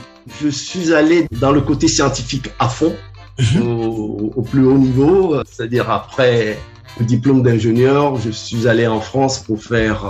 je 0.42 0.50
suis 0.50 0.94
allé 0.94 1.28
dans 1.32 1.52
le 1.54 1.62
côté 1.62 1.88
scientifique 1.88 2.50
à 2.60 2.68
fond, 2.68 2.94
hmm. 3.40 3.62
au, 3.62 4.42
plus 4.42 4.66
haut 4.66 4.78
niveau, 4.78 5.42
c'est-à-dire 5.50 5.90
après 5.90 6.58
diplôme 7.00 7.42
d'ingénieur, 7.42 8.18
je 8.18 8.30
suis 8.30 8.68
allé 8.68 8.88
en 8.88 9.00
France 9.00 9.40
pour 9.40 9.64
faire 9.64 10.06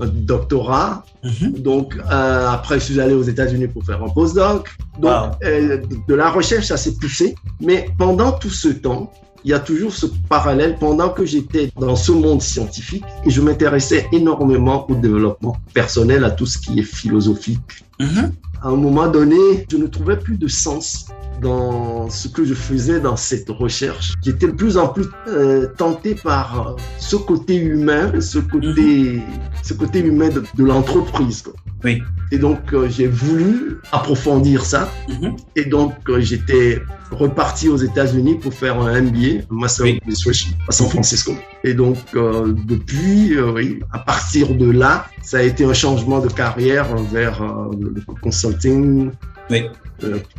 euh, 0.00 0.04
un 0.04 0.08
doctorat. 0.08 1.04
Mhm. 1.24 1.52
Donc, 1.58 1.96
euh, 1.96 2.48
après, 2.48 2.78
je 2.78 2.84
suis 2.84 3.00
allé 3.00 3.14
aux 3.14 3.22
États-Unis 3.22 3.68
pour 3.68 3.84
faire 3.84 4.02
un 4.02 4.08
postdoc. 4.08 4.68
Donc, 5.00 5.32
euh, 5.44 5.80
de 6.08 6.14
la 6.14 6.30
recherche, 6.30 6.66
ça 6.66 6.76
s'est 6.76 6.94
poussé. 6.94 7.34
Mais 7.60 7.88
pendant 7.98 8.32
tout 8.32 8.50
ce 8.50 8.68
temps, 8.68 9.12
il 9.44 9.50
y 9.50 9.54
a 9.54 9.60
toujours 9.60 9.92
ce 9.92 10.06
parallèle 10.28 10.76
pendant 10.78 11.08
que 11.08 11.24
j'étais 11.24 11.70
dans 11.78 11.94
ce 11.94 12.10
monde 12.10 12.42
scientifique 12.42 13.04
et 13.24 13.30
je 13.30 13.40
m'intéressais 13.40 14.06
énormément 14.12 14.90
au 14.90 14.94
développement 14.96 15.56
personnel, 15.72 16.24
à 16.24 16.30
tout 16.30 16.46
ce 16.46 16.58
qui 16.58 16.80
est 16.80 16.82
philosophique. 16.82 17.84
Mhm. 18.00 18.32
À 18.62 18.68
un 18.68 18.76
moment 18.76 19.06
donné, 19.06 19.66
je 19.70 19.76
ne 19.76 19.86
trouvais 19.86 20.16
plus 20.16 20.36
de 20.36 20.48
sens 20.48 21.06
dans 21.40 22.08
ce 22.10 22.28
que 22.28 22.44
je 22.44 22.54
faisais 22.54 23.00
dans 23.00 23.16
cette 23.16 23.48
recherche. 23.48 24.14
J'étais 24.24 24.46
de 24.46 24.52
plus 24.52 24.76
en 24.76 24.88
plus 24.88 25.06
euh, 25.28 25.66
tenté 25.76 26.14
par 26.14 26.68
euh, 26.68 26.72
ce 26.98 27.16
côté 27.16 27.56
humain, 27.56 28.20
ce 28.20 28.38
côté, 28.38 29.16
mhm. 29.16 29.22
ce 29.62 29.74
côté 29.74 30.00
humain 30.00 30.28
de, 30.28 30.64
l'entreprise. 30.64 31.44
Oui. 31.84 32.02
Et 32.32 32.38
donc, 32.38 32.72
euh, 32.72 32.88
j'ai 32.88 33.06
voulu 33.06 33.78
approfondir 33.92 34.64
ça. 34.64 34.90
Mhm. 35.08 35.36
Et 35.56 35.64
donc, 35.64 35.94
euh, 36.08 36.20
j'étais 36.20 36.82
reparti 37.10 37.68
aux 37.68 37.76
États-Unis 37.76 38.34
pour 38.36 38.52
faire 38.52 38.80
un 38.80 39.00
MBA, 39.00 39.44
un 39.50 39.54
Master 39.54 39.84
Oui. 39.84 39.90
of 39.92 39.96
Administration 39.98 40.50
à 40.68 40.72
San 40.72 40.88
Francisco. 40.88 41.32
Et 41.64 41.74
donc, 41.74 41.98
euh, 42.14 42.52
depuis, 42.66 43.34
euh, 43.36 43.52
oui, 43.52 43.80
à 43.92 43.98
partir 43.98 44.54
de 44.54 44.70
là, 44.70 45.06
ça 45.22 45.38
a 45.38 45.42
été 45.42 45.64
un 45.64 45.72
changement 45.74 46.18
de 46.20 46.28
carrière 46.28 46.96
vers 46.96 47.42
euh, 47.42 47.70
le 47.80 48.02
consulting 48.20 49.10
Oui. 49.50 49.64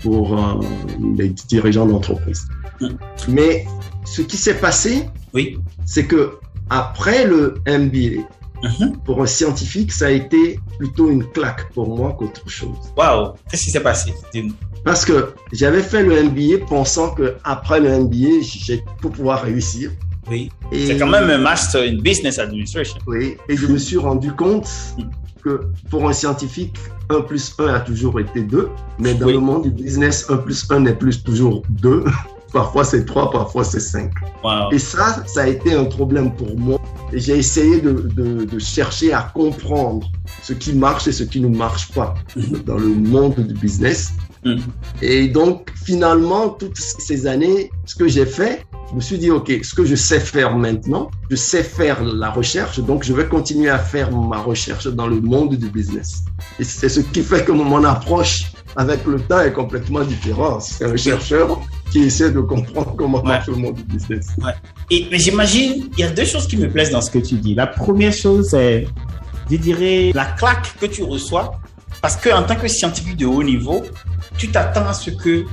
pour 0.02 0.38
les 1.18 1.30
dirigeants 1.30 1.86
d'entreprise. 1.86 2.48
Mm. 2.82 2.88
Mais 3.30 3.66
ce 4.06 4.22
qui 4.22 4.38
s'est 4.38 4.56
passé, 4.60 5.08
Oui. 5.34 5.58
c'est 5.86 6.06
que 6.06 6.34
après 6.70 7.26
le 7.26 7.56
MBA, 7.66 8.24
Mhm. 8.64 8.98
pour 9.06 9.22
un 9.22 9.28
scientifique, 9.28 9.92
ça 9.92 10.08
a 10.08 10.10
été 10.10 10.60
plutôt 10.80 11.12
une 11.12 11.24
claque 11.32 11.72
pour 11.74 11.96
moi 11.96 12.16
qu'autre 12.18 12.50
chose. 12.50 12.76
Waouh. 12.98 13.34
Qu'est-ce 13.52 13.66
qui 13.66 13.70
s'est 13.72 13.84
passé 13.84 14.12
Dis-nous? 14.34 14.54
Parce 14.88 15.04
que 15.04 15.34
j'avais 15.52 15.82
fait 15.82 16.02
le 16.02 16.24
MBA 16.24 16.66
pensant 16.66 17.10
que 17.10 17.36
après 17.44 17.82
le 17.82 17.90
MBA, 18.04 18.40
j'ai 18.42 18.82
pour 19.02 19.12
pouvoir 19.12 19.42
réussir. 19.42 19.92
Oui. 20.32 20.50
C'est 20.72 20.98
quand 20.98 21.08
même 21.10 21.30
un 21.30 21.38
master 21.40 21.82
in 21.82 21.98
business 22.02 22.40
administration. 22.40 22.98
Oui, 23.06 23.36
et 23.50 23.58
je 23.58 23.68
me 23.68 23.78
suis 23.78 23.98
rendu 23.98 24.32
compte 24.32 24.70
que 25.44 25.60
pour 25.90 26.08
un 26.08 26.14
scientifique, 26.14 26.78
1 27.10 27.20
plus 27.20 27.54
1 27.60 27.68
a 27.68 27.80
toujours 27.82 28.18
été 28.22 28.42
2, 28.44 28.70
mais 28.98 29.14
dans 29.14 29.26
Oui. 29.26 29.34
le 29.34 29.40
monde 29.40 29.64
du 29.64 29.72
business, 29.72 30.26
1 30.30 30.38
plus 30.38 30.66
1 30.72 30.80
n'est 30.80 30.96
plus 30.96 31.22
toujours 31.22 31.64
2. 31.70 32.06
Parfois 32.54 32.86
c'est 32.86 33.04
3, 33.04 33.30
parfois 33.30 33.66
c'est 33.66 33.82
5. 33.82 34.10
Wow. 34.42 34.72
Et 34.72 34.80
ça, 34.80 35.22
ça 35.28 35.42
a 35.42 35.48
été 35.48 35.74
un 35.74 35.84
problème 35.84 36.34
pour 36.34 36.58
moi. 36.58 36.80
J'ai 37.12 37.38
essayé 37.38 37.82
de, 37.82 37.92
de- 38.16 38.46
de 38.46 38.58
chercher 38.60 39.12
à 39.12 39.30
comprendre 39.34 40.10
ce 40.44 40.54
qui 40.54 40.72
marche 40.72 41.10
et 41.10 41.12
ce 41.12 41.24
qui 41.26 41.42
ne 41.42 41.50
marche 41.50 41.92
pas 41.92 42.14
Mhm. 42.38 42.64
dans 42.66 42.78
le 42.78 42.88
monde 42.88 43.36
du 43.36 43.54
business. 43.54 44.12
Mhm. 44.46 44.62
Et 45.02 45.28
donc, 45.28 45.70
finalement, 45.86 46.50
toutes 46.50 46.78
ces 46.78 47.28
années, 47.28 47.70
ce 47.86 47.96
que 47.96 48.08
j'ai 48.08 48.26
fait, 48.26 48.66
je 48.90 48.96
me 48.96 49.02
suis 49.02 49.18
dit, 49.18 49.32
OK, 49.32 49.52
ce 49.64 49.74
que 49.76 49.84
je 49.86 49.96
sais 49.96 50.20
faire 50.20 50.56
maintenant, 50.56 51.10
je 51.30 51.36
sais 51.36 51.64
faire 51.64 52.04
la 52.04 52.30
recherche, 52.32 52.80
donc 52.80 53.04
je 53.04 53.14
vais 53.14 53.28
continuer 53.28 53.70
à 53.70 53.80
faire 53.80 54.12
ma 54.12 54.38
recherche 54.38 54.88
dans 54.88 55.08
le 55.08 55.20
monde 55.20 55.56
du 55.56 55.70
business. 55.70 56.24
Et 56.60 56.64
c'est 56.64 56.90
ce 56.90 57.02
qui 57.02 57.22
fait 57.22 57.44
que 57.44 57.52
mon 57.52 57.84
approche 57.84 58.44
avec 58.76 59.06
le 59.06 59.20
temps 59.20 59.42
est 59.42 59.52
complètement 59.54 60.02
différente. 60.04 60.62
C'est 60.62 60.86
un 60.86 60.96
chercheur 60.96 61.60
qui 61.92 62.00
essaie 62.04 62.32
de 62.32 62.40
comprendre 62.42 62.94
comment 62.98 63.18
Ouais. 63.20 63.30
marche 63.30 63.48
le 63.48 63.56
monde 63.56 63.76
du 63.76 63.84
business. 63.84 64.28
Et, 64.92 65.08
mais 65.12 65.18
j'imagine, 65.20 65.90
il 65.98 66.00
y 66.00 66.04
a 66.04 66.10
deux 66.12 66.26
choses 66.26 66.48
qui 66.48 66.58
me 66.58 66.70
plaisent 66.70 66.92
dans 66.92 67.02
ce 67.02 67.10
que 67.12 67.20
tu 67.20 67.36
dis. 67.36 67.56
La 67.56 67.68
première 67.68 68.14
chose, 68.14 68.50
c'est, 68.52 68.88
je 69.50 69.58
dirais, 69.58 70.12
la 70.14 70.26
claque 70.26 70.76
que 70.80 70.86
tu 70.86 71.04
reçois. 71.04 71.60
Parce 72.02 72.16
que 72.16 72.30
en 72.30 72.44
tant 72.44 72.56
que 72.56 72.68
scientifique 72.68 73.18
de 73.18 73.26
haut 73.26 73.44
niveau, 73.44 73.84
tu 74.38 74.50
t'attends 74.50 74.88
à 74.88 74.94
ce 74.94 75.10
que 75.10 75.46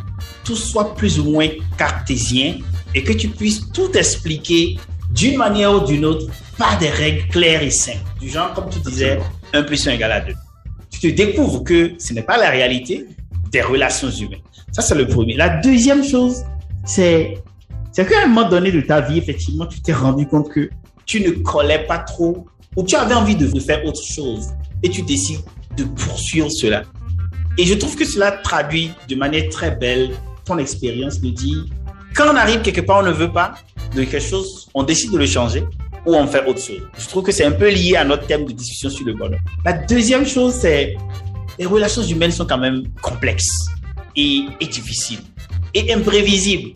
tout 0.44 0.56
soit 0.56 0.94
plus 0.94 1.18
ou 1.18 1.30
moins 1.30 1.48
cartésien 1.78 2.58
et 2.94 3.02
que 3.02 3.12
tu 3.12 3.28
puisses 3.28 3.70
tout 3.72 3.90
expliquer 3.96 4.78
d'une 5.10 5.36
manière 5.36 5.72
ou 5.72 5.80
d'une 5.80 6.04
autre 6.04 6.26
par 6.58 6.78
des 6.78 6.90
règles 6.90 7.28
claires 7.28 7.62
et 7.62 7.70
simples. 7.70 7.98
Du 8.20 8.28
genre, 8.28 8.52
comme 8.52 8.68
tu 8.68 8.78
disais, 8.80 9.18
1 9.52 9.62
plus 9.62 9.86
1 9.86 9.92
égale 9.92 10.12
à 10.12 10.20
2. 10.20 10.32
Tu 10.90 11.00
te 11.00 11.06
découvres 11.08 11.64
que 11.64 11.92
ce 11.98 12.12
n'est 12.12 12.22
pas 12.22 12.36
la 12.36 12.50
réalité 12.50 13.06
des 13.50 13.62
relations 13.62 14.10
humaines. 14.10 14.40
Ça, 14.72 14.82
c'est 14.82 14.94
le 14.94 15.06
premier. 15.06 15.34
La 15.36 15.60
deuxième 15.60 16.04
chose, 16.04 16.44
c'est 16.84 17.38
c'est 17.92 18.08
qu'à 18.08 18.24
un 18.24 18.26
moment 18.26 18.48
donné 18.48 18.72
de 18.72 18.80
ta 18.80 19.00
vie, 19.00 19.18
effectivement, 19.18 19.66
tu 19.66 19.80
t'es 19.80 19.92
rendu 19.92 20.26
compte 20.26 20.50
que 20.50 20.68
tu 21.06 21.20
ne 21.20 21.30
collais 21.30 21.86
pas 21.86 21.98
trop 21.98 22.44
ou 22.74 22.82
tu 22.82 22.96
avais 22.96 23.14
envie 23.14 23.36
de 23.36 23.46
faire 23.60 23.84
autre 23.84 24.02
chose 24.02 24.48
et 24.82 24.88
tu 24.88 25.02
décides 25.02 25.38
de 25.76 25.84
poursuivre 25.84 26.50
cela. 26.50 26.82
Et 27.58 27.66
je 27.66 27.74
trouve 27.74 27.96
que 27.96 28.04
cela 28.04 28.32
traduit 28.32 28.90
de 29.08 29.14
manière 29.14 29.48
très 29.50 29.70
belle 29.70 30.10
ton 30.44 30.58
expérience 30.58 31.20
de 31.20 31.30
dire 31.30 31.64
quand 32.14 32.32
on 32.32 32.36
arrive 32.36 32.62
quelque 32.62 32.80
part, 32.80 33.00
on 33.00 33.06
ne 33.06 33.12
veut 33.12 33.32
pas 33.32 33.54
de 33.94 34.04
quelque 34.04 34.20
chose, 34.20 34.68
on 34.74 34.82
décide 34.82 35.12
de 35.12 35.18
le 35.18 35.26
changer 35.26 35.64
ou 36.06 36.14
on 36.14 36.26
fait 36.26 36.44
autre 36.46 36.60
chose. 36.60 36.82
Je 36.98 37.06
trouve 37.08 37.24
que 37.24 37.32
c'est 37.32 37.44
un 37.44 37.52
peu 37.52 37.70
lié 37.70 37.96
à 37.96 38.04
notre 38.04 38.26
thème 38.26 38.44
de 38.44 38.52
discussion 38.52 38.90
sur 38.90 39.06
le 39.06 39.14
bonheur. 39.14 39.40
La 39.64 39.72
deuxième 39.72 40.26
chose, 40.26 40.54
c'est 40.54 40.96
les 41.58 41.66
relations 41.66 42.02
humaines 42.02 42.32
sont 42.32 42.46
quand 42.46 42.58
même 42.58 42.84
complexes 43.00 43.66
et, 44.16 44.44
et 44.60 44.66
difficiles 44.66 45.20
et 45.72 45.92
imprévisibles 45.92 46.74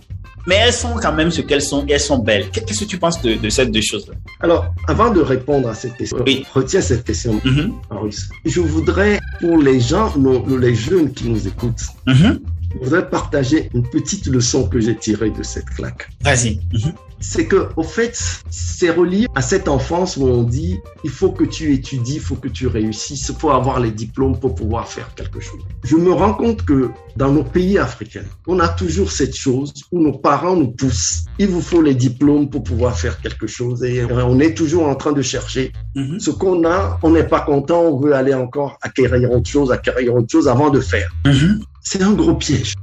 mais 0.49 0.55
elles 0.55 0.73
sont 0.73 0.95
quand 0.95 1.13
même 1.13 1.31
ce 1.31 1.43
qu'elles 1.43 1.63
sont 1.63 1.85
et 1.87 1.93
elles 1.93 2.01
sont 2.01 2.19
belles. 2.19 2.49
Qu'est-ce 2.51 2.81
que 2.81 2.85
tu 2.87 2.99
penses 2.99 3.21
de, 3.21 3.35
de 3.35 3.51
ces 3.51 3.67
deux 3.67 3.83
choses-là? 3.83 4.15
Alors, 4.41 4.73
avant 4.87 5.11
de 5.13 5.21
répondre 5.21 5.69
à 5.69 5.75
cette 5.75 5.97
question, 5.97 6.19
Oui. 6.25 6.45
retiens 6.55 6.81
cette 6.81 7.05
question, 7.05 7.41
Mhm, 7.45 7.73
Maurice. 7.91 8.29
Je 8.45 8.61
voudrais, 8.61 9.19
pour 9.41 9.59
les 9.59 9.81
gens, 9.81 10.17
nos- 10.17 10.57
les 10.57 10.75
jeunes 10.75 11.13
qui 11.13 11.29
nous 11.29 11.47
écoutent, 11.49 11.83
mhm. 12.07 12.39
Je 12.75 12.85
voudrais 12.85 13.09
partager 13.09 13.71
une 13.75 13.89
petite 13.89 14.27
leçon 14.27 14.69
que 14.69 14.81
j'ai 14.81 14.97
tirée 14.97 15.31
de 15.31 15.43
cette 15.43 15.71
claque. 15.71 16.09
Vas-y. 16.23 16.61
Mhm, 16.73 16.93
C'est 17.21 17.47
que, 17.47 17.69
au 17.77 17.83
fait, 17.83 18.17
c'est 18.49 18.91
relié 18.91 19.27
à 19.35 19.43
cette 19.43 19.67
enfance 19.67 20.17
où 20.17 20.25
on 20.25 20.45
dit, 20.45 20.79
il 21.03 21.11
faut 21.11 21.33
que 21.33 21.43
tu 21.43 21.75
étudies, 21.75 22.17
il 22.17 22.21
faut 22.21 22.37
que 22.37 22.47
tu 22.47 22.69
réussisses, 22.69 23.29
il 23.29 23.35
faut 23.35 23.51
avoir 23.51 23.81
les 23.81 23.91
diplômes 23.91 24.39
pour 24.39 24.55
pouvoir 24.55 24.87
faire 24.87 25.13
quelque 25.17 25.41
chose. 25.41 25.61
Je 25.83 25.97
me 25.97 26.13
rends 26.13 26.35
compte 26.35 26.65
que 26.65 26.91
dans 27.17 27.33
nos 27.33 27.43
pays 27.43 27.77
africains, 27.77 28.29
on 28.47 28.61
a 28.61 28.69
toujours 28.69 29.11
cette 29.11 29.35
chose 29.35 29.73
où 29.91 30.01
nos 30.01 30.17
parents 30.17 30.55
nous 30.55 30.71
poussent. 30.71 31.25
Il 31.41 31.49
vous 31.49 31.61
faut 31.61 31.83
les 31.83 31.95
diplômes 31.95 32.49
pour 32.51 32.63
pouvoir 32.63 32.97
faire 32.97 33.21
quelque 33.21 33.49
chose 33.49 33.83
et 33.83 34.05
on 34.05 34.39
est 34.39 34.55
toujours 34.55 34.87
en 34.87 34.95
train 34.95 35.13
de 35.13 35.23
chercher 35.23 35.73
mhm. 35.97 36.21
ce 36.21 36.31
qu'on 36.31 36.65
a, 36.65 37.01
on 37.03 37.11
n'est 37.11 37.27
pas 37.27 37.41
content, 37.41 37.81
on 37.83 37.99
veut 37.99 38.15
aller 38.15 38.35
encore 38.35 38.79
acquérir 38.83 39.33
autre 39.33 39.51
chose, 39.51 39.73
acquérir 39.73 40.15
autre 40.15 40.31
chose 40.31 40.47
avant 40.47 40.71
de 40.71 40.81
faire. 40.81 41.11
Mhm, 41.27 41.63
C'est 41.91 42.03
un 42.03 42.13
gros 42.13 42.35
piège. 42.35 42.75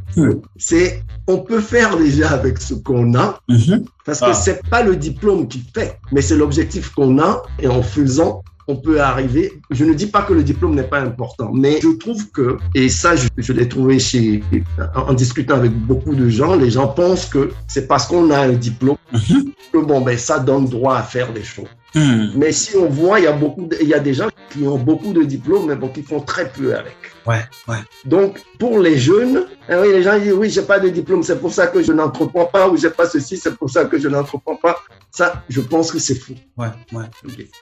C'est, 0.58 1.04
on 1.28 1.38
peut 1.40 1.60
faire 1.60 1.96
déjà 1.98 2.30
avec 2.32 2.60
ce 2.60 2.74
qu'on 2.74 3.14
a, 3.16 3.40
mhm. 3.48 3.84
parce 4.06 4.22
Ah. 4.24 4.28
que 4.32 4.34
c'est 4.36 4.60
pas 4.68 4.82
le 4.82 4.96
diplôme 4.96 5.48
qui 5.48 5.62
fait, 5.76 6.00
mais 6.12 6.22
c'est 6.22 6.36
l'objectif 6.38 6.90
qu'on 6.96 7.20
a, 7.20 7.44
et 7.60 7.68
en 7.68 7.84
faisant, 7.84 8.42
on 8.68 8.78
peut 8.78 9.00
arriver. 9.00 9.46
Je 9.70 9.86
ne 9.86 9.94
dis 9.94 10.08
pas 10.08 10.24
que 10.24 10.34
le 10.34 10.44
diplôme 10.44 10.74
n'est 10.74 10.90
pas 10.96 11.02
important, 11.02 11.52
mais 11.54 11.80
je 11.84 11.90
trouve 12.04 12.32
que, 12.32 12.58
et 12.74 12.90
ça, 12.90 13.16
je, 13.16 13.28
je 13.38 13.54
l'ai 13.54 13.68
trouvé 13.70 14.00
chez, 14.00 14.42
en, 14.96 15.02
en 15.10 15.14
discutant 15.14 15.56
avec 15.56 15.74
beaucoup 15.92 16.16
de 16.16 16.28
gens, 16.30 16.56
les 16.56 16.72
gens 16.72 16.88
pensent 16.88 17.28
que 17.28 17.52
c'est 17.68 17.88
parce 17.88 18.08
qu'on 18.08 18.32
a 18.32 18.40
un 18.40 18.54
diplôme 18.54 18.98
Mhm. 19.14 19.52
que 19.72 19.78
bon, 19.78 20.02
ben, 20.02 20.18
ça 20.18 20.40
donne 20.40 20.66
droit 20.68 20.98
à 20.98 21.04
faire 21.04 21.32
des 21.32 21.44
choses. 21.44 21.70
Mhm. 21.94 22.32
Mais 22.36 22.52
si 22.52 22.76
on 22.76 22.90
voit, 22.90 23.20
il 23.20 23.24
y 23.26 23.28
a 23.28 23.34
beaucoup, 23.34 23.70
il 23.80 23.88
y 23.88 23.94
a 23.94 24.00
des 24.00 24.16
gens 24.16 24.30
qui 24.50 24.66
ont 24.68 24.80
beaucoup 24.80 25.14
de 25.14 25.24
diplômes, 25.24 25.68
mais 25.68 25.76
bon, 25.76 25.90
qui 25.90 26.02
font 26.02 26.22
très 26.22 26.50
peu 26.50 26.74
avec. 26.76 26.96
Ouais, 27.26 27.42
ouais. 27.68 27.78
Donc, 28.06 28.42
pour 28.60 28.80
les 28.80 28.98
jeunes, 28.98 29.46
eh 29.68 29.76
oui, 29.76 29.88
les 29.92 30.04
gens 30.04 30.20
disent, 30.20 30.34
oui, 30.34 30.50
j'ai 30.50 30.62
pas 30.62 30.80
de 30.80 30.90
diplôme, 30.90 31.24
c'est 31.24 31.40
pour 31.40 31.52
ça 31.52 31.68
que 31.68 31.82
je 31.82 31.92
n'entreprends 31.92 32.46
pas, 32.46 32.70
ou 32.70 32.78
j'ai 32.78 32.90
pas 32.92 33.08
ceci, 33.08 33.38
c'est 33.38 33.56
pour 33.56 33.70
ça 33.70 33.86
que 33.86 33.98
je 33.98 34.08
n'entreprends 34.08 34.56
pas. 34.56 34.78
Ça, 35.12 35.44
je 35.50 35.62
pense 35.62 35.92
que 35.92 35.98
c'est 35.98 36.16
fou. 36.16 36.34
Ouais, 36.58 36.68
ouais. 36.92 37.06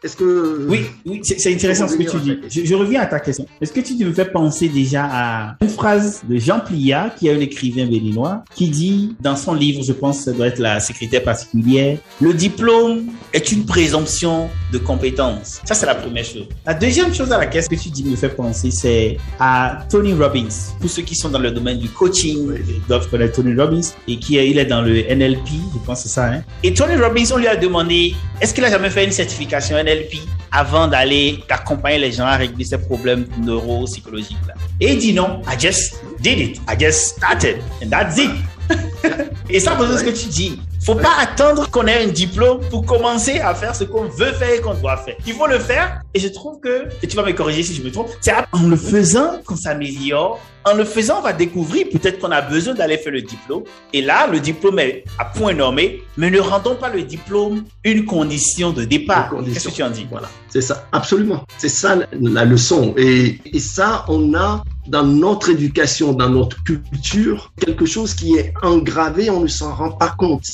Est-ce 0.04 0.16
que... 0.18 0.66
Oui, 0.68 0.86
oui, 1.06 1.22
c'est 1.24 1.40
c'est 1.40 1.54
intéressant 1.54 1.88
ce 1.88 1.96
que 1.96 2.04
tu 2.04 2.18
dis. 2.20 2.40
Je, 2.50 2.66
je 2.66 2.76
reviens 2.76 3.02
à 3.02 3.06
ta 3.06 3.20
question. 3.20 3.46
Est-ce 3.62 3.72
que 3.72 3.80
tu 3.80 3.94
me 4.04 4.12
fais 4.12 4.26
penser 4.26 4.70
déjà 4.70 5.06
à 5.06 5.56
une 5.62 5.70
phrase 5.70 6.24
de 6.28 6.38
Jean 6.38 6.60
Pliat, 6.60 7.14
qui 7.18 7.28
est 7.28 7.34
un 7.36 7.40
écrivain 7.40 7.86
béninois, 7.86 8.44
qui 8.56 8.70
dit 8.70 9.16
dans 9.20 9.36
son 9.36 9.54
livre, 9.54 9.84
je 9.84 9.94
pense 9.94 10.18
que 10.18 10.24
ça 10.26 10.32
doit 10.32 10.48
être 10.48 10.58
la 10.60 10.80
secrétaire 10.80 11.24
particulière, 11.24 12.00
le 12.20 12.34
diplôme 12.34 13.12
est 13.34 13.52
une 13.52 13.66
présomption 13.66 14.50
de 14.72 14.80
compétence. 14.80 15.62
Ça, 15.64 15.76
c'est 15.76 15.86
la 15.86 15.96
première 15.96 16.26
chose. 16.26 16.48
La 16.66 16.74
deuxième 16.74 17.14
chose 17.14 17.32
à 17.32 17.38
laquelle 17.38 17.64
ce 17.64 17.70
que 17.70 17.76
tu 17.76 17.90
dis 17.90 18.04
me 18.04 18.16
fait 18.16 18.30
penser, 18.30 18.72
c'est 18.72 19.18
à 19.40 19.53
Tony 19.90 20.14
Robbins. 20.14 20.74
Pour 20.80 20.90
ceux 20.90 21.02
qui 21.02 21.16
sont 21.16 21.30
dans 21.30 21.40
le 21.40 21.52
domaine 21.52 21.80
du 21.80 21.90
coaching, 21.90 22.54
ils 22.68 22.88
doivent 22.88 23.10
connaître 23.10 23.36
Tony 23.36 23.60
Robbins, 23.60 23.82
et 24.08 24.18
qui 24.18 24.38
est, 24.38 24.50
il 24.50 24.58
est 24.58 24.66
dans 24.66 24.82
le 24.82 25.02
NLP, 25.14 25.48
je 25.74 25.80
pense 25.86 26.04
que 26.04 26.10
c'est 26.10 26.14
ça. 26.14 26.26
Hein? 26.26 26.44
Et 26.64 26.74
Tony 26.74 26.96
Robbins, 26.96 27.26
on 27.34 27.38
lui 27.38 27.48
a 27.48 27.56
demandé, 27.56 28.16
est-ce 28.42 28.54
qu'il 28.54 28.64
a 28.66 28.70
jamais 28.70 28.90
fait 28.90 29.06
une 29.06 29.12
certification 29.12 29.78
NLP 29.78 30.18
avant 30.54 30.88
d'aller 30.88 31.44
accompagner 31.50 31.98
les 31.98 32.12
gens 32.12 32.26
à 32.26 32.38
régler 32.38 32.64
ces 32.64 32.78
problèmes 32.78 33.26
neuropsychologiques 33.40 34.38
là. 34.48 34.54
Et 34.80 34.94
il 34.94 35.00
dit 35.00 35.14
non, 35.14 35.42
I 35.48 35.60
just 35.60 35.96
did 36.20 36.40
it, 36.40 36.62
I 36.70 36.76
just 36.80 37.18
started, 37.18 37.58
and 37.84 37.90
that's 37.90 38.18
it. 38.18 38.30
Et 39.50 39.60
ça, 39.60 39.78
c'est 39.80 39.98
ce 39.98 40.04
que 40.04 40.10
tu 40.12 40.28
dis. 40.30 40.62
Faut 40.86 40.96
pas 40.96 41.14
attendre 41.22 41.70
qu'on 41.72 41.88
ait 41.88 42.04
un 42.04 42.08
diplôme 42.10 42.60
pour 42.70 42.86
commencer 42.86 43.40
à 43.40 43.56
faire 43.56 43.74
ce 43.74 43.86
qu'on 43.86 44.04
veut 44.04 44.34
faire 44.34 44.50
et 44.52 44.60
qu'on 44.60 44.74
doit 44.74 44.98
faire. 44.98 45.16
Il 45.26 45.34
faut 45.34 45.48
le 45.48 45.58
faire. 45.60 46.02
Et 46.14 46.20
je 46.20 46.28
trouve 46.28 46.60
que, 46.60 46.88
et 47.02 47.08
tu 47.08 47.16
vas 47.16 47.24
me 47.24 47.32
corriger 47.32 47.64
si 47.64 47.74
je 47.74 47.82
me 47.82 47.90
trompe, 47.90 48.10
c'est 48.20 48.34
en 48.52 48.64
le 48.68 48.76
faisant 48.76 49.40
qu'on 49.46 49.56
s'améliore. 49.56 50.40
En 50.66 50.74
le 50.76 50.84
faisant, 50.86 51.20
on 51.20 51.22
va 51.22 51.32
découvrir 51.34 51.88
peut-être 51.92 52.20
qu'on 52.20 52.32
a 52.32 52.42
besoin 52.42 52.74
d'aller 52.74 52.98
faire 52.98 53.14
le 53.14 53.22
diplôme. 53.22 53.64
Et 53.94 54.02
là, 54.02 54.28
le 54.28 54.40
diplôme 54.42 54.80
est 54.80 55.04
à 55.20 55.26
point 55.26 55.54
nommé, 55.54 56.04
mais 56.18 56.30
ne 56.30 56.40
rendons 56.40 56.76
pas 56.76 56.90
le 56.90 57.04
diplôme 57.04 57.64
une 57.86 58.06
condition 58.06 58.72
de 58.72 58.84
départ. 58.84 59.34
Qu'est-ce 59.54 59.70
que 59.70 59.74
tu 59.74 59.84
en 59.84 59.90
dis? 59.90 60.06
Voilà, 60.10 60.28
c'est 60.50 60.62
ça, 60.62 60.88
absolument. 60.92 61.44
C'est 61.58 61.70
ça 61.70 61.96
la- 61.96 62.08
la 62.12 62.46
leçon. 62.46 62.94
Et, 62.98 63.40
et 63.46 63.60
ça, 63.60 64.06
on 64.10 64.34
a 64.36 64.64
dans 64.88 65.06
notre 65.06 65.50
éducation, 65.50 66.14
dans 66.14 66.30
notre 66.30 66.64
culture, 66.64 67.52
quelque 67.60 67.86
chose 67.86 68.14
qui 68.14 68.36
est 68.36 68.54
engravé, 68.62 69.30
on 69.30 69.42
ne 69.42 69.48
s'en 69.48 69.74
rend 69.74 69.92
pas 69.92 70.14
compte. 70.18 70.46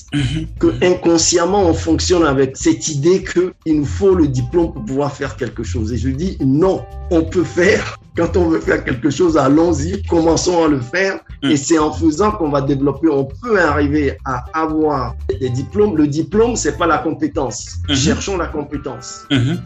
Que 0.59 0.67
inconsciemment, 0.83 1.63
on 1.63 1.73
fonctionne 1.73 2.25
avec 2.25 2.55
cette 2.55 2.87
idée 2.87 3.23
qu'il 3.23 3.79
nous 3.79 3.85
faut 3.85 4.15
le 4.15 4.27
diplôme 4.27 4.73
pour 4.73 4.85
pouvoir 4.85 5.13
faire 5.13 5.35
quelque 5.35 5.49
quelque 5.49 5.63
chose. 5.63 5.93
Et 5.93 5.97
je 5.97 6.09
dis 6.09 6.37
non, 6.39 6.83
on 7.11 7.23
peut 7.23 7.43
faire 7.43 7.97
quand 8.17 8.35
on 8.37 8.49
veut 8.49 8.59
faire 8.59 8.83
quelque 8.83 9.09
chose, 9.09 9.37
allons-y, 9.37 10.01
commençons 10.03 10.63
à 10.65 10.67
le 10.67 10.79
faire. 10.81 11.19
Mm. 11.41 11.51
Et 11.51 11.57
c'est 11.57 11.79
en 11.79 11.91
faisant 11.93 12.31
qu'on 12.31 12.49
va 12.49 12.61
développer, 12.61 13.07
on 13.07 13.23
peut 13.25 13.59
arriver 13.61 14.17
à 14.25 14.43
avoir 14.53 15.15
des 15.39 15.49
diplômes. 15.49 15.95
Le 15.95 16.05
diplôme, 16.07 16.55
c'est 16.57 16.77
pas 16.77 16.85
la 16.87 16.97
compétence. 16.97 17.77
Mhm. 17.87 17.95
Cherchons 17.95 18.37
la 18.37 18.47
compétence. 18.47 19.25
Mhm. 19.31 19.59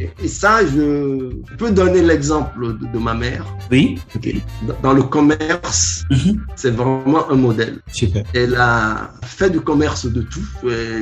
Et, 0.00 0.10
et 0.24 0.28
ça, 0.28 0.66
je 0.66 1.30
peux 1.56 1.70
donner 1.70 2.02
l'exemple 2.02 2.76
de, 2.80 2.86
de 2.92 2.98
ma 2.98 3.14
mère. 3.14 3.44
Oui. 3.70 3.98
Dans- 4.66 4.74
Dans 4.82 4.92
le 4.92 5.02
commerce, 5.04 6.04
Mhm. 6.10 6.40
c'est 6.56 6.70
vraiment 6.72 7.30
un 7.30 7.36
modèle. 7.36 7.78
Super. 7.92 8.24
Elle 8.34 8.56
a 8.56 9.10
fait 9.22 9.50
du 9.50 9.60
commerce 9.60 10.06
de 10.06 10.22
tout. 10.22 10.40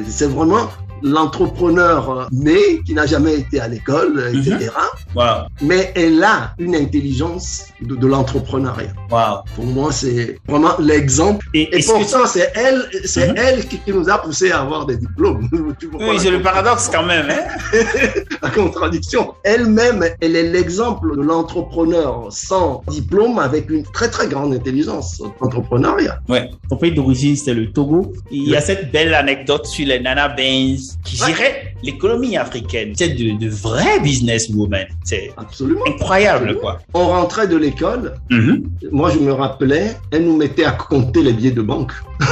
C'est 0.07 0.27
vraiment 0.27 0.69
l'entrepreneur 1.03 2.11
euh, 2.11 2.25
né 2.33 2.81
qui 2.85 2.95
n'a 2.95 3.07
jamais 3.07 3.35
été 3.39 3.61
à 3.61 3.69
l'école, 3.69 4.19
euh, 4.19 4.33
etc. 4.33 4.71
Wow. 5.15 5.47
Mais 5.63 5.93
elle 5.95 6.23
a 6.23 6.55
une 6.59 6.75
intelligence 6.75 7.65
de, 7.81 7.95
de 7.95 8.07
l'entrepreneuriat. 8.07 8.93
Wow. 9.11 9.43
Pour 9.55 9.65
moi, 9.67 9.93
c'est 9.93 10.39
vraiment 10.47 10.73
l'exemple. 10.79 11.47
Et 11.55 11.69
Et 11.77 11.81
que 11.81 12.27
c'est 12.27 12.53
elle, 12.55 12.83
c'est 13.05 13.29
Mhm. 13.29 13.35
elle 13.37 13.67
qui, 13.69 13.79
qui 13.79 13.93
nous 13.93 14.09
a 14.09 14.19
poussé 14.19 14.51
à 14.51 14.61
avoir 14.61 14.87
des 14.87 14.97
diplômes. 14.97 15.49
Oui, 16.01 16.17
c'est 16.19 16.31
le 16.31 16.41
paradoxe 16.43 16.89
quand 16.93 17.05
même. 17.05 17.27
Hein? 17.31 17.45
la 18.43 18.51
contradiction. 18.51 19.35
Elle-même, 19.45 20.05
elle 20.21 20.37
est 20.37 20.51
l'exemple 20.51 21.17
de 21.17 21.23
l'entrepreneur 21.23 22.27
sans 22.31 22.83
diplôme 22.89 23.39
avec 23.39 23.69
une 23.71 23.83
très 23.85 24.09
très 24.09 24.29
grande 24.29 24.55
intelligence 24.55 25.21
entrepreneuriale. 25.41 26.21
Ouais. 26.29 26.51
Ton 26.69 26.77
pays 26.77 26.93
d'origine, 26.93 27.37
c'est 27.37 27.55
le 27.55 27.71
Togo. 27.73 28.13
Il 28.31 28.49
y 28.49 28.57
a 28.57 28.61
cette 28.61 28.93
belle 28.93 29.15
anecdote 29.15 29.67
sur 29.67 29.87
les 29.87 30.01
Nana 30.01 30.29
Beans 30.29 30.88
qui 31.05 31.21
Ouais. 31.21 31.29
gérait 31.29 31.75
l'économie 31.83 32.37
africaine. 32.37 32.93
C'est 32.97 33.11
de, 33.11 33.39
de 33.39 33.49
vrais 33.49 34.01
businesswomen. 34.01 34.87
C'est 35.05 35.31
Absolument. 35.37 35.81
incroyable, 35.87 36.59
quoi. 36.61 36.79
On 36.95 37.07
rentrait 37.09 37.47
de 37.49 37.57
l'école, 37.57 38.15
Mhm. 38.31 38.65
moi 38.93 39.11
je 39.11 39.19
me 39.19 39.33
rappelais, 39.33 39.97
elle 40.11 40.25
nous 40.25 40.37
mettait 40.37 40.65
à 40.65 40.73
compter 40.73 41.23
les 41.23 41.33
billets 41.33 41.51
de 41.53 41.63
banque. 41.63 41.93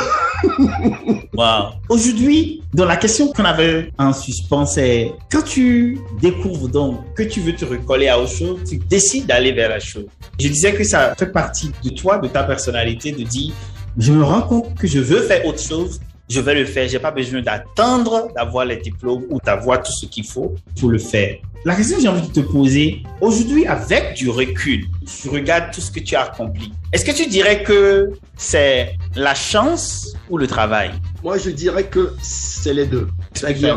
Wow. 1.34 1.72
Aujourd'hui, 1.88 2.62
dans 2.72 2.84
la 2.84 2.96
question 2.96 3.32
qu'on 3.32 3.44
avait 3.44 3.90
en 3.98 4.12
suspens, 4.12 4.66
c'est 4.66 5.12
quand 5.30 5.42
tu 5.42 5.98
découvres 6.20 6.68
donc 6.68 7.00
que 7.14 7.22
tu 7.22 7.40
veux 7.40 7.54
te 7.54 7.64
recoller 7.64 8.08
à 8.08 8.18
autre 8.20 8.32
chose, 8.32 8.58
tu 8.68 8.76
décides 8.78 9.26
d'aller 9.26 9.52
vers 9.52 9.68
la 9.70 9.80
chose. 9.80 10.06
Je 10.40 10.48
disais 10.48 10.72
que 10.74 10.84
ça 10.84 11.14
fait 11.16 11.26
partie 11.32 11.70
de 11.84 11.90
toi, 11.90 12.18
de 12.18 12.28
ta 12.28 12.42
personnalité, 12.44 13.12
de 13.12 13.22
dire, 13.22 13.52
je 13.98 14.12
me 14.12 14.22
rends 14.22 14.42
compte 14.42 14.74
que 14.74 14.86
je 14.86 14.98
veux 14.98 15.20
faire 15.22 15.44
autre 15.46 15.60
chose, 15.62 16.00
je 16.28 16.40
vais 16.40 16.54
le 16.54 16.64
faire. 16.64 16.88
J'ai 16.88 16.98
pas 16.98 17.10
besoin 17.10 17.40
d'attendre 17.42 18.28
d'avoir 18.34 18.64
les 18.64 18.76
diplômes 18.76 19.24
ou 19.30 19.38
d'avoir 19.44 19.82
tout 19.82 19.92
ce 19.92 20.06
qu'il 20.06 20.26
faut 20.26 20.54
pour 20.78 20.90
le 20.90 20.98
faire. 20.98 21.36
La 21.64 21.74
question 21.74 21.96
que 21.96 22.02
j'ai 22.02 22.08
envie 22.08 22.28
de 22.28 22.32
te 22.32 22.40
poser, 22.40 23.02
aujourd'hui, 23.20 23.66
avec 23.66 24.14
du 24.14 24.30
recul, 24.30 24.86
tu 25.20 25.28
regardes 25.28 25.72
tout 25.72 25.80
ce 25.80 25.90
que 25.90 25.98
tu 25.98 26.14
as 26.14 26.22
accompli. 26.22 26.72
Est-ce 26.92 27.04
que 27.04 27.10
tu 27.10 27.26
dirais 27.26 27.64
que 27.64 28.12
c'est 28.36 28.94
la 29.16 29.34
chance 29.34 30.14
ou 30.30 30.38
le 30.38 30.46
travail? 30.46 30.92
Moi 31.24 31.38
je 31.38 31.50
dirais 31.50 31.84
que 31.84 32.14
c'est 32.22 32.72
les 32.72 32.86
deux. 32.86 33.08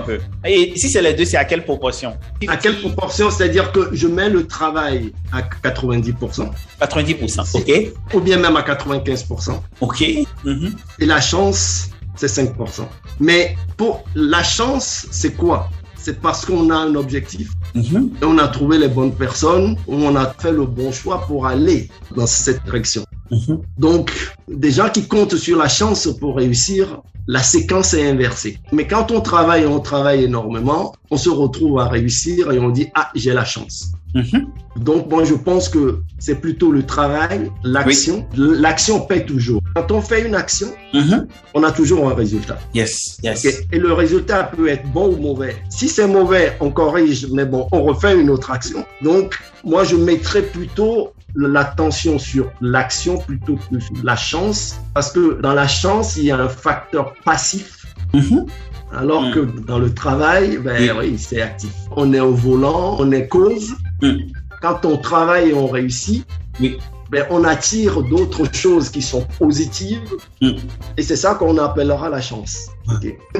Peu. 0.06 0.20
Et 0.46 0.74
si 0.76 0.90
c'est 0.90 1.02
les 1.02 1.14
deux, 1.14 1.26
c'est 1.26 1.38
à 1.38 1.46
quelle 1.46 1.66
proportion? 1.66 2.16
À 2.48 2.58
quelle 2.58 2.80
proportion? 2.80 3.32
C'est-à-dire 3.32 3.72
que 3.72 3.90
je 3.92 4.08
mets 4.08 4.30
le 4.30 4.46
travail 4.46 5.12
à 5.34 5.42
90%, 5.42 6.50
90%. 6.80 7.58
OK. 7.58 7.94
ou 8.14 8.20
bien 8.22 8.38
même 8.38 8.56
à 8.56 8.62
95%, 8.62 9.60
OK. 9.82 10.04
Mhm. 10.46 10.76
et 11.00 11.06
la 11.06 11.20
chance, 11.20 11.90
c'est 12.20 12.28
5%. 12.28 12.88
Mais 13.20 13.56
pour 13.78 14.04
la 14.16 14.44
chance, 14.44 15.08
c'est 15.12 15.34
quoi? 15.36 15.70
C'est 15.96 16.20
parce 16.22 16.46
qu'on 16.46 16.70
a 16.70 16.76
un 16.76 16.96
objectif, 16.96 17.50
Mhm. 17.76 18.12
et 18.22 18.26
on 18.26 18.38
a 18.38 18.48
trouvé 18.48 18.78
les 18.78 18.88
bonnes 18.88 19.14
personnes, 19.14 19.76
ou 19.88 19.96
on 19.96 20.16
a 20.16 20.34
fait 20.40 20.52
le 20.52 20.66
bon 20.66 20.92
choix 20.92 21.22
pour 21.28 21.46
aller 21.46 21.90
dans 22.16 22.26
cette 22.28 22.64
direction. 22.66 23.04
Mhm. 23.32 23.62
Donc, 23.78 24.12
des 24.48 24.72
gens 24.72 24.90
qui 24.90 25.08
comptent 25.08 25.36
sur 25.36 25.58
la 25.58 25.68
chance 25.70 26.08
pour 26.20 26.36
réussir, 26.38 27.02
la 27.28 27.44
séquence 27.44 27.94
est 27.94 28.10
inversée. 28.10 28.58
Mais 28.72 28.88
quand 28.88 29.12
on 29.12 29.22
travaille, 29.22 29.66
on 29.66 29.80
travaille 29.80 30.24
énormément, 30.24 30.94
on 31.12 31.18
se 31.18 31.30
retrouve 31.30 31.80
à 31.80 31.88
réussir 31.88 32.52
et 32.52 32.60
on 32.60 32.70
dit, 32.70 32.88
ah, 32.96 33.12
j'ai 33.16 33.34
la 33.34 33.46
chance. 33.46 33.92
Mhm. 34.16 34.48
Donc, 34.78 35.10
moi, 35.10 35.24
je 35.24 35.34
pense 35.34 35.68
que 35.70 36.00
c'est 36.20 36.36
plutôt 36.36 36.72
le 36.72 36.84
travail, 36.84 37.52
l'action. 37.64 38.26
L'action 38.36 39.02
paie 39.02 39.26
toujours. 39.26 39.62
Quand 39.76 39.92
on 39.92 40.02
fait 40.02 40.26
une 40.26 40.36
action, 40.36 40.68
Mhm. 40.94 41.28
on 41.54 41.64
a 41.64 41.72
toujours 41.72 42.10
un 42.10 42.14
résultat. 42.16 42.58
Yes. 42.74 43.18
Yes. 43.24 43.46
Et 43.72 43.78
le 43.80 43.94
résultat 43.94 44.44
peut 44.46 44.68
être 44.68 44.88
bon 44.92 45.14
ou 45.14 45.18
mauvais. 45.18 45.56
Si 45.70 45.88
c'est 45.90 46.08
mauvais, 46.08 46.56
on 46.60 46.72
corrige, 46.72 47.28
mais 47.32 47.46
bon, 47.46 47.68
on 47.72 47.84
refait 47.84 48.20
une 48.20 48.30
autre 48.30 48.52
action. 48.52 48.86
Donc, 49.02 49.38
moi, 49.64 49.84
je 49.84 49.96
mettrais 49.96 50.42
plutôt 50.44 51.14
l'attention 51.36 52.18
sur 52.18 52.52
l'action 52.62 53.18
plutôt 53.20 53.58
que 53.72 53.80
sur 53.80 53.96
la 54.04 54.16
chance, 54.16 54.78
parce 54.94 55.12
que 55.12 55.40
dans 55.42 55.54
la 55.54 55.68
chance, 55.68 56.18
il 56.18 56.26
y 56.26 56.32
a 56.32 56.38
un 56.40 56.50
facteur 56.50 57.14
passif, 57.24 57.86
Mhm. 58.14 58.46
Alors 58.92 59.24
Mm. 59.24 59.32
que 59.34 59.40
dans 59.68 59.80
le 59.80 59.94
travail, 59.94 60.58
ben 60.58 60.96
oui, 61.00 61.18
c'est 61.18 61.42
actif. 61.42 61.72
On 61.96 62.12
est 62.14 62.20
au 62.20 62.34
volant, 62.34 62.96
on 63.00 63.12
est 63.12 63.28
cause. 63.28 63.74
Mm. 64.02 64.18
Quand 64.62 64.86
on 64.86 64.98
travaille 64.98 65.50
et 65.50 65.54
on 65.54 65.68
réussit, 65.68 66.26
Oui. 66.60 66.78
ben, 67.12 67.26
on 67.30 67.44
attire 67.44 68.02
d'autres 68.04 68.54
choses 68.54 68.90
qui 68.90 69.02
sont 69.02 69.26
positives. 69.38 70.02
Mm. 70.42 70.52
Et 70.98 71.02
c'est 71.04 71.16
ça 71.16 71.36
qu'on 71.36 71.58
appellera 71.58 72.10
la 72.10 72.22
chance. 72.22 72.70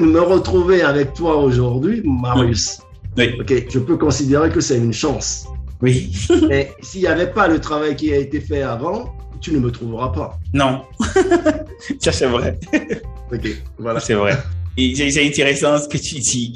Me 0.00 0.20
retrouver 0.20 0.82
avec 0.82 1.14
toi 1.14 1.36
aujourd'hui, 1.36 2.02
Marius, 2.04 2.80
Oui. 3.16 3.34
je 3.68 3.78
peux 3.80 3.96
considérer 3.96 4.50
que 4.50 4.60
c'est 4.60 4.78
une 4.78 4.92
chance. 4.92 5.46
Oui. 5.82 6.12
Mais 6.48 6.72
s'il 6.80 7.00
n'y 7.02 7.06
avait 7.06 7.30
pas 7.32 7.48
le 7.48 7.58
travail 7.60 7.96
qui 7.96 8.12
a 8.12 8.16
été 8.16 8.40
fait 8.40 8.62
avant, 8.62 9.14
tu 9.40 9.52
ne 9.52 9.58
me 9.58 9.70
trouveras 9.70 10.12
pas. 10.12 10.38
Non. 10.52 10.82
Ça, 11.98 12.12
c'est 12.12 12.26
vrai. 12.26 12.58
Ok, 13.32 13.48
voilà. 13.78 13.98
C'est 14.00 14.14
vrai. 14.14 14.36
Et 14.76 14.94
c'est 14.94 15.26
intéressant 15.26 15.78
ce 15.78 15.88
que 15.88 15.98
tu 15.98 16.16
dis. 16.16 16.54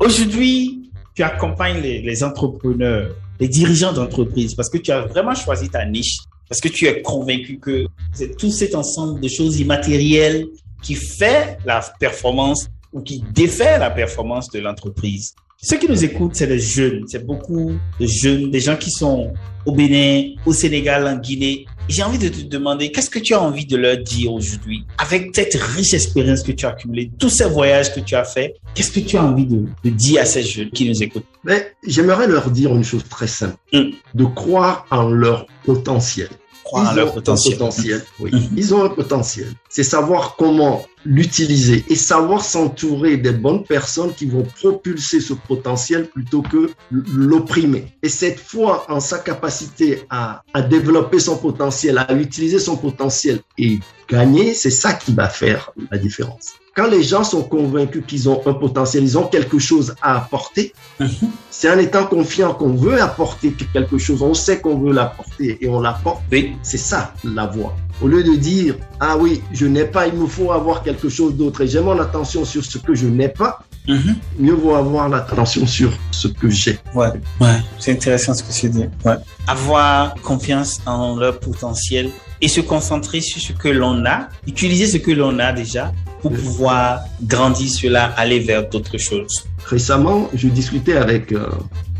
Aujourd'hui, 0.00 0.90
tu 1.14 1.22
accompagnes 1.22 1.80
les, 1.80 2.02
les 2.02 2.24
entrepreneurs, 2.24 3.14
les 3.38 3.48
dirigeants 3.48 3.92
d'entreprise, 3.92 4.54
parce 4.54 4.68
que 4.68 4.78
tu 4.78 4.90
as 4.90 5.02
vraiment 5.02 5.34
choisi 5.34 5.68
ta 5.68 5.84
niche, 5.84 6.18
parce 6.48 6.60
que 6.60 6.68
tu 6.68 6.86
es 6.86 7.02
convaincu 7.02 7.58
que 7.58 7.86
c'est 8.12 8.36
tout 8.36 8.50
cet 8.50 8.74
ensemble 8.74 9.20
de 9.20 9.28
choses 9.28 9.60
immatérielles 9.60 10.46
qui 10.82 10.94
fait 10.94 11.58
la 11.64 11.80
performance 11.98 12.68
ou 12.92 13.00
qui 13.00 13.24
défait 13.32 13.78
la 13.78 13.90
performance 13.90 14.50
de 14.50 14.60
l'entreprise. 14.60 15.34
Ceux 15.60 15.78
qui 15.78 15.88
nous 15.88 16.04
écoutent, 16.04 16.36
c'est 16.36 16.46
les 16.46 16.60
jeunes. 16.60 17.04
C'est 17.06 17.24
beaucoup 17.24 17.72
de 17.98 18.06
jeunes, 18.06 18.50
des 18.50 18.60
gens 18.60 18.76
qui 18.76 18.90
sont 18.90 19.32
au 19.64 19.72
Bénin, 19.72 20.34
au 20.44 20.52
Sénégal, 20.52 21.06
en 21.06 21.16
Guinée. 21.16 21.64
J'ai 21.88 22.02
envie 22.02 22.18
de 22.18 22.28
te 22.28 22.40
demander, 22.42 22.90
qu'est-ce 22.90 23.10
que 23.10 23.18
tu 23.18 23.34
as 23.34 23.40
envie 23.42 23.66
de 23.66 23.76
leur 23.76 23.98
dire 23.98 24.32
aujourd'hui? 24.32 24.84
Avec 24.98 25.30
cette 25.34 25.54
riche 25.54 25.92
expérience 25.92 26.42
que 26.42 26.52
tu 26.52 26.64
as 26.64 26.70
accumulée, 26.70 27.10
tous 27.18 27.28
ces 27.28 27.44
voyages 27.44 27.94
que 27.94 28.00
tu 28.00 28.14
as 28.14 28.24
faits 28.24 28.54
Qu'est-ce 28.74 28.90
que 28.90 29.00
tu 29.00 29.16
as 29.18 29.22
envie 29.24 29.44
de, 29.46 29.66
de 29.84 29.90
dire 29.90 30.22
à 30.22 30.24
ces 30.24 30.42
jeunes 30.42 30.70
qui 30.70 30.88
nous 30.88 31.02
écoutent? 31.02 31.26
Mais 31.44 31.72
j'aimerais 31.86 32.26
leur 32.26 32.50
dire 32.50 32.74
une 32.74 32.84
chose 32.84 33.04
très 33.08 33.26
simple, 33.26 33.56
Mm. 33.72 33.90
de 34.14 34.24
croire 34.24 34.86
en 34.90 35.08
leur 35.10 35.46
potentiel. 35.64 36.28
Croire 36.64 36.92
Ils 36.92 36.96
leur 36.96 37.10
ont 37.10 37.14
potentiel. 37.14 37.54
Un 37.54 37.58
potentiel 37.58 38.04
oui. 38.20 38.30
Ils 38.56 38.74
ont 38.74 38.84
un 38.84 38.88
potentiel. 38.88 39.52
C'est 39.68 39.84
savoir 39.84 40.36
comment 40.36 40.84
l'utiliser 41.04 41.84
et 41.88 41.96
savoir 41.96 42.42
s'entourer 42.42 43.18
des 43.18 43.32
bonnes 43.32 43.64
personnes 43.64 44.14
qui 44.14 44.26
vont 44.26 44.44
propulser 44.44 45.20
ce 45.20 45.34
potentiel 45.34 46.06
plutôt 46.06 46.42
que 46.42 46.70
l'opprimer. 46.90 47.92
Et 48.02 48.08
cette 48.08 48.40
foi 48.40 48.86
en 48.88 49.00
sa 49.00 49.18
capacité 49.18 50.04
à, 50.08 50.42
à 50.54 50.62
développer 50.62 51.20
son 51.20 51.36
potentiel, 51.36 51.98
à 51.98 52.12
utiliser 52.14 52.58
son 52.58 52.76
potentiel 52.76 53.40
et 53.58 53.78
gagner, 54.08 54.54
c'est 54.54 54.70
ça 54.70 54.94
qui 54.94 55.12
va 55.12 55.28
faire 55.28 55.70
la 55.90 55.98
différence. 55.98 56.54
Quand 56.76 56.88
les 56.88 57.04
gens 57.04 57.22
sont 57.22 57.42
convaincus 57.42 58.02
qu'ils 58.06 58.28
ont 58.28 58.40
un 58.46 58.52
potentiel, 58.52 59.04
ils 59.04 59.16
ont 59.16 59.28
quelque 59.28 59.60
chose 59.60 59.94
à 60.02 60.16
apporter, 60.16 60.74
Mhm. 60.98 61.08
c'est 61.50 61.70
en 61.70 61.78
étant 61.78 62.04
confiant 62.04 62.52
qu'on 62.52 62.74
veut 62.74 63.00
apporter 63.00 63.52
quelque 63.72 63.96
chose, 63.96 64.22
on 64.22 64.34
sait 64.34 64.60
qu'on 64.60 64.78
veut 64.78 64.92
l'apporter 64.92 65.56
et 65.60 65.68
on 65.68 65.80
l'apporte. 65.80 66.22
Oui. 66.32 66.56
C'est 66.62 66.78
ça 66.78 67.14
la 67.22 67.46
voie. 67.46 67.76
Au 68.02 68.08
lieu 68.08 68.24
de 68.24 68.34
dire, 68.34 68.74
ah 68.98 69.16
oui, 69.16 69.40
je 69.52 69.66
n'ai 69.66 69.84
pas, 69.84 70.08
il 70.08 70.14
me 70.14 70.26
faut 70.26 70.50
avoir 70.50 70.82
quelque 70.82 71.08
chose 71.08 71.34
d'autre 71.36 71.60
et 71.60 71.68
j'ai 71.68 71.80
mon 71.80 71.96
attention 72.00 72.44
sur 72.44 72.64
ce 72.64 72.78
que 72.78 72.92
je 72.96 73.06
n'ai 73.06 73.28
pas, 73.28 73.60
Mhm. 73.86 74.16
mieux 74.40 74.54
vaut 74.54 74.74
avoir 74.74 75.08
l'attention 75.08 75.66
sur 75.68 75.90
ce 76.10 76.26
que 76.26 76.50
j'ai. 76.50 76.78
Ouais, 76.94 77.08
ouais, 77.40 77.58
c'est 77.78 77.92
intéressant 77.92 78.34
ce 78.34 78.42
que 78.42 78.52
tu 78.52 78.68
dis. 78.68 78.86
Ouais. 79.04 79.14
Avoir 79.46 80.14
confiance 80.22 80.80
en 80.86 81.16
leur 81.16 81.38
potentiel 81.38 82.10
et 82.40 82.48
se 82.48 82.60
concentrer 82.60 83.20
sur 83.20 83.40
ce 83.40 83.52
que 83.52 83.68
l'on 83.68 84.04
a, 84.06 84.28
utiliser 84.46 84.86
ce 84.86 84.96
que 84.98 85.10
l'on 85.12 85.38
a 85.38 85.52
déjà 85.52 85.92
pour 86.20 86.32
Oui. 86.32 86.38
pouvoir 86.38 87.00
grandir 87.22 87.68
cela, 87.70 88.06
aller 88.16 88.40
vers 88.40 88.68
d'autres 88.68 88.98
choses. 88.98 89.44
Récemment, 89.66 90.28
je 90.34 90.48
discutais 90.48 90.96
avec 90.96 91.32
euh, 91.32 91.46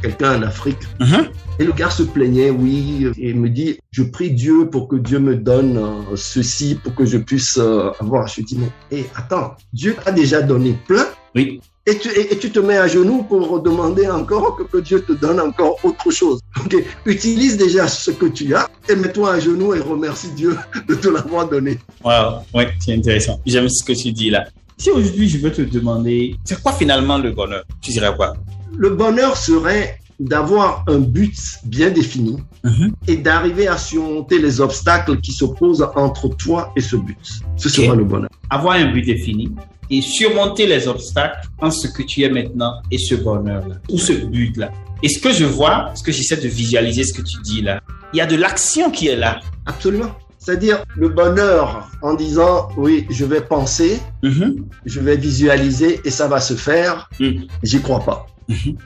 quelqu'un 0.02 0.38
en 0.38 0.42
Afrique 0.42 0.78
Mhm. 1.00 1.28
et 1.58 1.64
le 1.64 1.72
gars 1.72 1.90
se 1.90 2.02
plaignait, 2.02 2.50
oui, 2.50 3.06
et 3.18 3.32
me 3.34 3.48
dit, 3.48 3.78
je 3.90 4.02
prie 4.02 4.30
Dieu 4.32 4.68
pour 4.70 4.88
que 4.88 4.96
Dieu 4.96 5.18
me 5.18 5.36
donne 5.36 5.76
euh, 5.78 6.16
ceci, 6.16 6.78
pour 6.82 6.94
que 6.94 7.04
je 7.06 7.18
puisse 7.18 7.58
euh, 7.58 7.90
avoir. 8.00 8.26
Je 8.28 8.42
dis, 8.42 8.58
mais 8.58 8.70
hé, 8.98 9.06
attends, 9.14 9.54
Dieu 9.72 9.96
t'a 10.02 10.12
déjà 10.12 10.42
donné 10.42 10.76
plein? 10.86 11.06
Oui. 11.34 11.60
Et 11.86 11.98
tu, 11.98 12.08
et, 12.08 12.38
tu 12.38 12.50
te 12.50 12.58
mets 12.60 12.78
à 12.78 12.88
genoux 12.88 13.24
pour 13.24 13.60
demander 13.60 14.08
encore 14.08 14.56
que, 14.56 14.62
que 14.62 14.78
Dieu 14.78 15.02
te 15.02 15.12
donne 15.12 15.38
encore 15.38 15.76
autre 15.84 16.10
chose. 16.10 16.40
Ok, 16.64 16.82
Utilise 17.04 17.58
déjà 17.58 17.86
ce 17.88 18.10
que 18.10 18.24
tu 18.26 18.54
as 18.54 18.70
et 18.88 18.96
mets-toi 18.96 19.34
à 19.34 19.38
genoux 19.40 19.74
et 19.74 19.80
remercie 19.80 20.30
Dieu 20.30 20.56
de 20.88 20.94
te 20.94 21.08
l'avoir 21.08 21.46
donné. 21.46 21.78
Wow, 22.02 22.36
ouais, 22.54 22.68
c'est 22.80 22.94
intéressant. 22.94 23.38
J'aime 23.44 23.68
ce 23.68 23.84
que 23.84 23.92
tu 23.92 24.12
dis 24.12 24.30
là. 24.30 24.46
Si 24.78 24.90
aujourd'hui 24.90 25.28
je 25.28 25.36
veux 25.38 25.52
te 25.52 25.60
demander, 25.60 26.36
c'est 26.44 26.60
quoi 26.62 26.72
finalement 26.72 27.18
le 27.18 27.32
bonheur? 27.32 27.64
Tu 27.82 27.90
dirais 27.90 28.14
quoi? 28.16 28.32
Le 28.76 28.88
bonheur 28.90 29.36
serait 29.36 29.98
d'avoir 30.18 30.84
un 30.88 31.00
but 31.00 31.34
bien 31.64 31.90
défini 31.90 32.38
Mhm. 32.62 32.92
et 33.08 33.16
d'arriver 33.16 33.68
à 33.68 33.76
surmonter 33.76 34.38
les 34.38 34.58
obstacles 34.62 35.20
qui 35.20 35.32
s'opposent 35.32 35.86
entre 35.96 36.28
toi 36.28 36.72
et 36.76 36.80
ce 36.80 36.96
but. 36.96 37.18
Ce 37.56 37.68
sera 37.68 37.94
le 37.94 38.04
bonheur. 38.04 38.30
Avoir 38.48 38.76
un 38.76 38.86
but 38.90 39.04
défini 39.04 39.50
et 39.90 40.00
surmonter 40.00 40.66
les 40.66 40.88
obstacles 40.88 41.38
en 41.60 41.70
ce 41.70 41.88
que 41.88 42.02
tu 42.02 42.22
es 42.22 42.28
maintenant 42.30 42.74
et 42.90 42.98
ce 42.98 43.14
bonheur-là, 43.14 43.76
ou 43.90 43.98
ce 43.98 44.12
but-là. 44.12 44.70
Et 45.02 45.08
ce 45.08 45.18
que 45.18 45.32
je 45.32 45.44
vois, 45.44 45.90
ce 45.94 46.02
que 46.02 46.12
j'essaie 46.12 46.36
de 46.36 46.48
visualiser, 46.48 47.04
ce 47.04 47.12
que 47.12 47.22
tu 47.22 47.36
dis 47.42 47.60
là, 47.62 47.80
il 48.12 48.18
y 48.18 48.20
a 48.20 48.26
de 48.26 48.36
l'action 48.36 48.90
qui 48.90 49.08
est 49.08 49.16
là. 49.16 49.40
Absolument. 49.66 50.12
C'est-à-dire 50.38 50.84
le 50.96 51.08
bonheur 51.08 51.88
en 52.02 52.14
disant 52.14 52.68
oui, 52.76 53.06
je 53.10 53.24
vais 53.24 53.40
penser, 53.40 53.98
Mhm. 54.22 54.66
je 54.84 55.00
vais 55.00 55.16
visualiser 55.16 56.00
et 56.04 56.10
ça 56.10 56.28
va 56.28 56.40
se 56.40 56.54
faire. 56.54 57.08
Mhm. 57.20 57.46
J'y 57.62 57.80
crois 57.80 58.00
pas. 58.00 58.26
Mhm. 58.48 58.76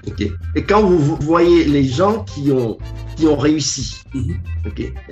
Et 0.56 0.62
quand 0.62 0.82
vous 0.82 1.16
voyez 1.20 1.64
les 1.64 1.84
gens 1.84 2.24
qui 2.24 2.50
ont 2.52 2.78
qui 3.16 3.26
ont 3.26 3.36
réussi, 3.36 3.96
Mhm. 4.14 4.36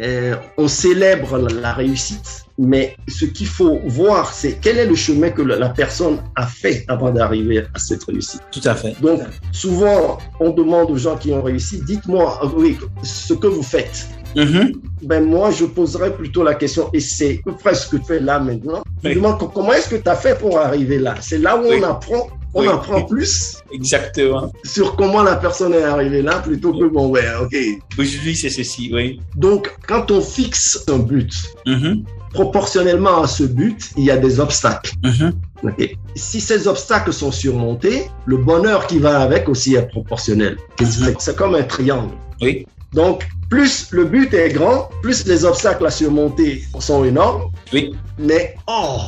euh, 0.01 0.37
on 0.59 0.69
célèbre 0.69 1.39
la, 1.39 1.53
la 1.61 1.73
réussite, 1.73 2.45
mais 2.57 2.97
ce 3.09 3.25
qu'il 3.25 3.49
faut 3.49 3.81
voir, 3.89 4.33
c'est 4.33 4.59
quel 4.61 4.79
est 4.79 4.87
le 4.87 4.95
chemin 4.95 5.31
que 5.31 5.43
la, 5.43 5.57
la 5.57 5.71
personne 5.71 6.19
a 6.37 6.47
fait 6.47 6.85
avant 6.87 7.11
d'arriver 7.11 7.65
à 7.75 7.79
cette 7.81 8.05
réussite. 8.05 8.43
Tout 8.53 8.61
à 8.65 8.77
fait. 8.77 8.95
Donc 9.03 9.23
souvent, 9.51 10.19
on 10.39 10.51
demande 10.51 10.89
aux 10.93 10.97
gens 10.97 11.17
qui 11.17 11.33
ont 11.33 11.43
réussi, 11.43 11.81
dites-moi, 11.85 12.41
oui, 12.57 12.79
ce 13.03 13.35
que 13.35 13.49
vous 13.49 13.65
faites. 13.65 14.07
Mhm. 14.37 14.73
Ben 15.03 15.25
moi, 15.25 15.51
je 15.51 15.65
poserais 15.65 16.15
plutôt 16.15 16.45
la 16.45 16.55
question, 16.55 16.89
et 16.93 17.01
c'est 17.01 17.41
presque 17.59 17.85
ce 17.87 17.89
que 17.91 17.97
tu 17.97 18.05
fais 18.05 18.21
là 18.21 18.39
maintenant. 18.39 18.83
Je 19.03 19.09
Oui. 19.09 19.15
demande 19.17 19.39
co- 19.39 19.49
comment 19.49 19.73
est-ce 19.73 19.89
que 19.89 19.97
tu 19.97 20.09
as 20.09 20.15
fait 20.17 20.39
pour 20.39 20.59
arriver 20.59 20.99
là? 20.99 21.15
C'est 21.21 21.39
là 21.39 21.57
où 21.57 21.63
Oui. 21.69 21.79
on 21.81 21.83
apprend, 21.85 22.29
on 22.57 22.63
Oui. 22.63 22.69
apprend 22.69 23.03
plus 23.03 23.59
Exactement. 23.71 24.51
sur 24.65 24.97
comment 24.97 25.23
la 25.23 25.37
personne 25.37 25.75
est 25.75 25.83
arrivée 25.85 26.23
là 26.23 26.39
plutôt 26.39 26.73
que 26.73 26.87
bon, 26.87 27.09
ouais, 27.09 27.25
ok. 27.43 27.55
Aujourd'hui, 27.99 28.35
c'est 28.37 28.49
ceci, 28.51 28.91
oui. 28.93 29.21
Donc, 29.37 29.63
quand 29.87 30.11
on 30.11 30.21
fixe 30.21 30.85
un 30.89 30.99
but, 30.99 31.33
Mhm. 31.67 32.05
proportionnellement 32.33 33.23
à 33.23 33.27
ce 33.27 33.45
but, 33.45 33.91
il 33.97 34.05
y 34.05 34.11
a 34.11 34.17
des 34.17 34.41
obstacles. 34.41 34.93
Mhm. 35.03 35.33
ok. 35.65 35.97
Si 36.15 36.41
ces 36.41 36.67
obstacles 36.67 37.13
sont 37.13 37.33
surmontés, 37.33 37.99
le 38.27 38.37
bonheur 38.39 38.87
qui 38.87 38.99
va 38.99 39.21
avec 39.21 39.49
aussi 39.49 39.75
est 39.75 39.89
proportionnel. 39.89 40.57
Mhm. 40.81 41.15
C'est 41.19 41.37
comme 41.37 41.55
un 41.55 41.63
triangle. 41.63 42.15
Oui. 42.41 42.67
Donc, 42.93 43.27
plus 43.51 43.89
le 43.91 44.05
but 44.05 44.33
est 44.35 44.51
grand, 44.51 44.89
plus 45.03 45.27
les 45.27 45.45
obstacles 45.45 45.87
à 45.87 45.91
surmonter 45.91 46.63
sont 46.79 47.05
énormes. 47.05 47.51
Oui. 47.73 47.95
Mais, 48.19 48.55
oh, 48.67 49.01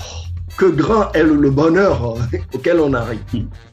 que 0.59 0.67
grand 0.67 1.11
est 1.13 1.23
le, 1.23 1.51
bonheur 1.51 2.17
euh, 2.17 2.39
auquel 2.53 2.81
on 2.81 2.93
arrive. 2.93 3.21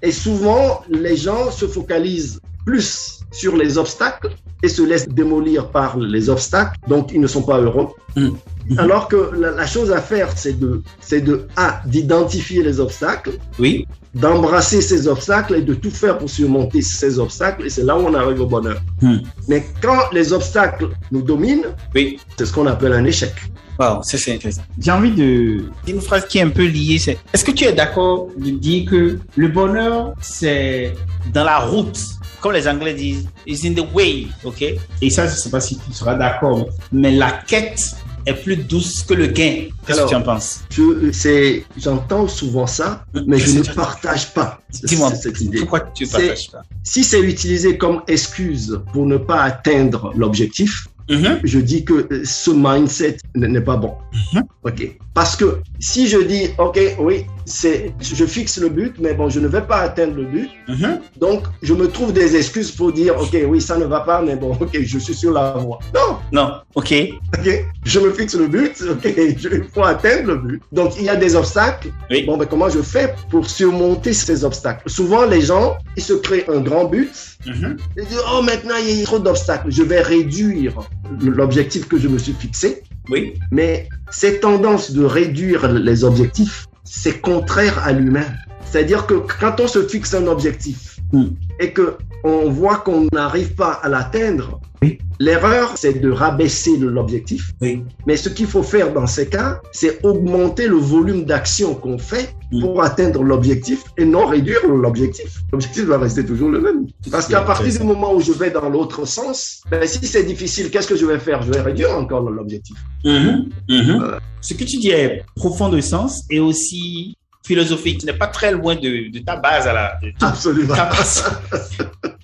Et 0.01 0.11
souvent, 0.11 0.81
les 0.89 1.17
gens 1.17 1.51
se 1.51 1.65
focalisent 1.65 2.39
plus 2.65 3.19
sur 3.31 3.57
les 3.57 3.77
obstacles 3.77 4.29
et 4.63 4.69
se 4.69 4.81
laissent 4.83 5.09
démolir 5.09 5.69
par 5.69 5.97
les 5.97 6.29
obstacles, 6.29 6.77
donc 6.87 7.11
ils 7.11 7.19
ne 7.19 7.27
sont 7.27 7.43
pas 7.43 7.59
heureux. 7.59 7.89
Mhm. 8.15 8.35
Alors 8.77 9.07
que 9.07 9.31
la, 9.37 9.51
la 9.51 9.67
chose 9.67 9.91
à 9.91 10.01
faire, 10.01 10.29
c'est 10.35 10.57
de, 10.59 10.81
c'est 10.99 11.21
de, 11.21 11.45
A, 11.55 11.81
d'identifier 11.85 12.63
les 12.63 12.79
obstacles, 12.79 13.33
Oui. 13.59 13.85
d'embrasser 14.15 14.81
ces 14.81 15.07
obstacles 15.07 15.55
et 15.55 15.61
de 15.61 15.73
tout 15.73 15.91
faire 15.91 16.17
pour 16.17 16.29
surmonter 16.29 16.81
ces 16.81 17.19
obstacles, 17.19 17.65
et 17.65 17.69
c'est 17.69 17.83
là 17.83 17.95
où 17.97 18.01
on 18.07 18.13
arrive 18.13 18.41
au 18.41 18.47
bonheur. 18.47 18.79
Hmm. 19.01 19.17
Mais 19.47 19.65
quand 19.81 20.01
les 20.13 20.33
obstacles 20.33 20.89
nous 21.11 21.21
dominent, 21.21 21.67
Oui. 21.93 22.19
c'est 22.37 22.45
ce 22.45 22.53
qu'on 22.53 22.65
appelle 22.67 22.93
un 22.93 23.05
échec. 23.05 23.33
Wow, 23.79 24.03
ça 24.03 24.17
c'est 24.17 24.33
intéressant. 24.35 24.61
J'ai 24.79 24.91
envie 24.91 25.11
de 25.11 25.63
dire 25.85 25.95
une 25.95 26.01
phrase 26.01 26.25
qui 26.27 26.37
est 26.37 26.41
un 26.43 26.49
peu 26.49 26.65
liée. 26.65 26.97
C'est 26.99 27.17
est-ce 27.33 27.43
que 27.43 27.51
tu 27.51 27.65
es 27.65 27.73
d'accord 27.73 28.27
de 28.37 28.51
dire 28.51 28.89
que 28.89 29.19
le 29.35 29.47
bonheur 29.47 30.13
c'est 30.21 30.93
dans 31.33 31.43
la 31.43 31.59
route, 31.59 31.99
comme 32.41 32.53
les 32.53 32.67
Anglais 32.67 32.93
disent, 32.93 33.27
is 33.47 33.67
in 33.67 33.73
the 33.73 33.85
way, 33.93 34.27
ok? 34.43 34.63
Et 35.01 35.09
ça, 35.09 35.27
je 35.27 35.35
sais 35.35 35.49
pas 35.49 35.59
si 35.59 35.77
tu 35.77 35.91
seras 35.91 36.15
d'accord, 36.15 36.67
mais 36.91 37.11
la 37.11 37.31
quête 37.31 37.95
est 38.27 38.33
plus 38.33 38.55
douce 38.57 39.03
que 39.03 39.13
le 39.13 39.27
gain. 39.27 39.67
Qu'est-ce 39.85 40.01
que 40.01 40.09
tu 40.09 40.15
en 40.15 40.21
penses? 40.21 40.61
Je, 40.71 41.11
c'est, 41.11 41.63
j'entends 41.77 42.27
souvent 42.27 42.65
ça, 42.67 43.05
mais 43.27 43.37
je 43.37 43.57
ne 43.59 43.63
partage 43.63 44.33
pas 44.33 44.59
Dis-moi, 44.83 45.13
cette 45.13 45.39
idée. 45.41 45.59
pourquoi 45.59 45.81
tu 45.81 46.05
ne 46.05 46.09
partages 46.09 46.51
pas? 46.51 46.61
Si 46.83 47.03
c'est 47.03 47.21
utilisé 47.21 47.77
comme 47.77 48.01
excuse 48.07 48.79
pour 48.93 49.05
ne 49.05 49.17
pas 49.17 49.41
atteindre 49.43 50.11
l'objectif, 50.15 50.87
Mhm. 51.09 51.39
je 51.43 51.59
dis 51.59 51.85
que 51.85 52.07
ce 52.23 52.51
mindset 52.51 53.17
n'est 53.35 53.61
pas 53.61 53.77
bon. 53.77 53.93
Mhm. 54.33 54.43
Ok. 54.63 54.97
Parce 55.13 55.35
que 55.35 55.59
si 55.79 56.07
je 56.07 56.17
dis, 56.17 56.49
ok, 56.57 56.79
oui, 56.99 57.25
c'est, 57.45 57.93
je 58.01 58.25
fixe 58.25 58.57
le 58.59 58.69
but, 58.69 58.95
mais 58.99 59.13
bon, 59.13 59.29
je 59.29 59.39
ne 59.39 59.47
vais 59.47 59.61
pas 59.61 59.77
atteindre 59.77 60.15
le 60.15 60.25
but, 60.25 60.49
Mhm. 60.67 60.99
donc 61.19 61.43
je 61.61 61.73
me 61.73 61.87
trouve 61.87 62.11
des 62.11 62.35
excuses 62.35 62.71
pour 62.71 62.91
dire, 62.91 63.15
ok, 63.19 63.37
oui, 63.47 63.61
ça 63.61 63.77
ne 63.77 63.85
va 63.85 64.01
pas, 64.01 64.21
mais 64.21 64.35
bon, 64.35 64.57
ok, 64.59 64.77
je 64.81 64.97
suis 64.99 65.13
sur 65.13 65.31
la 65.31 65.51
voie. 65.53 65.79
Non, 65.93 66.17
Non, 66.31 66.51
ok. 66.73 66.93
ok, 67.37 67.65
je 67.85 67.99
me 67.99 68.11
fixe 68.11 68.35
le 68.35 68.47
but, 68.47 68.73
ok, 68.89 69.13
je, 69.37 69.49
il 69.49 69.63
faut 69.73 69.83
atteindre 69.83 70.27
le 70.31 70.35
but. 70.37 70.61
Donc 70.71 70.93
il 70.97 71.03
y 71.05 71.09
a 71.09 71.15
des 71.15 71.35
obstacles. 71.35 71.89
Oui. 72.09 72.23
Bon, 72.25 72.37
ben 72.37 72.45
comment 72.47 72.69
je 72.69 72.81
fais 72.81 73.13
pour 73.29 73.47
surmonter 73.49 74.13
ces 74.13 74.43
obstacles? 74.43 74.89
Souvent, 74.89 75.25
les 75.25 75.41
gens, 75.41 75.77
ils 75.95 76.03
se 76.03 76.13
créent 76.13 76.45
un 76.49 76.61
grand 76.61 76.85
but. 76.85 77.11
Mhm. 77.45 77.77
Ils 77.97 78.05
disent, 78.05 78.21
oh, 78.33 78.41
maintenant, 78.41 78.75
il 78.83 78.99
y 78.99 79.01
a 79.01 79.05
trop 79.05 79.19
d'obstacles. 79.19 79.67
Je 79.69 79.83
vais 79.83 80.01
réduire 80.01 80.73
l'objectif 81.21 81.87
que 81.87 81.97
je 81.99 82.07
me 82.07 82.17
suis 82.17 82.33
fixé. 82.33 82.81
Oui. 83.09 83.33
Mais 83.51 83.87
cette 84.09 84.41
tendance 84.41 84.91
de 84.91 85.03
réduire 85.05 85.71
les 85.71 86.03
objectifs, 86.03 86.65
c'est 86.85 87.19
contraire 87.19 87.83
à 87.83 87.91
l'humain. 87.91 88.27
C'est-à-dire 88.71 89.05
que 89.07 89.15
quand 89.39 89.59
on 89.59 89.67
se 89.67 89.81
fixe 89.87 90.13
un 90.13 90.27
objectif 90.27 90.91
Mm. 91.13 91.25
et 91.59 91.71
que 91.71 91.97
on 92.23 92.49
voit 92.49 92.77
qu'on 92.77 93.07
n'arrive 93.13 93.53
pas 93.53 93.73
à 93.83 93.87
l'atteindre, 93.89 94.59
Oui. 94.81 94.97
l'erreur, 95.19 95.73
c'est 95.77 96.01
de 96.01 96.09
rabaisser 96.09 96.75
l'objectif. 96.77 97.51
Oui. 97.61 97.83
Mais 98.07 98.17
ce 98.17 98.27
qu'il 98.29 98.47
faut 98.47 98.63
faire 98.63 98.91
dans 98.91 99.05
ces 99.05 99.27
cas, 99.29 99.61
c'est 99.71 100.03
augmenter 100.03 100.67
le 100.67 100.77
volume 100.77 101.23
d'action 101.25 101.75
qu'on 101.75 101.99
fait 101.99 102.33
Mm. 102.51 102.59
pour 102.61 102.81
atteindre 102.83 103.21
l'objectif 103.23 103.83
et 103.97 104.05
non 104.05 104.25
réduire 104.25 104.67
l'objectif. 104.67 105.41
L'objectif 105.53 105.83
va 105.85 105.99
rester 105.99 106.25
toujours 106.25 106.49
le 106.49 106.59
même. 106.59 106.87
Parce 107.11 107.27
qu'à 107.27 107.41
partir 107.41 107.71
du 107.79 107.85
moment 107.85 108.13
où 108.15 108.19
je 108.19 108.31
vais 108.31 108.49
dans 108.49 108.67
l'autre 108.69 109.05
sens, 109.05 109.61
ben, 109.69 109.85
si 109.87 110.05
c'est 110.07 110.23
difficile, 110.23 110.71
qu'est-ce 110.71 110.87
que 110.87 110.95
je 110.95 111.05
vais 111.05 111.19
faire? 111.19 111.43
Je 111.43 111.51
vais 111.51 111.61
réduire 111.61 111.91
encore 111.91 112.27
l'objectif. 112.29 112.77
Mhm. 113.05 113.49
Mhm. 113.69 114.01
Euh. 114.03 114.19
Ce 114.41 114.53
que 114.55 114.63
tu 114.63 114.77
dis 114.77 114.89
est 114.89 115.23
profond 115.35 115.69
de 115.69 115.79
sens 115.81 116.23
et 116.31 116.39
aussi 116.39 117.15
philosophique. 117.45 117.99
Tu 117.99 118.05
n'es 118.05 118.13
pas 118.13 118.27
très 118.27 118.51
loin 118.51 118.75
de, 118.75 119.11
de 119.11 119.19
ta 119.19 119.35
base 119.37 119.67
à 119.67 119.73
la, 119.73 119.99
de 120.01 120.11
ta 120.17 120.27
Absolument. 120.29 120.75
base. 120.75 121.23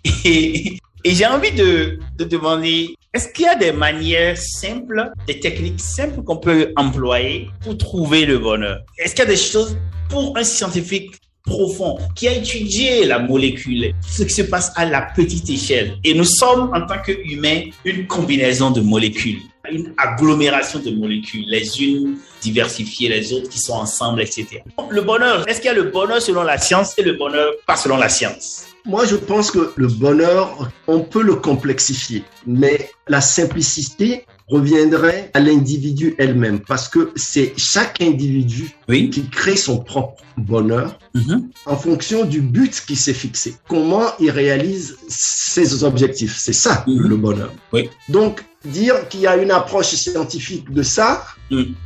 et 0.26 0.78
et 1.04 1.16
j'ai 1.16 1.26
envie 1.26 1.52
de, 1.52 1.98
de 2.18 2.24
demander, 2.26 2.94
est-ce 3.14 3.28
qu'il 3.30 3.46
y 3.46 3.48
a 3.48 3.56
des 3.56 3.72
manières 3.72 4.38
simples, 4.38 5.12
des 5.26 5.40
techniques 5.40 5.80
simples 5.80 6.22
qu'on 6.24 6.38
peut 6.38 6.72
employer 6.76 7.50
pour 7.62 7.76
trouver 7.78 8.26
le 8.26 8.38
bonheur? 8.38 8.82
Est-ce 9.00 9.16
qu'il 9.16 9.24
y 9.24 9.28
a 9.28 9.32
des 9.32 9.38
choses 9.38 9.76
pour 10.10 10.38
un 10.38 10.44
scientifique 10.44 11.12
profond 11.44 11.98
qui 12.16 12.28
a 12.28 12.34
étudié 12.34 13.06
la 13.06 13.18
molécule, 13.18 13.96
ce 14.08 14.22
qui 14.22 14.34
se 14.34 14.44
passe 14.44 14.72
à 14.76 14.86
la 14.86 15.02
petite 15.02 15.50
échelle? 15.50 15.98
Et 16.04 16.14
nous 16.14 16.24
sommes, 16.26 16.70
en 16.72 16.86
tant 16.86 17.00
qu'humains, 17.02 17.64
une 17.84 18.06
combinaison 18.06 18.70
de 18.70 18.82
molécules, 18.82 19.40
une 19.70 19.94
agglomération 19.98 20.80
de 20.80 20.92
molécules, 20.92 21.46
les 21.48 21.82
unes 21.82 22.18
diversifiées, 22.42 23.10
les 23.10 23.32
autres 23.34 23.50
qui 23.50 23.60
sont 23.60 23.74
ensemble, 23.74 24.22
etc. 24.22 24.64
Le 24.90 25.02
bonheur, 25.02 25.48
est-ce 25.48 25.62
qu'il 25.62 25.68
y 25.68 25.72
a 25.72 25.76
le 25.76 25.84
bonheur 25.84 26.22
selon 26.22 26.44
la 26.44 26.58
science? 26.58 26.98
Et 26.98 27.04
le 27.04 27.14
bonheur 27.14 27.54
pas 27.66 27.76
selon 27.76 27.98
la 27.98 28.10
science 28.10 28.71
Moi, 28.86 29.06
je 29.06 29.16
pense 29.16 29.52
que 29.52 29.72
le 29.76 29.88
bonheur, 29.88 30.70
on 30.88 31.02
peut 31.02 31.22
le 31.22 31.36
complexifier, 31.36 32.24
mais 32.48 32.90
la 33.08 33.22
simplicité 33.22 34.26
reviendrait 34.48 35.30
à 35.34 35.40
l'individu 35.40 36.16
elle-même, 36.18 36.60
parce 36.62 36.90
que 36.90 37.12
c'est 37.16 37.54
chaque 37.58 38.02
individu 38.02 38.72
Oui. 38.90 39.10
qui 39.10 39.30
crée 39.30 39.56
son 39.56 39.78
propre 39.80 40.24
bonheur 40.36 40.98
Mhm. 41.14 41.50
en 41.68 41.78
fonction 41.78 42.26
du 42.26 42.42
but 42.42 42.82
qu'il 42.86 42.98
s'est 42.98 43.14
fixé. 43.14 43.56
Comment 43.70 44.08
il 44.20 44.32
réalise 44.32 44.98
ses 45.08 45.84
objectifs, 45.84 46.36
c'est 46.38 46.52
ça 46.54 46.84
Mhm. 46.88 47.08
le 47.08 47.18
bonheur. 47.18 47.54
Oui. 47.72 47.90
Donc, 48.10 48.44
dire 48.66 49.08
qu'il 49.10 49.22
y 49.22 49.28
a 49.28 49.38
une 49.38 49.52
approche 49.52 49.88
scientifique 49.94 50.72
de 50.72 50.84
ça. 50.84 51.24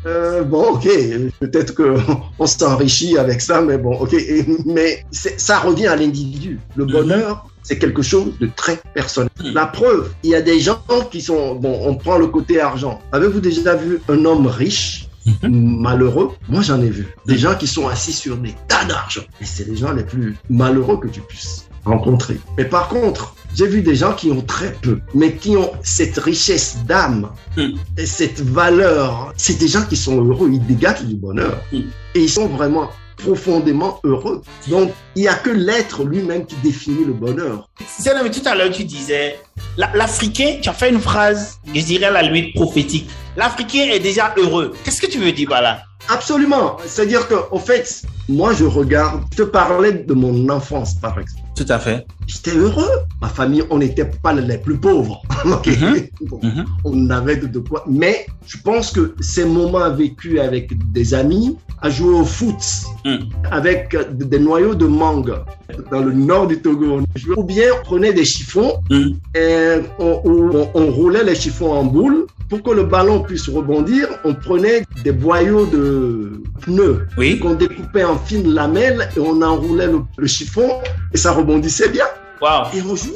Euh, 0.05 0.43
bon, 0.43 0.73
ok, 0.73 0.87
peut-être 1.39 1.73
que 1.73 1.95
on 2.39 2.45
s'enrichit 2.47 3.17
avec 3.17 3.41
ça, 3.41 3.61
mais 3.61 3.77
bon, 3.77 3.97
ok, 3.99 4.15
mais 4.65 5.05
ça 5.11 5.59
revient 5.59 5.87
à 5.87 5.95
l'individu. 5.95 6.59
Le 6.75 6.85
Mhm. 6.85 6.91
bonheur, 6.91 7.47
c'est 7.63 7.79
quelque 7.79 8.01
chose 8.01 8.33
de 8.39 8.49
très 8.55 8.79
personnel. 8.93 9.29
Mhm. 9.43 9.53
La 9.53 9.65
preuve, 9.65 10.11
il 10.23 10.29
y 10.31 10.35
a 10.35 10.41
des 10.41 10.59
gens 10.59 10.79
qui 11.11 11.21
sont, 11.21 11.55
bon, 11.55 11.79
on 11.83 11.95
prend 11.95 12.17
le 12.17 12.27
côté 12.27 12.61
argent. 12.61 13.01
Avez-vous 13.11 13.39
déjà 13.39 13.75
vu 13.75 13.99
un 14.07 14.23
homme 14.25 14.47
riche 14.47 15.07
mhm. 15.25 15.79
malheureux, 15.81 16.31
moi 16.47 16.61
j'en 16.61 16.81
ai 16.81 16.89
vu. 16.89 17.07
Des 17.25 17.37
gens 17.37 17.55
qui 17.55 17.67
sont 17.67 17.87
assis 17.87 18.13
sur 18.13 18.37
des 18.37 18.53
tas 18.67 18.85
d'argent. 18.85 19.21
Et 19.41 19.45
c'est 19.45 19.67
les 19.67 19.75
gens 19.75 19.91
les 19.93 20.03
plus 20.03 20.35
malheureux 20.49 20.97
que 20.99 21.07
tu 21.07 21.21
puisses 21.21 21.65
rencontrer. 21.85 22.37
Mais 22.57 22.65
par 22.65 22.87
contre, 22.87 23.35
j'ai 23.55 23.67
vu 23.67 23.81
des 23.81 23.95
gens 23.95 24.13
qui 24.13 24.31
ont 24.31 24.41
très 24.41 24.73
peu, 24.73 24.99
mais 25.13 25.33
qui 25.33 25.55
ont 25.55 25.71
cette 25.81 26.17
richesse 26.17 26.77
d'âme 26.85 27.29
hmm. 27.57 27.71
et 27.97 28.05
cette 28.05 28.41
valeur. 28.41 29.33
C'est 29.37 29.57
des 29.57 29.67
gens 29.67 29.85
qui 29.85 29.95
sont 29.95 30.23
heureux, 30.23 30.49
ils 30.51 30.65
dégagent 30.65 31.05
du 31.05 31.15
bonheur. 31.15 31.61
Hmm. 31.71 31.81
Et 32.15 32.21
ils 32.21 32.29
sont 32.29 32.47
vraiment 32.47 32.89
profondément 33.17 33.99
heureux. 34.03 34.41
Donc, 34.67 34.91
il 35.15 35.23
n'y 35.23 35.27
a 35.27 35.35
que 35.35 35.49
l'être 35.49 36.03
lui-même 36.03 36.45
qui 36.45 36.55
définit 36.63 37.05
le 37.05 37.13
bonheur. 37.13 37.69
C'est 37.87 38.13
mais 38.21 38.31
tout 38.31 38.41
à 38.45 38.55
l'heure, 38.55 38.71
tu 38.71 38.83
disais, 38.83 39.39
l'Africain, 39.77 40.57
tu 40.61 40.69
as 40.69 40.73
fait 40.73 40.89
une 40.89 40.99
phrase, 40.99 41.59
je 41.73 41.81
dirais 41.81 42.05
à 42.05 42.11
la 42.11 42.21
limite 42.21 42.55
prophétique. 42.55 43.09
L'Africain 43.37 43.89
est 43.91 43.99
déjà 43.99 44.33
heureux. 44.37 44.73
Qu'est-ce 44.83 45.01
que 45.01 45.07
tu 45.07 45.19
veux 45.19 45.31
dire 45.31 45.49
par 45.49 45.61
là? 45.61 45.81
Absolument. 46.09 46.77
C'est-à-dire 46.85 47.27
que, 47.27 47.35
au 47.51 47.59
fait, 47.59 48.03
moi, 48.29 48.53
je 48.53 48.65
regarde, 48.65 49.23
je 49.31 49.37
te 49.37 49.41
parlais 49.43 49.91
de 49.91 50.13
mon 50.13 50.49
enfance, 50.49 50.95
par 50.95 51.19
exemple. 51.19 51.41
Tout 51.55 51.65
à 51.69 51.79
fait. 51.79 52.05
J'étais 52.27 52.55
heureux. 52.55 52.89
Ma 53.21 53.29
famille, 53.29 53.63
on 53.69 53.77
n'était 53.77 54.05
pas 54.05 54.33
les 54.33 54.57
plus 54.57 54.77
pauvres. 54.77 55.21
Mhm. 55.45 56.07
Mhm. 56.41 56.65
On 56.85 57.09
avait 57.11 57.37
de, 57.37 57.59
quoi. 57.59 57.83
Mais 57.87 58.25
je 58.47 58.57
pense 58.57 58.91
que 58.91 59.13
ces 59.19 59.45
moments 59.45 59.91
vécus 59.91 60.39
avec 60.39 60.71
des 60.91 61.13
amis, 61.13 61.57
à 61.81 61.89
jouer 61.89 62.13
au 62.15 62.25
foot, 62.25 62.55
mhm. 63.05 63.29
avec 63.51 63.95
des 64.11 64.39
noyaux 64.39 64.75
de 64.75 64.85
mangue 64.85 65.35
dans 65.91 66.01
le 66.01 66.13
nord 66.13 66.47
du 66.47 66.61
Togo, 66.61 67.01
ou 67.35 67.43
bien 67.43 67.67
on 67.79 67.83
prenait 67.83 68.13
des 68.13 68.25
chiffons 68.25 68.73
et 69.35 69.75
on, 69.99 70.69
on 70.73 70.91
roulait 70.91 71.23
les 71.23 71.35
chiffons 71.35 71.71
en 71.71 71.83
boule 71.83 72.27
pour 72.49 72.61
que 72.61 72.71
le 72.71 72.83
ballon 72.83 73.21
puisse 73.21 73.49
rebondir, 73.49 74.07
on 74.23 74.33
prenait 74.33 74.83
des 75.03 75.11
boyaux 75.11 75.65
de 75.65 76.43
pneus 76.61 77.07
qu'on 77.41 77.55
découpait 77.55 78.03
en 78.03 78.17
fines 78.17 78.53
lamelles 78.53 79.09
et 79.15 79.19
on 79.19 79.41
enroulait 79.41 79.87
le, 79.87 80.27
chiffon 80.27 80.79
et 81.13 81.17
ça 81.17 81.31
rebondissait 81.31 81.89
bien. 81.89 82.05
Et 82.73 82.81
on 82.81 82.95
jouait. 82.95 83.13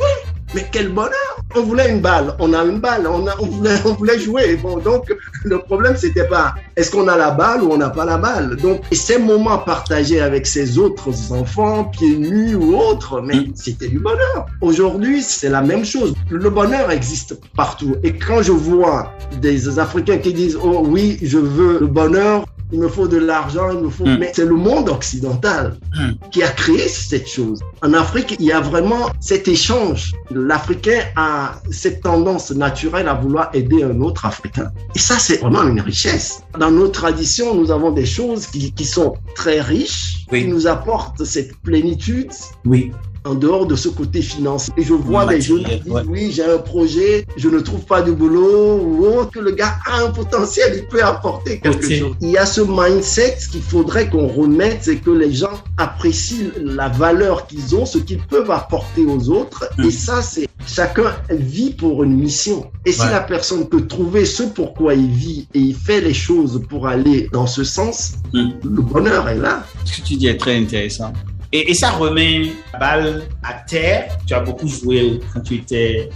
Mais 0.56 0.66
quel 0.72 0.90
bonheur 0.90 1.42
On 1.56 1.62
voulait 1.62 1.92
une 1.92 2.02
balle, 2.02 2.36
on 2.40 2.54
a 2.54 2.64
une 2.64 2.80
balle, 2.80 3.06
on, 3.08 3.28
a, 3.28 3.36
on, 3.40 3.46
voulait, 3.46 3.76
on 3.86 3.94
voulait 3.94 4.20
jouer. 4.20 4.56
Bon, 4.56 4.78
donc 4.78 5.14
le 5.44 5.60
problème 5.60 5.96
c'était 5.96 6.28
pas 6.28 6.56
est-ce 6.76 6.92
qu'on 6.92 7.08
a 7.08 7.18
la 7.18 7.32
balle 7.32 7.64
ou 7.64 7.72
on 7.72 7.78
n'a 7.78 7.90
pas 7.90 8.06
la 8.06 8.18
balle? 8.18 8.56
Donc 8.56 8.82
ces 8.92 9.20
moments 9.20 9.60
partagés 9.60 10.22
avec 10.22 10.48
ces 10.48 10.80
autres 10.80 11.32
enfants, 11.32 11.86
pieds 11.86 12.18
nus 12.18 12.56
ou 12.56 12.76
autres, 12.76 13.22
mais 13.22 13.36
mm. 13.36 13.52
c'était 13.54 13.88
du 13.90 14.00
bonheur. 14.00 14.48
Aujourd'hui 14.62 15.22
c'est 15.22 15.50
la 15.50 15.62
même 15.62 15.86
chose. 15.86 16.14
Le 16.30 16.50
bonheur 16.50 16.90
existe 16.90 17.40
partout. 17.56 17.96
Et 18.04 18.14
quand 18.14 18.42
je 18.42 18.52
vois 18.52 19.14
des 19.42 19.78
Africains 19.78 20.18
qui 20.18 20.34
disent 20.34 20.58
oh 20.62 20.84
oui 20.86 21.20
je 21.22 21.38
veux 21.38 21.80
le 21.80 21.88
bonheur 21.88 22.46
il 22.72 22.80
me 22.80 22.88
faut 22.88 23.08
de 23.08 23.18
l'argent, 23.18 23.72
il 23.72 23.80
me 23.80 23.90
faut. 23.90 24.06
Hmm. 24.06 24.18
Mais 24.20 24.32
c'est 24.34 24.46
le 24.46 24.56
monde 24.56 24.90
occidental 24.90 25.78
hmm. 25.96 26.30
qui 26.32 26.44
a 26.44 26.50
créé 26.50 26.88
cette 26.88 27.28
chose. 27.28 27.60
En 27.82 27.94
Afrique, 27.94 28.36
il 28.40 28.46
y 28.46 28.52
a 28.52 28.60
vraiment 28.60 29.10
cet 29.20 29.48
échange. 29.48 30.14
L'Africain 30.32 31.00
a 31.16 31.56
cette 31.72 32.02
tendance 32.02 32.52
naturelle 32.52 33.08
à 33.08 33.16
vouloir 33.16 33.50
aider 33.54 33.84
un 33.84 34.00
autre 34.02 34.26
Africain. 34.26 34.72
Et 34.96 35.00
ça, 35.00 35.18
c'est 35.18 35.38
vraiment 35.38 35.64
une 35.64 35.82
richesse. 35.82 36.42
Dans 36.58 36.72
nos 36.72 36.88
traditions, 36.88 37.56
nous 37.56 37.72
avons 37.72 37.92
des 37.92 38.06
choses 38.06 38.48
qui, 38.48 38.72
qui 38.72 38.86
sont 38.86 39.16
très 39.36 39.62
riches, 39.62 40.26
qui 40.30 40.46
nous 40.46 40.68
apportent 40.68 41.24
cette 41.24 41.56
plénitude. 41.62 42.32
Oui 42.66 42.92
en 43.30 43.36
dehors 43.36 43.66
de 43.68 43.76
ce 43.76 43.90
côté 43.90 44.22
financier. 44.22 44.74
Et 44.78 44.84
je 44.84 44.94
vois 44.94 45.26
des 45.26 45.42
jeunes 45.42 45.64
qui 45.64 45.80
disent, 45.82 46.04
oui, 46.08 46.32
j'ai 46.32 46.44
un 46.44 46.58
projet, 46.58 47.26
je 47.38 47.48
ne 47.48 47.60
trouve 47.60 47.82
pas 47.82 48.02
de 48.02 48.12
boulot, 48.12 48.80
ou 48.82 49.06
autre, 49.06 49.32
que 49.32 49.40
le 49.40 49.52
gars 49.52 49.76
a 49.86 50.02
un 50.02 50.10
potentiel, 50.10 50.74
il 50.76 50.88
peut 50.88 51.04
apporter 51.04 51.60
quelque 51.60 51.90
chose. 51.90 52.16
Il 52.22 52.30
y 52.30 52.38
a 52.38 52.46
ce 52.46 52.62
mindset 52.62 53.38
qu'il 53.52 53.62
faudrait 53.62 54.10
qu'on 54.10 54.28
remette, 54.28 54.80
c'est 54.82 54.98
que 54.98 55.12
les 55.12 55.32
gens 55.32 55.62
apprécient 55.78 56.52
la 56.64 56.90
valeur 56.90 57.48
qu'ils 57.48 57.76
ont, 57.76 57.86
ce 57.86 58.00
qu'ils 58.00 58.22
peuvent 58.22 58.52
apporter 58.52 59.06
aux 59.06 59.30
autres. 59.30 59.70
Hmm. 59.78 59.86
Et 59.86 59.92
ça, 59.92 60.22
c'est 60.22 60.48
chacun 60.68 61.16
vit 61.30 61.72
pour 61.72 62.04
une 62.04 62.16
mission. 62.18 62.72
Et 62.86 62.92
si 62.92 63.06
la 63.06 63.22
personne 63.22 63.68
peut 63.68 63.86
trouver 63.86 64.26
ce 64.26 64.44
pourquoi 64.44 64.96
il 64.96 65.10
vit 65.10 65.48
et 65.54 65.60
il 65.60 65.76
fait 65.76 66.02
les 66.02 66.14
choses 66.14 66.62
pour 66.70 66.88
aller 66.88 67.30
dans 67.32 67.48
ce 67.48 67.64
sens, 67.64 68.14
hmm. 68.34 68.50
le 68.64 68.82
bonheur 68.82 69.30
est 69.30 69.38
là. 69.38 69.64
Ce 69.86 69.98
que 69.98 70.06
tu 70.06 70.16
dis 70.16 70.28
est 70.28 70.38
très 70.38 70.58
intéressant. 70.58 71.14
Et, 71.52 71.74
ça 71.74 71.92
remet 71.92 72.52
la 72.74 72.80
balle 72.80 73.24
à 73.44 73.54
terre. 73.54 74.18
Tu 74.28 74.34
as 74.34 74.40
beaucoup 74.40 74.68
joué 74.68 75.20
quand 75.34 75.42
tu 75.42 75.56
étais 75.56 76.10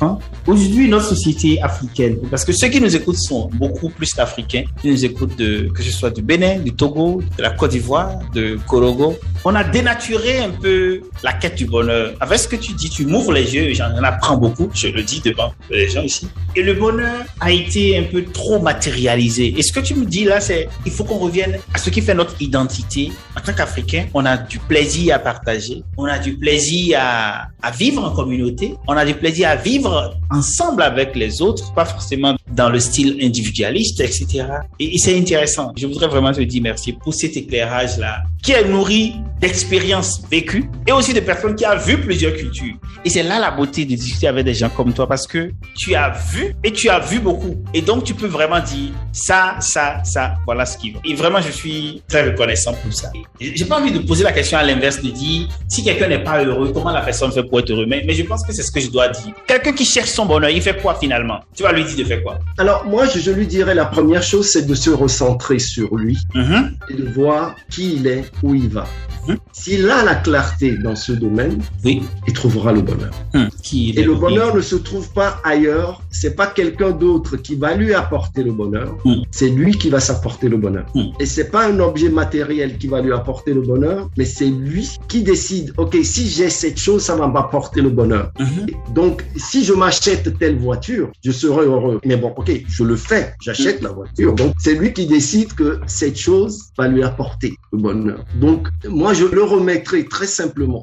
hein? 0.00 0.18
Aujourd'hui, 0.46 0.88
notre 0.88 1.06
société 1.06 1.60
africaine, 1.62 2.18
parce 2.30 2.44
que 2.44 2.52
ceux 2.52 2.68
qui 2.68 2.80
nous 2.80 2.94
écoutent 2.94 3.18
sont 3.18 3.50
beaucoup 3.54 3.88
plus 3.88 4.10
africains, 4.18 4.64
qui 4.80 4.88
nous 4.88 5.04
écoutent 5.04 5.36
que 5.36 5.82
ce 5.82 5.90
soit 5.90 6.10
du 6.10 6.22
Bénin, 6.22 6.58
du 6.58 6.72
Togo, 6.72 7.22
de 7.36 7.42
la 7.42 7.50
Côte 7.50 7.70
d'Ivoire, 7.70 8.18
de 8.34 8.58
Korogo. 8.66 9.16
On 9.44 9.54
a 9.54 9.64
dénaturé 9.64 10.40
un 10.40 10.50
peu 10.50 11.00
la 11.22 11.32
quête 11.32 11.56
du 11.56 11.66
bonheur. 11.66 12.12
Avec 12.20 12.38
ce 12.38 12.48
que 12.48 12.56
tu 12.56 12.72
dis, 12.72 12.90
tu 12.90 13.06
m'ouvres 13.06 13.32
les 13.32 13.54
yeux, 13.54 13.72
j'en 13.74 13.96
apprends 14.02 14.36
beaucoup, 14.36 14.68
je 14.74 14.88
le 14.88 15.02
dis 15.02 15.20
devant 15.20 15.52
les 15.70 15.88
gens 15.88 16.02
ici. 16.02 16.28
Et 16.56 16.62
le 16.62 16.74
bonheur 16.74 17.24
a 17.40 17.50
été 17.50 17.96
un 17.98 18.04
peu 18.04 18.24
trop 18.24 18.60
matérialisé. 18.60 19.54
Et 19.56 19.62
ce 19.62 19.72
que 19.72 19.80
tu 19.80 19.94
me 19.94 20.04
dis 20.04 20.24
là, 20.24 20.40
c'est 20.40 20.68
il 20.84 20.92
faut 20.92 21.04
qu'on 21.04 21.18
revienne 21.18 21.58
à 21.72 21.78
ce 21.78 21.90
qui 21.90 22.00
fait 22.00 22.14
notre 22.14 22.40
identité. 22.40 23.12
En 23.36 23.40
tant 23.40 23.52
qu'Africain, 23.52 24.06
on 24.12 24.26
a 24.26 24.36
du 24.36 24.58
plaisir 24.58 25.14
à 25.14 25.18
partager, 25.18 25.82
on 25.96 26.04
a 26.04 26.18
du 26.18 26.36
plaisir 26.36 26.98
à 27.00 27.70
vivre 27.70 28.04
en 28.04 28.10
communauté, 28.10 28.74
on 28.88 28.94
a 28.94 29.04
du 29.04 29.14
plaisir 29.14 29.48
à 29.48 29.56
vivre 29.56 29.89
ensemble 30.30 30.82
avec 30.82 31.16
les 31.16 31.42
autres, 31.42 31.72
pas 31.74 31.84
forcément 31.84 32.36
dans 32.52 32.68
le 32.68 32.80
style 32.80 33.18
individualiste, 33.22 34.00
etc. 34.00 34.44
Et, 34.78 34.98
c'est 34.98 35.16
intéressant. 35.16 35.72
Je 35.76 35.86
voudrais 35.86 36.08
vraiment 36.08 36.32
te 36.32 36.40
dire 36.40 36.62
merci 36.62 36.92
pour 36.92 37.14
cet 37.14 37.36
éclairage-là 37.36 38.22
qui 38.42 38.52
est 38.52 38.66
nourri 38.68 39.14
d'expériences 39.40 40.22
vécues 40.30 40.70
et 40.86 40.92
aussi 40.92 41.12
de 41.14 41.20
personnes 41.20 41.54
qui 41.54 41.66
ont 41.66 41.76
vu 41.76 41.98
plusieurs 41.98 42.34
cultures. 42.34 42.74
Et 43.04 43.10
c'est 43.10 43.22
là 43.22 43.38
la 43.38 43.50
beauté 43.50 43.84
de 43.84 43.94
discuter 43.94 44.26
avec 44.26 44.44
des 44.44 44.54
gens 44.54 44.68
comme 44.68 44.92
toi 44.92 45.06
parce 45.06 45.26
que 45.26 45.50
tu 45.74 45.94
as 45.94 46.10
vu 46.32 46.54
et 46.62 46.72
tu 46.72 46.88
as 46.88 46.98
vu 46.98 47.20
beaucoup. 47.20 47.56
Et 47.72 47.80
donc, 47.80 48.04
tu 48.04 48.14
peux 48.14 48.26
vraiment 48.26 48.60
dire 48.60 48.90
ça, 49.12 49.56
ça, 49.60 50.02
ça, 50.04 50.34
voilà 50.44 50.66
ce 50.66 50.76
qui 50.76 50.90
va. 50.90 51.00
Et 51.04 51.14
vraiment, 51.14 51.40
je 51.40 51.50
suis 51.50 52.02
très 52.08 52.30
reconnaissant 52.30 52.74
pour 52.74 52.92
ça. 52.92 53.10
J'ai 53.40 53.64
pas 53.64 53.80
envie 53.80 53.92
de 53.92 54.00
poser 54.00 54.24
la 54.24 54.32
question 54.32 54.58
à 54.58 54.62
l'inverse, 54.62 55.02
de 55.02 55.10
dire 55.10 55.48
si 55.68 55.82
quelqu'un 55.82 56.08
n'est 56.08 56.22
pas 56.22 56.44
heureux, 56.44 56.70
comment 56.72 56.92
la 56.92 57.00
personne 57.00 57.32
fait 57.32 57.42
pour 57.42 57.60
être 57.60 57.70
heureux? 57.70 57.86
Mais, 57.86 58.02
mais 58.06 58.14
je 58.14 58.22
pense 58.22 58.44
que 58.44 58.52
c'est 58.52 58.62
ce 58.62 58.70
que 58.70 58.80
je 58.80 58.90
dois 58.90 59.08
dire. 59.08 59.32
Quelqu'un 59.46 59.72
qui 59.80 59.86
cherche 59.86 60.10
son 60.10 60.26
bonheur, 60.26 60.50
il 60.50 60.60
fait 60.60 60.76
quoi 60.76 60.94
finalement? 60.94 61.40
Tu 61.54 61.62
vas 61.62 61.72
lui 61.72 61.84
dire 61.84 61.96
de 61.96 62.04
faire 62.04 62.22
quoi? 62.22 62.38
Alors, 62.58 62.84
moi, 62.84 63.06
je, 63.06 63.18
je 63.18 63.30
lui 63.30 63.46
dirais 63.46 63.74
la 63.74 63.86
première 63.86 64.22
chose, 64.22 64.46
c'est 64.46 64.66
de 64.66 64.74
se 64.74 64.90
recentrer 64.90 65.58
sur 65.58 65.96
lui 65.96 66.18
mm-hmm. 66.34 66.70
et 66.90 66.94
de 67.00 67.08
voir 67.08 67.56
qui 67.70 67.94
il 67.94 68.06
est, 68.06 68.24
où 68.42 68.54
il 68.54 68.68
va. 68.68 68.84
Mm-hmm. 69.26 69.36
S'il 69.52 69.90
a 69.90 70.02
la 70.02 70.14
clarté 70.14 70.76
dans 70.78 70.96
ce 70.96 71.12
domaine, 71.12 71.60
oui. 71.84 72.02
il 72.26 72.32
trouvera 72.32 72.72
le 72.72 72.80
bonheur. 72.80 73.10
Mm. 73.34 73.48
et 73.96 74.02
le 74.02 74.14
bonheur 74.14 74.54
ne 74.54 74.60
se 74.60 74.76
trouve 74.76 75.12
pas 75.12 75.38
ailleurs. 75.44 76.02
C'est 76.10 76.34
pas 76.34 76.46
quelqu'un 76.46 76.90
d'autre 76.90 77.36
qui 77.36 77.56
va 77.56 77.74
lui 77.74 77.92
apporter 77.92 78.42
le 78.42 78.52
bonheur. 78.52 78.96
Mm. 79.04 79.22
C'est 79.30 79.50
lui 79.50 79.72
qui 79.72 79.90
va 79.90 80.00
s'apporter 80.00 80.48
le 80.48 80.56
bonheur. 80.56 80.86
Mm. 80.94 81.08
Et 81.20 81.26
c'est 81.26 81.50
pas 81.50 81.66
un 81.66 81.78
objet 81.80 82.08
matériel 82.08 82.78
qui 82.78 82.86
va 82.86 83.00
lui 83.00 83.12
apporter 83.12 83.52
le 83.52 83.60
bonheur, 83.60 84.08
mais 84.16 84.24
c'est 84.24 84.48
lui 84.48 84.88
qui 85.08 85.22
décide. 85.22 85.72
Ok, 85.76 85.96
si 86.02 86.28
j'ai 86.28 86.48
cette 86.48 86.78
chose, 86.78 87.02
ça 87.02 87.16
va 87.16 87.26
m'apporter 87.26 87.82
le 87.82 87.90
bonheur. 87.90 88.32
Mm-hmm. 88.38 88.92
Donc, 88.94 89.24
si 89.36 89.64
je 89.64 89.69
m'achète 89.72 90.38
telle 90.38 90.58
voiture, 90.58 91.10
je 91.24 91.32
serai 91.32 91.64
heureux. 91.66 92.00
Mais 92.04 92.16
bon, 92.16 92.32
ok, 92.36 92.50
je 92.68 92.84
le 92.84 92.96
fais. 92.96 93.34
J'achète 93.40 93.82
la 93.82 93.90
voiture. 93.90 94.34
Donc, 94.34 94.54
c'est 94.58 94.74
lui 94.74 94.92
qui 94.92 95.06
décide 95.06 95.52
que 95.54 95.80
cette 95.86 96.18
chose 96.18 96.70
va 96.78 96.88
lui 96.88 97.02
apporter 97.02 97.54
le 97.72 97.78
bonheur. 97.78 98.24
Donc, 98.36 98.68
moi, 98.88 99.14
je 99.14 99.24
le 99.24 99.42
remettrai 99.42 100.04
très 100.06 100.26
simplement 100.26 100.82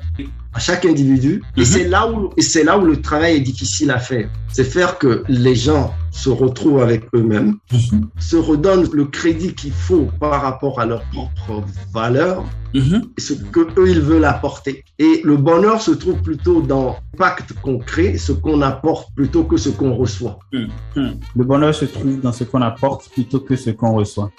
à 0.53 0.59
chaque 0.59 0.85
individu. 0.85 1.43
Et 1.55 1.61
mhm. 1.61 1.65
c'est 1.65 1.87
là 1.87 2.09
où, 2.09 2.31
et 2.37 2.41
c'est 2.41 2.63
là 2.63 2.77
où 2.77 2.85
le 2.85 3.01
travail 3.01 3.37
est 3.37 3.41
difficile 3.41 3.91
à 3.91 3.99
faire. 3.99 4.29
C'est 4.51 4.63
faire 4.63 4.97
que 4.97 5.23
les 5.27 5.55
gens 5.55 5.93
se 6.17 6.29
retrouvent 6.29 6.81
avec 6.81 7.03
eux-mêmes, 7.13 7.57
mhm. 7.71 8.09
se 8.19 8.35
redonnent 8.35 8.89
le 8.91 9.05
crédit 9.05 9.53
qu'il 9.53 9.71
faut 9.71 10.07
par 10.19 10.41
rapport 10.41 10.79
à 10.79 10.85
leurs 10.85 11.03
propres 11.11 11.63
valeurs 11.93 12.43
mhm. 12.73 13.03
et 13.15 13.21
ce 13.21 13.33
que 13.33 13.67
eux 13.77 13.89
ils 13.89 14.01
veulent 14.01 14.25
apporter. 14.25 14.83
Et 14.97 15.21
le 15.23 15.37
bonheur 15.37 15.79
se 15.79 15.91
trouve 15.91 16.19
plutôt 16.23 16.61
dans 16.61 16.97
pacte 17.17 17.53
concret, 17.61 18.17
ce 18.17 18.31
qu'on 18.31 18.61
apporte 18.63 19.13
plutôt 19.15 19.43
que 19.43 19.57
ce 19.57 19.69
qu'on 19.69 19.93
reçoit. 19.93 20.39
Le 20.51 21.43
bonheur 21.43 21.73
se 21.75 21.85
trouve 21.85 22.19
dans 22.19 22.31
ce 22.31 22.43
qu'on 22.43 22.63
apporte 22.63 23.09
plutôt 23.09 23.39
que 23.39 23.55
ce 23.55 23.69
qu'on 23.69 23.93
reçoit. 23.93 24.31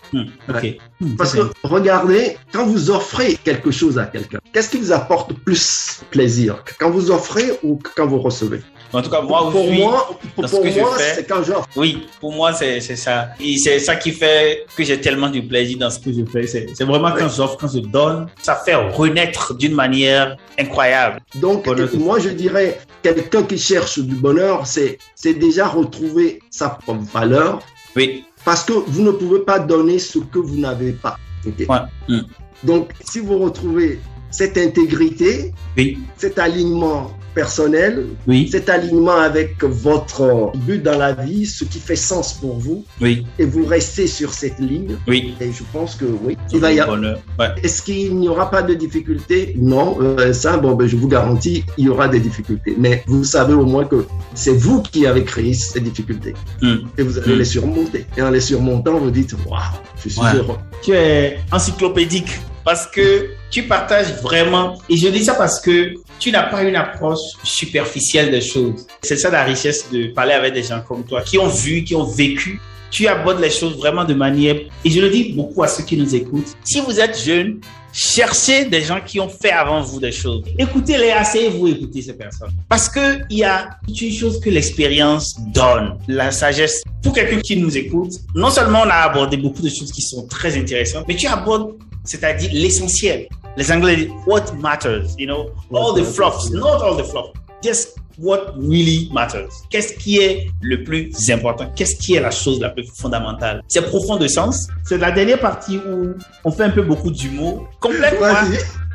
Parce 1.17 1.35
que 1.35 1.43
regardez, 1.63 2.37
quand 2.53 2.67
vous 2.67 2.91
offrez 2.91 3.39
quelque 3.45 3.71
chose 3.71 3.99
à 3.99 4.07
quelqu'un, 4.07 4.41
qu'est-ce 4.53 4.71
qui 4.71 4.79
vous 4.79 4.93
apporte 4.93 5.33
plus 5.33 6.03
plaisir 6.11 6.65
Quand 6.81 6.91
vous 6.91 7.13
offrez 7.13 7.53
ou 7.63 7.79
quand 7.97 8.07
vous 8.07 8.21
recevez? 8.21 8.63
En 8.93 9.03
tout 9.03 9.11
cas, 9.11 9.21
moi, 9.21 9.51
pour 9.51 9.71
moi, 9.73 10.19
pour, 10.35 10.65
moi, 10.65 10.97
c'est 10.99 11.27
quand 11.29 11.43
j'offre. 11.43 11.69
Oui, 11.77 12.07
pour 12.21 12.33
moi, 12.33 12.53
c'est 12.53 12.81
ça. 12.81 13.31
Et 13.41 13.57
c'est 13.59 13.79
ça 13.79 13.97
qui 13.97 14.13
fait 14.13 14.67
que 14.77 14.85
j'ai 14.85 15.01
tellement 15.01 15.29
de 15.29 15.41
plaisir 15.41 15.79
dans 15.79 15.91
ce 15.91 15.99
que 15.99 16.13
je 16.13 16.25
fais. 16.25 16.47
C'est 16.47 16.85
vraiment 16.85 17.13
quand 17.13 17.29
j'offre, 17.29 17.57
quand 17.59 17.69
je 17.69 17.81
donne, 17.81 18.29
ça 18.43 18.57
fait 18.57 18.75
renaître 18.75 19.55
d'une 19.55 19.75
manière 19.75 20.37
incroyable. 20.59 21.21
Donc, 21.37 21.67
moi, 21.95 22.19
je 22.19 22.31
dirais, 22.31 22.81
quelqu'un 23.03 23.43
qui 23.43 23.59
cherche 23.59 23.99
du 23.99 24.15
bonheur, 24.15 24.67
c'est 24.67 24.99
déjà 25.35 25.69
retrouver 25.69 26.41
sa 26.51 26.71
propre 26.71 27.03
valeur. 27.13 27.61
Oui 27.97 28.25
Parce 28.45 28.65
que 28.65 28.73
vous 28.73 29.03
ne 29.03 29.11
pouvez 29.11 29.41
pas 29.41 29.59
donner 29.59 29.99
ce 29.99 30.19
que 30.19 30.39
vous 30.39 30.57
n'avez 30.57 30.93
pas. 30.93 31.19
Ok. 31.47 31.67
Ouais. 31.69 31.79
Mm. 32.09 32.21
Donc, 32.65 32.93
si 33.09 33.21
vous 33.21 33.39
retrouvez 33.39 33.99
cette 34.31 34.59
intégrité, 34.59 35.53
Oui, 35.77 35.99
cet 36.17 36.39
alignement 36.39 37.11
personnel, 37.43 37.93
oui, 38.27 38.49
cet 38.51 38.69
alignement 38.69 39.19
avec 39.31 39.63
votre 39.63 40.51
but 40.67 40.83
dans 40.83 40.99
la 40.99 41.13
vie, 41.13 41.47
ce 41.47 41.63
qui 41.65 41.79
fait 41.79 41.95
sens 42.11 42.33
pour 42.41 42.59
vous, 42.59 42.85
oui, 43.01 43.25
et 43.39 43.45
vous 43.45 43.65
restez 43.65 44.07
sur 44.09 44.31
cette 44.41 44.59
ligne, 44.59 44.97
oui. 45.07 45.35
et 45.41 45.51
je 45.59 45.63
pense 45.73 45.95
que 45.95 46.05
oui, 46.25 46.37
il 46.53 46.59
va 46.59 46.73
y 46.73 46.81
avoir. 46.81 46.99
Ouais. 47.39 47.51
Est-ce 47.63 47.81
qu'il 47.87 48.17
n'y 48.17 48.29
aura 48.29 48.51
pas 48.51 48.63
de 48.63 48.75
difficultés? 48.75 49.55
Non, 49.57 49.87
euh, 50.01 50.33
ça, 50.33 50.57
bon, 50.57 50.73
ben, 50.75 50.89
je 50.93 50.97
vous 50.97 51.07
garantis, 51.17 51.59
il 51.77 51.85
y 51.87 51.89
aura 51.89 52.09
des 52.09 52.19
difficultés. 52.29 52.75
Mais 52.77 53.05
vous 53.07 53.23
savez 53.37 53.55
au 53.55 53.65
moins 53.65 53.85
que 53.93 54.01
c'est 54.35 54.57
vous 54.67 54.83
qui 54.83 55.07
avez 55.07 55.23
créé 55.33 55.55
ces 55.55 55.81
difficultés 55.81 56.35
Mm. 56.61 56.77
et 56.99 57.03
vous 57.07 57.19
allez 57.19 57.35
Mm. 57.35 57.39
les 57.39 57.45
surmonter. 57.57 58.01
Et 58.17 58.23
en 58.23 58.31
les 58.37 58.41
surmontant, 58.51 58.97
vous 58.99 59.13
dites, 59.13 59.33
waouh, 59.47 59.61
je 60.03 60.09
suis 60.09 60.21
Ouais. 60.21 60.35
heureux. 60.39 60.59
Tu 60.83 60.91
es 60.93 61.39
encyclopédique 61.53 62.33
parce 62.65 62.87
que 62.95 63.07
tu 63.51 63.63
partages 63.65 64.13
vraiment. 64.23 64.79
Et 64.89 64.97
je 64.97 65.09
dis 65.09 65.25
ça 65.25 65.35
parce 65.35 65.61
que 65.61 65.95
tu 66.19 66.31
n'as 66.31 66.45
pas 66.45 66.63
une 66.63 66.77
approche 66.77 67.21
superficielle 67.43 68.31
des 68.31 68.41
choses. 68.41 68.87
C'est 69.03 69.17
ça 69.17 69.31
la 69.31 69.45
richesse 69.45 69.91
de 69.91 70.09
parler 70.09 70.33
avec 70.33 70.55
des 70.55 70.63
gens 70.63 70.81
comme 70.87 71.05
toi 71.05 71.23
qui 71.23 71.39
ont 71.39 71.49
vu, 71.49 71.85
qui 71.85 71.95
ont 71.95 72.05
vécu. 72.05 72.61
Tu 72.91 73.07
abordes 73.07 73.41
les 73.41 73.51
choses 73.51 73.77
vraiment 73.77 74.05
de 74.05 74.15
manière. 74.15 74.57
Et 74.85 74.91
je 74.91 75.01
le 75.01 75.11
dis 75.11 75.33
beaucoup 75.33 75.63
à 75.63 75.69
ceux 75.69 75.85
qui 75.85 75.97
nous 75.97 76.15
écoutent. 76.15 76.57
Si 76.65 76.81
vous 76.81 76.99
êtes 76.99 77.19
jeune, 77.19 77.61
cherchez 77.93 78.65
des 78.65 78.83
gens 78.83 79.01
qui 79.05 79.21
ont 79.21 79.29
fait 79.29 79.51
avant 79.51 79.83
vous 79.83 80.01
des 80.01 80.13
choses. 80.13 80.45
Écoutez-les, 80.59 81.11
asseyez-vous, 81.11 81.69
écoutez 81.69 82.03
ces 82.03 82.15
personnes. 82.15 82.51
Parce 82.69 82.89
que 82.89 83.23
il 83.31 83.39
y 83.39 83.45
a 83.45 83.71
une 83.89 84.13
chose 84.13 84.41
que 84.41 84.51
l'expérience 84.51 85.37
donne, 85.53 85.99
la 86.07 86.31
sagesse. 86.31 86.83
Pour 87.03 87.13
quelqu'un 87.13 87.41
qui 87.41 87.57
nous 87.57 87.77
écoute, 87.77 88.13
non 88.35 88.51
seulement 88.51 88.83
on 88.85 88.91
a 88.91 89.09
abordé 89.11 89.37
beaucoup 89.37 89.63
de 89.63 89.69
choses 89.69 89.93
qui 89.93 90.03
sont 90.03 90.27
très 90.27 90.57
intéressantes, 90.57 91.05
mais 91.09 91.17
tu 91.17 91.27
abordes, 91.27 91.75
c'est-à-dire 92.05 92.51
l'essentiel. 92.53 93.29
Les 93.57 93.73
Anglais 93.73 93.97
disent 93.97 94.11
what 94.27 94.45
matters, 94.61 95.17
you 95.19 95.27
know, 95.27 95.51
all 95.73 95.93
the 95.95 96.05
fluffs, 96.05 96.51
not 96.51 96.81
all 96.83 96.97
the 96.97 97.05
fluff, 97.05 97.27
just 97.63 97.98
what 98.19 98.55
really 98.57 99.09
matters. 99.13 99.49
Qu'est-ce 99.71 99.95
qui 99.95 100.19
est 100.19 100.51
le 100.61 100.85
plus 100.85 101.13
important? 101.31 101.71
Qu'est-ce 101.75 101.97
qui 101.97 102.15
est 102.15 102.21
la 102.21 102.31
chose 102.31 102.61
la 102.61 102.71
plus 102.71 102.89
fondamentale? 102.95 103.63
C'est 103.69 103.83
profond 103.83 104.17
de 104.17 104.29
sens. 104.29 104.69
C'est 104.85 104.99
la 104.99 105.11
dernière 105.11 105.41
partie 105.41 105.79
où 105.79 106.15
on 106.45 106.51
fait 106.51 106.65
un 106.65 106.71
peu 106.71 106.83
beaucoup 106.83 107.11
d'humour. 107.11 107.69
Complètement. 107.81 108.35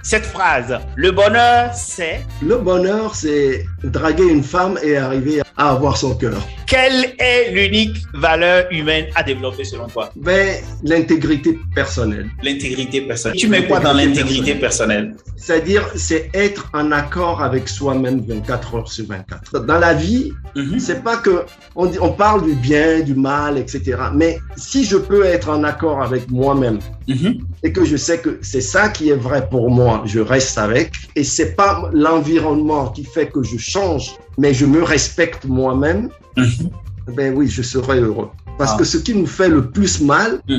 Cette 0.06 0.26
phrase, 0.26 0.80
le 0.98 1.12
bonheur, 1.12 1.74
c'est 1.74 2.20
Le 2.42 2.58
bonheur, 2.58 3.16
c'est 3.16 3.66
draguer 3.86 4.26
une 4.26 4.44
femme 4.44 4.78
et 4.84 4.98
arriver 4.98 5.42
à 5.56 5.70
avoir 5.70 5.96
son 5.96 6.14
cœur. 6.14 6.46
Quelle 6.74 7.14
est 7.20 7.52
l'unique 7.52 7.98
valeur 8.16 8.66
humaine 8.72 9.06
à 9.14 9.22
développer 9.22 9.64
selon 9.64 9.86
toi? 9.88 10.10
Ben, 10.16 10.56
l'intégrité 10.84 11.60
personnelle. 11.76 12.28
L'intégrité 12.42 13.02
personnelle. 13.02 13.38
Tu 13.38 13.48
mets 13.48 13.68
quoi 13.68 13.80
dans 13.80 13.94
l'intégrité 13.94 14.56
personnelle? 14.56 15.16
C'est-à-dire, 15.38 15.88
c'est 15.96 16.32
être 16.34 16.72
en 16.74 16.92
accord 16.92 17.44
avec 17.44 17.70
soi-même 17.70 18.24
24 18.28 18.74
heures 18.76 18.92
sur 18.92 19.06
24. 19.06 19.60
Dans 19.60 19.78
la 19.78 19.94
vie, 19.94 20.32
Mhm. 20.56 20.80
c'est 20.80 21.04
pas 21.04 21.18
que 21.18 21.46
on, 21.76 21.86
dit, 21.86 22.00
on 22.02 22.12
parle 22.12 22.44
du 22.44 22.54
bien, 22.56 23.02
du 23.02 23.14
mal, 23.14 23.60
etc. 23.60 23.82
Mais 24.16 24.40
si 24.56 24.84
je 24.84 24.98
peux 24.98 25.26
être 25.26 25.50
en 25.50 25.64
accord 25.64 26.02
avec 26.02 26.24
moi-même 26.32 26.80
Mhm. 27.08 27.38
et 27.62 27.72
que 27.72 27.86
je 27.86 27.98
sais 27.98 28.18
que 28.18 28.40
c'est 28.42 28.62
ça 28.62 28.90
qui 28.90 29.10
est 29.10 29.22
vrai 29.30 29.48
pour 29.48 29.70
moi, 29.70 30.02
je 30.06 30.20
reste 30.22 30.58
avec. 30.58 30.92
Et 31.16 31.24
c'est 31.24 31.56
pas 31.56 31.90
l'environnement 31.94 32.88
qui 32.88 33.04
fait 33.06 33.28
que 33.28 33.44
je 33.44 33.58
change, 33.60 34.16
mais 34.40 34.56
je 34.56 34.66
me 34.66 34.82
respecte 34.82 35.46
moi-même. 35.46 36.10
Mhm. 36.38 36.70
Ben 37.16 37.34
oui, 37.36 37.48
je 37.48 37.62
serai 37.62 38.00
heureux. 38.00 38.30
Parce 38.58 38.72
Ah. 38.74 38.78
que 38.78 38.84
ce 38.84 38.98
qui 38.98 39.14
nous 39.14 39.28
fait 39.28 39.50
le 39.50 39.70
plus 39.70 40.00
mal, 40.02 40.42
Mm. 40.48 40.58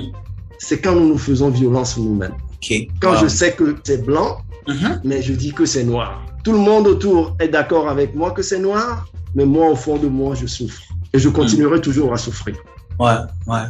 c'est 0.59 0.79
quand 0.81 0.95
nous 0.95 1.09
nous 1.09 1.19
faisons 1.19 1.49
violence 1.51 1.97
nous-mêmes. 1.97 2.35
Quand 3.01 3.13
Wow. 3.15 3.23
je 3.23 3.29
sais 3.29 3.53
que 3.53 3.77
c'est 3.85 4.05
blanc, 4.05 4.39
Mhm. 4.69 5.01
mais 5.05 5.23
je 5.23 5.33
dis 5.33 5.53
que 5.53 5.67
c'est 5.67 5.85
noir. 5.85 6.25
Tout 6.45 6.53
le 6.53 6.59
monde 6.59 6.87
autour 6.87 7.37
est 7.41 7.49
d'accord 7.49 7.89
avec 7.89 8.15
moi 8.15 8.31
que 8.33 8.43
c'est 8.43 8.59
noir, 8.59 9.07
mais 9.35 9.45
moi, 9.47 9.69
au 9.71 9.77
fond 9.77 9.97
de 9.99 10.07
moi, 10.09 10.35
je 10.35 10.47
souffre. 10.47 10.83
Et 11.13 11.19
je 11.19 11.29
continuerai 11.29 11.81
toujours 11.81 12.13
à 12.13 12.17
souffrir. 12.19 12.57
Ouais, 12.99 13.13
ouais. 13.47 13.67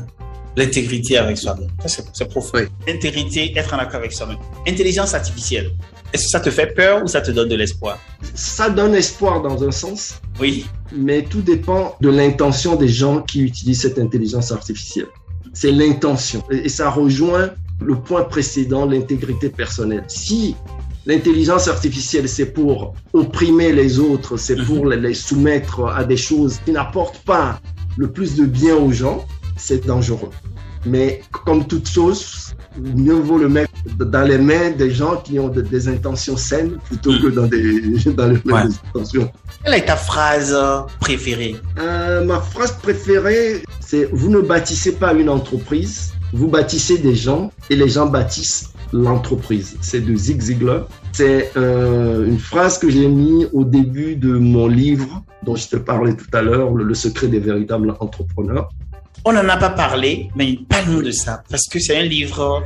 L'intégrité 0.56 1.18
avec 1.18 1.36
soi-même. 1.36 1.68
Ça, 1.84 2.02
c'est, 2.12 2.28
profond. 2.28 2.58
Intégrité, 2.88 3.52
être 3.58 3.74
en 3.74 3.78
accord 3.78 3.96
avec 3.96 4.12
soi-même. 4.12 4.36
Intelligence 4.68 5.12
artificielle. 5.14 5.72
Est-ce 6.14 6.26
que 6.26 6.30
ça 6.30 6.38
te 6.38 6.50
fait 6.50 6.72
peur 6.76 7.02
ou 7.02 7.08
ça 7.08 7.20
te 7.20 7.32
donne 7.32 7.48
de 7.48 7.56
l'espoir? 7.56 7.98
Ça 8.34 8.70
donne 8.70 8.94
espoir 8.94 9.42
dans 9.42 9.64
un 9.64 9.72
sens, 9.72 10.20
Oui. 10.40 10.64
mais 10.94 11.22
tout 11.22 11.42
dépend 11.42 11.96
de 12.00 12.08
l'intention 12.08 12.76
des 12.76 12.86
gens 12.86 13.20
qui 13.20 13.40
utilisent 13.40 13.80
cette 13.82 13.98
intelligence 13.98 14.52
artificielle. 14.52 15.08
C'est 15.52 15.72
l'intention. 15.72 16.44
Et 16.52 16.68
ça 16.68 16.88
rejoint 16.88 17.50
le 17.84 17.96
point 17.96 18.22
précédent, 18.22 18.86
l'intégrité 18.86 19.48
personnelle. 19.48 20.04
Si 20.06 20.54
l'intelligence 21.04 21.66
artificielle, 21.66 22.28
c'est 22.28 22.46
pour 22.46 22.94
opprimer 23.12 23.72
les 23.72 23.98
autres, 23.98 24.36
c'est 24.36 24.56
pour 24.64 24.86
les- 24.86 24.96
les 24.96 25.14
soumettre 25.14 25.86
à 25.88 26.04
des 26.04 26.16
choses 26.16 26.60
qui 26.64 26.70
n'apportent 26.70 27.22
pas 27.24 27.60
le 27.96 28.08
plus 28.12 28.36
de 28.36 28.44
bien 28.44 28.76
aux 28.76 28.92
gens, 28.92 29.24
c'est 29.56 29.84
dangereux. 29.84 30.30
Mais 30.86 31.22
comme 31.44 31.66
toute 31.66 31.88
chose, 31.88 32.54
mieux 32.78 33.14
vaut 33.14 33.38
le 33.38 33.48
mettre 33.48 33.72
dans 33.98 34.22
les 34.22 34.38
mains 34.38 34.70
des 34.70 34.90
gens 34.90 35.16
qui 35.16 35.38
ont 35.38 35.48
de- 35.48 35.60
des 35.60 35.88
intentions 35.88 36.36
saines 36.36 36.78
plutôt 36.86 37.12
que 37.12 37.28
dans, 37.28 37.46
des, 37.46 37.80
dans 38.16 38.26
les 38.28 38.38
mains 38.44 38.62
Ouais. 38.64 38.68
des 38.68 38.74
intentions. 38.88 39.30
Quelle 39.64 39.74
est 39.74 39.84
ta 39.86 39.96
phrase 39.96 40.52
euh, 40.56 40.80
préférée? 41.00 41.56
Euh, 41.78 42.24
ma 42.24 42.40
phrase 42.40 42.72
préférée, 42.82 43.62
c'est 43.80 44.08
Vous 44.12 44.30
ne 44.30 44.40
bâtissez 44.40 44.92
pas 44.92 45.12
une 45.12 45.28
entreprise, 45.28 46.12
vous 46.32 46.48
bâtissez 46.48 46.98
des 46.98 47.14
gens 47.14 47.52
et 47.70 47.76
les 47.76 47.88
gens 47.88 48.06
bâtissent 48.06 48.70
l'entreprise. 48.92 49.76
C'est 49.80 50.00
de 50.00 50.14
Zig 50.14 50.40
Ziglar. 50.40 50.86
C'est 51.12 51.52
euh, 51.56 52.26
une 52.26 52.38
phrase 52.38 52.78
que 52.78 52.88
j'ai 52.90 53.06
mis 53.08 53.46
au 53.52 53.64
début 53.64 54.16
de 54.16 54.32
mon 54.38 54.66
livre 54.66 55.22
dont 55.44 55.54
je 55.56 55.68
te 55.68 55.76
parlais 55.76 56.14
tout 56.16 56.26
à 56.32 56.42
l'heure, 56.42 56.72
le, 56.74 56.84
Le 56.84 56.94
secret 56.94 57.28
des 57.28 57.38
véritables 57.38 57.94
entrepreneurs. 58.00 58.68
On 59.24 59.32
n'en 59.32 59.48
a 59.48 59.56
pas 59.56 59.70
parlé, 59.70 60.28
mais 60.36 60.58
parle-nous 60.68 61.02
de 61.02 61.10
ça. 61.10 61.42
Parce 61.48 61.66
que 61.68 61.78
c'est 61.78 61.96
un 61.96 62.02
livre 62.02 62.62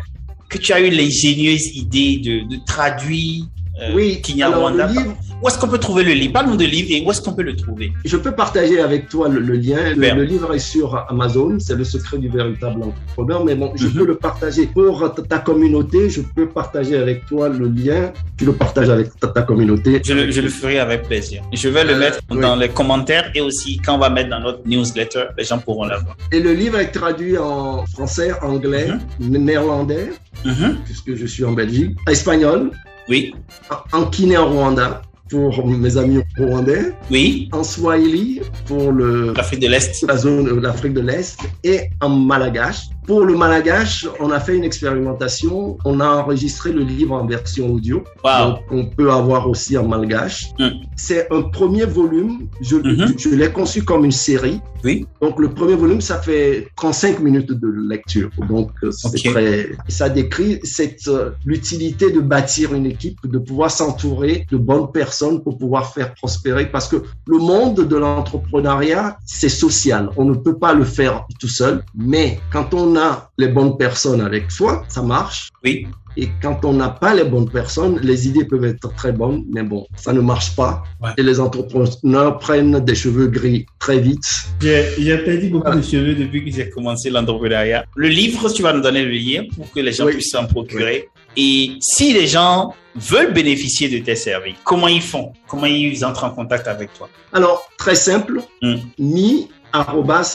que 0.48 0.58
tu 0.58 0.72
as 0.72 0.80
eu 0.80 0.90
l'ingénieuse 0.90 1.76
idée 1.76 2.18
de, 2.18 2.48
de 2.48 2.56
traduire 2.64 3.44
euh, 3.80 3.94
Oui, 3.94 4.20
Kinyarwanda. 4.22 4.84
alors, 4.84 4.94
le 4.94 5.00
livre- 5.10 5.16
Où 5.40 5.46
est-ce 5.48 5.56
qu'on 5.58 5.68
peut 5.68 5.78
trouver 5.78 6.02
le 6.02 6.12
livre? 6.12 6.32
Parle-nous 6.32 6.56
de 6.56 6.64
livre 6.64 6.88
et 6.90 7.04
où 7.06 7.10
est-ce 7.12 7.22
qu'on 7.22 7.32
peut 7.32 7.42
le 7.42 7.54
trouver? 7.54 7.92
Je 8.04 8.16
peux 8.16 8.32
partager 8.32 8.80
avec 8.80 9.08
toi 9.08 9.28
le, 9.28 9.38
le 9.40 9.54
lien. 9.54 9.94
Le, 9.96 10.24
livre 10.24 10.52
est 10.54 10.58
sur 10.58 10.96
Amazon, 11.08 11.58
c'est 11.60 11.76
le 11.76 11.84
secret 11.84 12.18
du 12.18 12.28
véritable 12.28 12.82
entrepreneur. 12.82 13.44
Mais 13.44 13.54
bon, 13.54 13.70
je 13.76 13.86
Mhm. 13.86 13.92
peux 13.94 14.06
le 14.06 14.16
partager 14.16 14.66
pour 14.66 15.12
ta, 15.28 15.38
communauté. 15.38 16.10
Je 16.10 16.22
peux 16.22 16.48
partager 16.48 16.96
avec 16.96 17.24
toi 17.26 17.48
le 17.48 17.68
lien. 17.68 18.12
Tu 18.36 18.44
le 18.46 18.52
partages 18.52 18.90
avec 18.90 19.08
ta, 19.20 19.28
ta 19.28 19.42
communauté. 19.42 20.00
Je 20.04 20.12
le, 20.12 20.30
je 20.30 20.40
le 20.40 20.48
ferai 20.48 20.80
avec 20.80 21.02
plaisir. 21.04 21.42
Je 21.52 21.68
vais 21.68 21.84
le 21.84 21.94
Euh, 21.94 21.98
mettre 22.00 22.18
oui. 22.30 22.40
dans 22.40 22.56
les 22.56 22.68
commentaires 22.68 23.30
et 23.34 23.40
aussi 23.40 23.78
quand 23.84 23.94
on 23.94 23.98
va 23.98 24.10
mettre 24.10 24.30
dans 24.30 24.40
notre 24.40 24.66
newsletter, 24.66 25.24
les 25.38 25.44
gens 25.44 25.58
pourront 25.58 25.84
l'avoir. 25.84 26.16
Et 26.32 26.40
le 26.40 26.52
livre 26.52 26.78
est 26.80 26.90
traduit 26.90 27.38
en 27.38 27.84
français, 27.86 28.32
anglais, 28.42 28.88
néerlandais, 29.20 30.10
Mhm. 30.44 30.78
puisque 30.84 31.14
je 31.14 31.26
suis 31.26 31.44
en 31.44 31.52
Belgique, 31.52 31.96
espagnol, 32.08 32.70
Oui, 33.10 33.34
en, 33.70 33.98
en 34.00 34.04
kiné-rwanda 34.10 35.00
pour 35.28 35.66
mes 35.66 35.96
amis 35.96 36.22
rwandais, 36.38 36.92
oui, 37.10 37.48
en 37.52 37.62
swahili 37.64 38.40
pour 38.66 38.92
le, 38.92 39.32
l'Afrique 39.34 39.60
de 39.60 39.68
l'Est. 39.68 40.04
la 40.06 40.16
zone 40.16 40.44
de 40.44 40.60
l'Afrique 40.60 40.94
de 40.94 41.00
l'Est 41.00 41.38
et 41.64 41.90
en 42.00 42.08
malagache. 42.08 42.88
Pour 43.08 43.24
le 43.24 43.34
malagache, 43.36 44.06
on 44.20 44.30
a 44.30 44.38
fait 44.38 44.54
une 44.54 44.64
expérimentation. 44.64 45.78
On 45.86 45.98
a 46.00 46.08
enregistré 46.20 46.72
le 46.72 46.82
livre 46.82 47.14
en 47.14 47.24
version 47.26 47.64
audio. 47.72 48.04
Wow. 48.22 48.30
Donc, 48.44 48.58
on 48.70 48.84
peut 48.84 49.10
avoir 49.10 49.48
aussi 49.48 49.78
en 49.78 49.88
malgache. 49.88 50.50
Mm. 50.58 50.68
C'est 50.94 51.26
un 51.32 51.42
premier 51.42 51.86
volume. 51.86 52.48
Je, 52.60 52.76
Mhm. 52.76 53.14
je 53.18 53.30
l'ai 53.30 53.50
conçu 53.50 53.82
comme 53.82 54.04
une 54.04 54.12
série. 54.12 54.60
Oui. 54.84 55.06
Donc, 55.22 55.40
le 55.40 55.48
premier 55.54 55.74
volume, 55.74 56.02
ça 56.02 56.18
fait 56.20 56.68
35 56.76 57.18
minutes 57.20 57.50
de 57.50 57.68
lecture. 57.88 58.28
Donc, 58.46 58.70
euh, 58.84 58.90
très, 59.24 59.70
ça 59.88 60.10
décrit 60.10 60.60
cette, 60.62 61.08
euh, 61.08 61.30
l'utilité 61.46 62.12
de 62.12 62.20
bâtir 62.20 62.74
une 62.74 62.86
équipe, 62.86 63.18
de 63.24 63.38
pouvoir 63.38 63.70
s'entourer 63.70 64.46
de 64.52 64.58
bonnes 64.58 64.92
personnes 64.92 65.42
pour 65.42 65.56
pouvoir 65.56 65.94
faire 65.94 66.12
prospérer 66.14 66.66
parce 66.70 66.88
que 66.88 66.96
le 67.26 67.38
monde 67.38 67.76
de 67.92 67.96
l'entrepreneuriat, 67.96 69.16
c'est 69.24 69.48
social. 69.48 70.10
On 70.18 70.26
ne 70.26 70.34
peut 70.34 70.58
pas 70.58 70.74
le 70.74 70.84
faire 70.84 71.24
tout 71.40 71.48
seul. 71.48 71.82
Mais 71.96 72.38
quand 72.52 72.74
on 72.74 72.97
a 72.98 73.30
les 73.38 73.48
bonnes 73.48 73.76
personnes 73.78 74.20
avec 74.20 74.50
soi, 74.50 74.84
ça 74.88 75.02
marche. 75.02 75.48
Oui. 75.64 75.86
Et 76.20 76.28
quand 76.42 76.64
on 76.64 76.72
n'a 76.72 76.88
pas 76.88 77.14
les 77.14 77.22
bonnes 77.24 77.48
personnes, 77.48 78.00
les 78.02 78.26
idées 78.26 78.44
peuvent 78.44 78.64
être 78.64 78.92
très 78.96 79.12
bonnes, 79.12 79.44
mais 79.52 79.62
bon, 79.62 79.86
ça 79.96 80.12
ne 80.12 80.20
marche 80.20 80.56
pas. 80.56 80.82
Ouais. 81.00 81.10
Et 81.16 81.22
les 81.22 81.38
entrepreneurs 81.38 82.38
prennent 82.38 82.80
des 82.80 82.94
cheveux 82.96 83.28
gris 83.28 83.66
très 83.78 84.00
vite. 84.00 84.24
J'ai 84.60 85.18
perdu 85.18 85.48
beaucoup 85.48 85.76
de 85.76 85.82
cheveux 85.82 86.14
depuis 86.14 86.44
que 86.44 86.50
j'ai 86.50 86.70
commencé 86.70 87.08
l'entrepreneuriat. 87.10 87.84
Le 87.94 88.08
livre, 88.08 88.50
tu 88.52 88.62
vas 88.62 88.72
nous 88.72 88.80
donner 88.80 89.04
le 89.04 89.12
lien 89.12 89.44
pour 89.54 89.70
que 89.70 89.78
les 89.80 89.92
gens 89.92 90.06
Oui. 90.06 90.14
puissent 90.14 90.32
s'en 90.32 90.46
procurer. 90.46 91.08
Et 91.36 91.74
si 91.80 92.12
les 92.12 92.26
gens 92.26 92.74
veulent 92.96 93.32
bénéficier 93.32 93.88
de 93.88 93.98
tes 94.04 94.16
services, 94.16 94.56
comment 94.64 94.88
ils 94.88 95.02
font? 95.02 95.32
Comment 95.46 95.66
ils 95.66 96.04
entrent 96.04 96.24
en 96.24 96.30
contact 96.30 96.66
avec 96.66 96.92
toi? 96.94 97.08
Alors, 97.32 97.68
très 97.78 97.94
simple, 97.94 98.40
Mm. 98.60 98.74
mi 98.98 99.48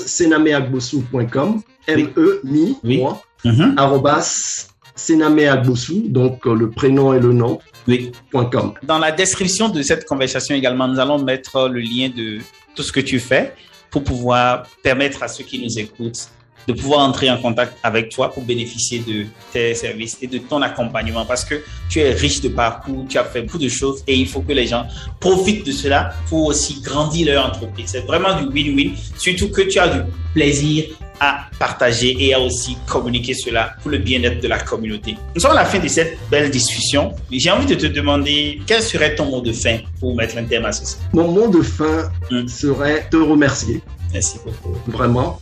senameagbosu.com, 0.08 1.62
M-E, 1.88 2.40
mi, 2.44 2.78
Oui. 2.84 2.98
moi, 3.00 3.22
Mhm. 3.46 3.74
arrobas 3.78 4.68
senameagbosu, 4.96 6.04
donc 6.10 6.46
euh, 6.46 6.54
le 6.56 6.70
prénom 6.70 7.14
et 7.14 7.20
le 7.20 7.34
nom, 7.34 7.60
Oui. 7.88 8.12
point 8.32 8.46
.com. 8.46 8.74
Dans 8.84 9.00
la 9.00 9.12
description 9.12 9.70
de 9.70 9.82
cette 9.82 10.06
conversation 10.06 10.56
également, 10.56 10.88
nous 10.88 11.00
allons 11.00 11.20
mettre 11.24 11.68
le 11.68 11.80
lien 11.82 12.10
de 12.16 12.40
tout 12.76 12.84
ce 12.84 12.92
que 12.92 13.00
tu 13.02 13.20
fais 13.20 13.54
pour 13.90 14.04
pouvoir 14.04 14.64
permettre 14.82 15.22
à 15.24 15.28
ceux 15.28 15.44
qui 15.44 15.62
nous 15.64 15.78
écoutent 15.80 16.30
de 16.68 16.74
pouvoir 16.74 17.00
entrer 17.02 17.30
en 17.30 17.38
contact 17.38 17.74
avec 17.84 18.10
toi 18.10 18.32
pour 18.32 18.44
bénéficier 18.44 19.00
de 19.00 19.26
tes 19.52 19.74
services 19.76 20.18
et 20.22 20.28
de 20.28 20.38
ton 20.38 20.62
accompagnement 20.62 21.26
parce 21.26 21.44
que 21.46 21.64
tu 21.90 22.00
es 22.00 22.12
riche 22.12 22.42
de 22.42 22.50
parcours, 22.50 23.06
tu 23.10 23.18
as 23.18 23.24
fait 23.26 23.42
beaucoup 23.42 23.58
de 23.58 23.70
choses 23.70 24.04
et 24.08 24.16
il 24.16 24.28
faut 24.28 24.42
que 24.42 24.54
les 24.54 24.68
gens 24.68 24.86
profitent 25.20 25.66
de 25.66 25.72
cela 25.72 26.14
pour 26.30 26.48
aussi 26.48 26.82
grandir 26.82 27.28
leur 27.34 27.46
entreprise. 27.48 27.90
C'est 27.92 28.06
vraiment 28.06 28.40
du 28.40 28.46
win-win, 28.48 28.92
surtout 29.18 29.50
que 29.50 29.62
tu 29.64 29.80
as 29.80 29.88
du 29.90 30.00
plaisir 30.34 30.86
à 31.20 31.46
partager 31.60 32.16
et 32.20 32.34
à 32.34 32.40
aussi 32.40 32.76
communiquer 32.88 33.34
cela 33.34 33.76
pour 33.82 33.92
le 33.92 34.00
bien-être 34.00 34.42
de 34.42 34.48
la 34.48 34.60
communauté. 34.60 35.16
Nous 35.36 35.42
sommes 35.42 35.52
à 35.52 35.56
la 35.56 35.66
fin 35.66 35.80
de 35.80 35.88
cette 35.88 36.18
belle 36.30 36.50
discussion. 36.50 37.14
J'ai 37.32 37.52
envie 37.52 37.68
de 37.68 37.76
te 37.76 37.86
demander 37.86 38.60
quel 38.66 38.82
serait 38.82 39.16
ton 39.16 39.26
mot 39.26 39.40
de 39.40 39.52
fin 39.54 39.78
pour 40.00 40.16
mettre 40.16 40.38
un 40.38 40.44
terme 40.44 40.66
à 40.66 40.72
ceci? 40.72 40.96
Mon 41.14 41.28
mot 41.32 41.48
de 41.48 41.62
fin 41.62 42.12
Mm. 42.32 42.48
serait 42.48 43.08
te 43.10 43.18
remercier, 43.18 43.82
Merci 44.12 44.38
beaucoup. 44.44 44.76
vraiment. 44.88 45.40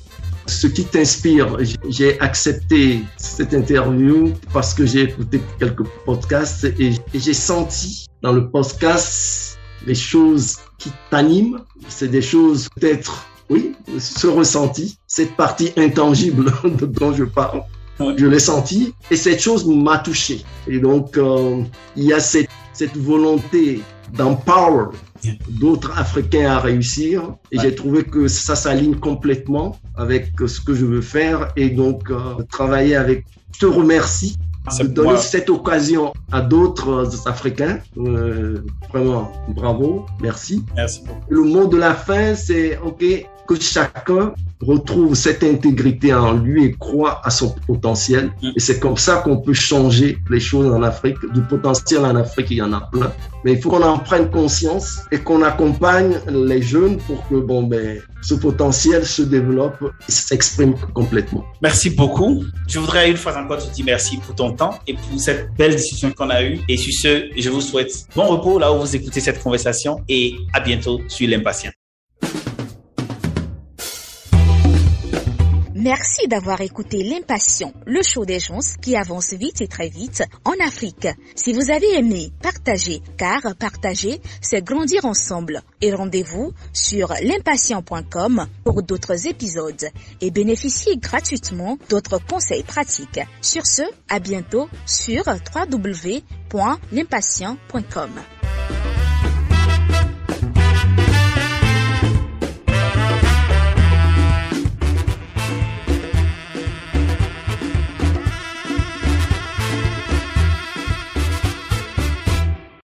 Ce 0.47 0.67
qui 0.67 0.85
t'inspire, 0.85 1.57
j'ai 1.87 2.19
accepté 2.19 3.01
cette 3.17 3.53
interview 3.53 4.33
parce 4.53 4.73
que 4.73 4.85
j'ai 4.85 5.03
écouté 5.03 5.41
quelques 5.59 5.83
podcasts 6.05 6.65
et, 6.79 6.93
j'ai 7.13 7.33
senti 7.33 8.07
dans 8.21 8.33
le 8.33 8.49
podcast 8.49 9.57
les 9.85 9.95
choses 9.95 10.57
qui 10.77 10.91
t'animent. 11.09 11.59
C'est 11.87 12.09
des 12.09 12.21
choses 12.21 12.69
peut-être, 12.75 13.25
oui, 13.49 13.73
ce 13.99 14.27
ressenti, 14.27 14.97
cette 15.07 15.35
partie 15.35 15.71
intangible 15.77 16.51
dont 16.81 17.13
je 17.13 17.23
parle. 17.23 17.63
Je 17.99 18.25
l'ai 18.25 18.39
senti 18.39 18.93
et 19.11 19.15
cette 19.15 19.39
chose 19.39 19.65
m'a 19.65 19.99
touché. 19.99 20.43
Et 20.67 20.79
donc, 20.79 21.17
euh, 21.17 21.61
il 21.95 22.05
y 22.05 22.13
a 22.13 22.19
cette, 22.19 22.49
cette 22.73 22.97
volonté 22.97 23.81
d'empower. 24.13 24.87
D'autres 25.49 25.97
Africains 25.97 26.49
à 26.51 26.59
réussir. 26.59 27.35
Et 27.51 27.57
Ouais. 27.57 27.63
j'ai 27.63 27.75
trouvé 27.75 28.03
que 28.03 28.27
ça 28.27 28.55
s'aligne 28.55 28.95
complètement 28.95 29.77
avec 29.95 30.31
ce 30.45 30.59
que 30.61 30.73
je 30.73 30.85
veux 30.85 31.01
faire. 31.01 31.49
Et 31.55 31.69
donc, 31.69 32.09
euh, 32.09 32.43
travailler 32.49 32.95
avec... 32.95 33.25
Je 33.53 33.59
te 33.59 33.65
remercie 33.65 34.37
de 34.79 34.87
donner 34.87 35.09
moi. 35.09 35.17
cette 35.17 35.49
occasion 35.49 36.13
à 36.31 36.41
d'autres 36.41 37.27
Africains. 37.27 37.79
Euh, 37.97 38.63
vraiment, 38.91 39.31
bravo, 39.49 40.05
merci. 40.21 40.63
Merci. 40.75 41.01
Le 41.29 41.41
mot 41.41 41.65
de 41.67 41.77
la 41.77 41.93
fin, 41.95 42.35
c'est 42.35 42.77
OK, 42.79 43.03
que 43.47 43.59
chacun 43.59 44.33
retrouve 44.61 45.15
cette 45.15 45.43
intégrité 45.43 46.13
en 46.13 46.33
lui 46.33 46.65
et 46.65 46.71
croit 46.73 47.21
à 47.23 47.29
son 47.29 47.53
potentiel. 47.67 48.31
Mm. 48.41 48.49
Et 48.55 48.59
c'est 48.59 48.79
comme 48.79 48.97
ça 48.97 49.17
qu'on 49.17 49.37
peut 49.37 49.53
changer 49.53 50.17
les 50.29 50.39
choses 50.39 50.71
en 50.71 50.83
Afrique. 50.83 51.17
Du 51.33 51.41
potentiel 51.41 52.05
en 52.05 52.15
Afrique, 52.15 52.47
il 52.51 52.57
y 52.57 52.61
en 52.61 52.73
a 52.73 52.81
plein. 52.91 53.11
Mais 53.43 53.53
il 53.53 53.61
faut 53.61 53.69
qu'on 53.69 53.81
en 53.81 53.97
prenne 53.97 54.29
conscience 54.29 54.99
et 55.11 55.19
qu'on 55.19 55.41
accompagne 55.41 56.19
les 56.29 56.61
jeunes 56.61 56.97
pour 56.97 57.27
que 57.27 57.35
bon, 57.35 57.63
ben, 57.63 57.99
ce 58.21 58.35
potentiel 58.35 59.03
se 59.05 59.23
développe 59.23 59.83
et 60.07 60.11
s'exprime 60.11 60.75
complètement. 60.93 61.43
Merci 61.61 61.89
beaucoup. 61.89 62.43
Je 62.67 62.79
voudrais 62.79 63.09
une 63.09 63.17
fois 63.17 63.35
encore 63.37 63.57
te 63.57 63.73
dire 63.73 63.85
merci 63.85 64.17
pour 64.17 64.35
ton 64.35 64.53
temps 64.53 64.77
et 64.85 64.93
pour 64.93 65.19
cette 65.19 65.53
belle 65.57 65.75
discussion 65.75 66.11
qu'on 66.11 66.29
a 66.29 66.43
eue. 66.43 66.59
Et 66.69 66.77
sur 66.77 66.93
ce, 66.93 67.29
je 67.35 67.49
vous 67.49 67.61
souhaite 67.61 67.91
bon 68.15 68.27
repos 68.27 68.59
là 68.59 68.71
où 68.71 68.79
vous 68.79 68.95
écoutez 68.95 69.19
cette 69.19 69.41
conversation 69.41 70.01
et 70.07 70.35
à 70.53 70.59
bientôt 70.59 71.01
sur 71.07 71.27
l'impatient. 71.27 71.71
Merci 75.83 76.27
d'avoir 76.27 76.61
écouté 76.61 77.01
L'Impatient, 77.01 77.73
le 77.87 78.03
show 78.03 78.23
des 78.23 78.37
gens 78.37 78.59
qui 78.83 78.95
avance 78.95 79.33
vite 79.33 79.61
et 79.61 79.67
très 79.67 79.89
vite 79.89 80.21
en 80.45 80.53
Afrique. 80.63 81.07
Si 81.35 81.53
vous 81.53 81.71
avez 81.71 81.97
aimé, 81.97 82.31
partagez, 82.43 83.01
car 83.17 83.55
partager, 83.55 84.21
c'est 84.41 84.63
grandir 84.63 85.05
ensemble. 85.05 85.63
Et 85.81 85.91
rendez-vous 85.91 86.53
sur 86.71 87.15
l'impatient.com 87.23 88.45
pour 88.63 88.83
d'autres 88.83 89.25
épisodes 89.25 89.89
et 90.21 90.29
bénéficiez 90.29 90.97
gratuitement 90.97 91.79
d'autres 91.89 92.19
conseils 92.23 92.61
pratiques. 92.61 93.21
Sur 93.41 93.65
ce, 93.65 93.81
à 94.07 94.19
bientôt 94.19 94.69
sur 94.85 95.23
www.l'impatient.com. 95.25 98.11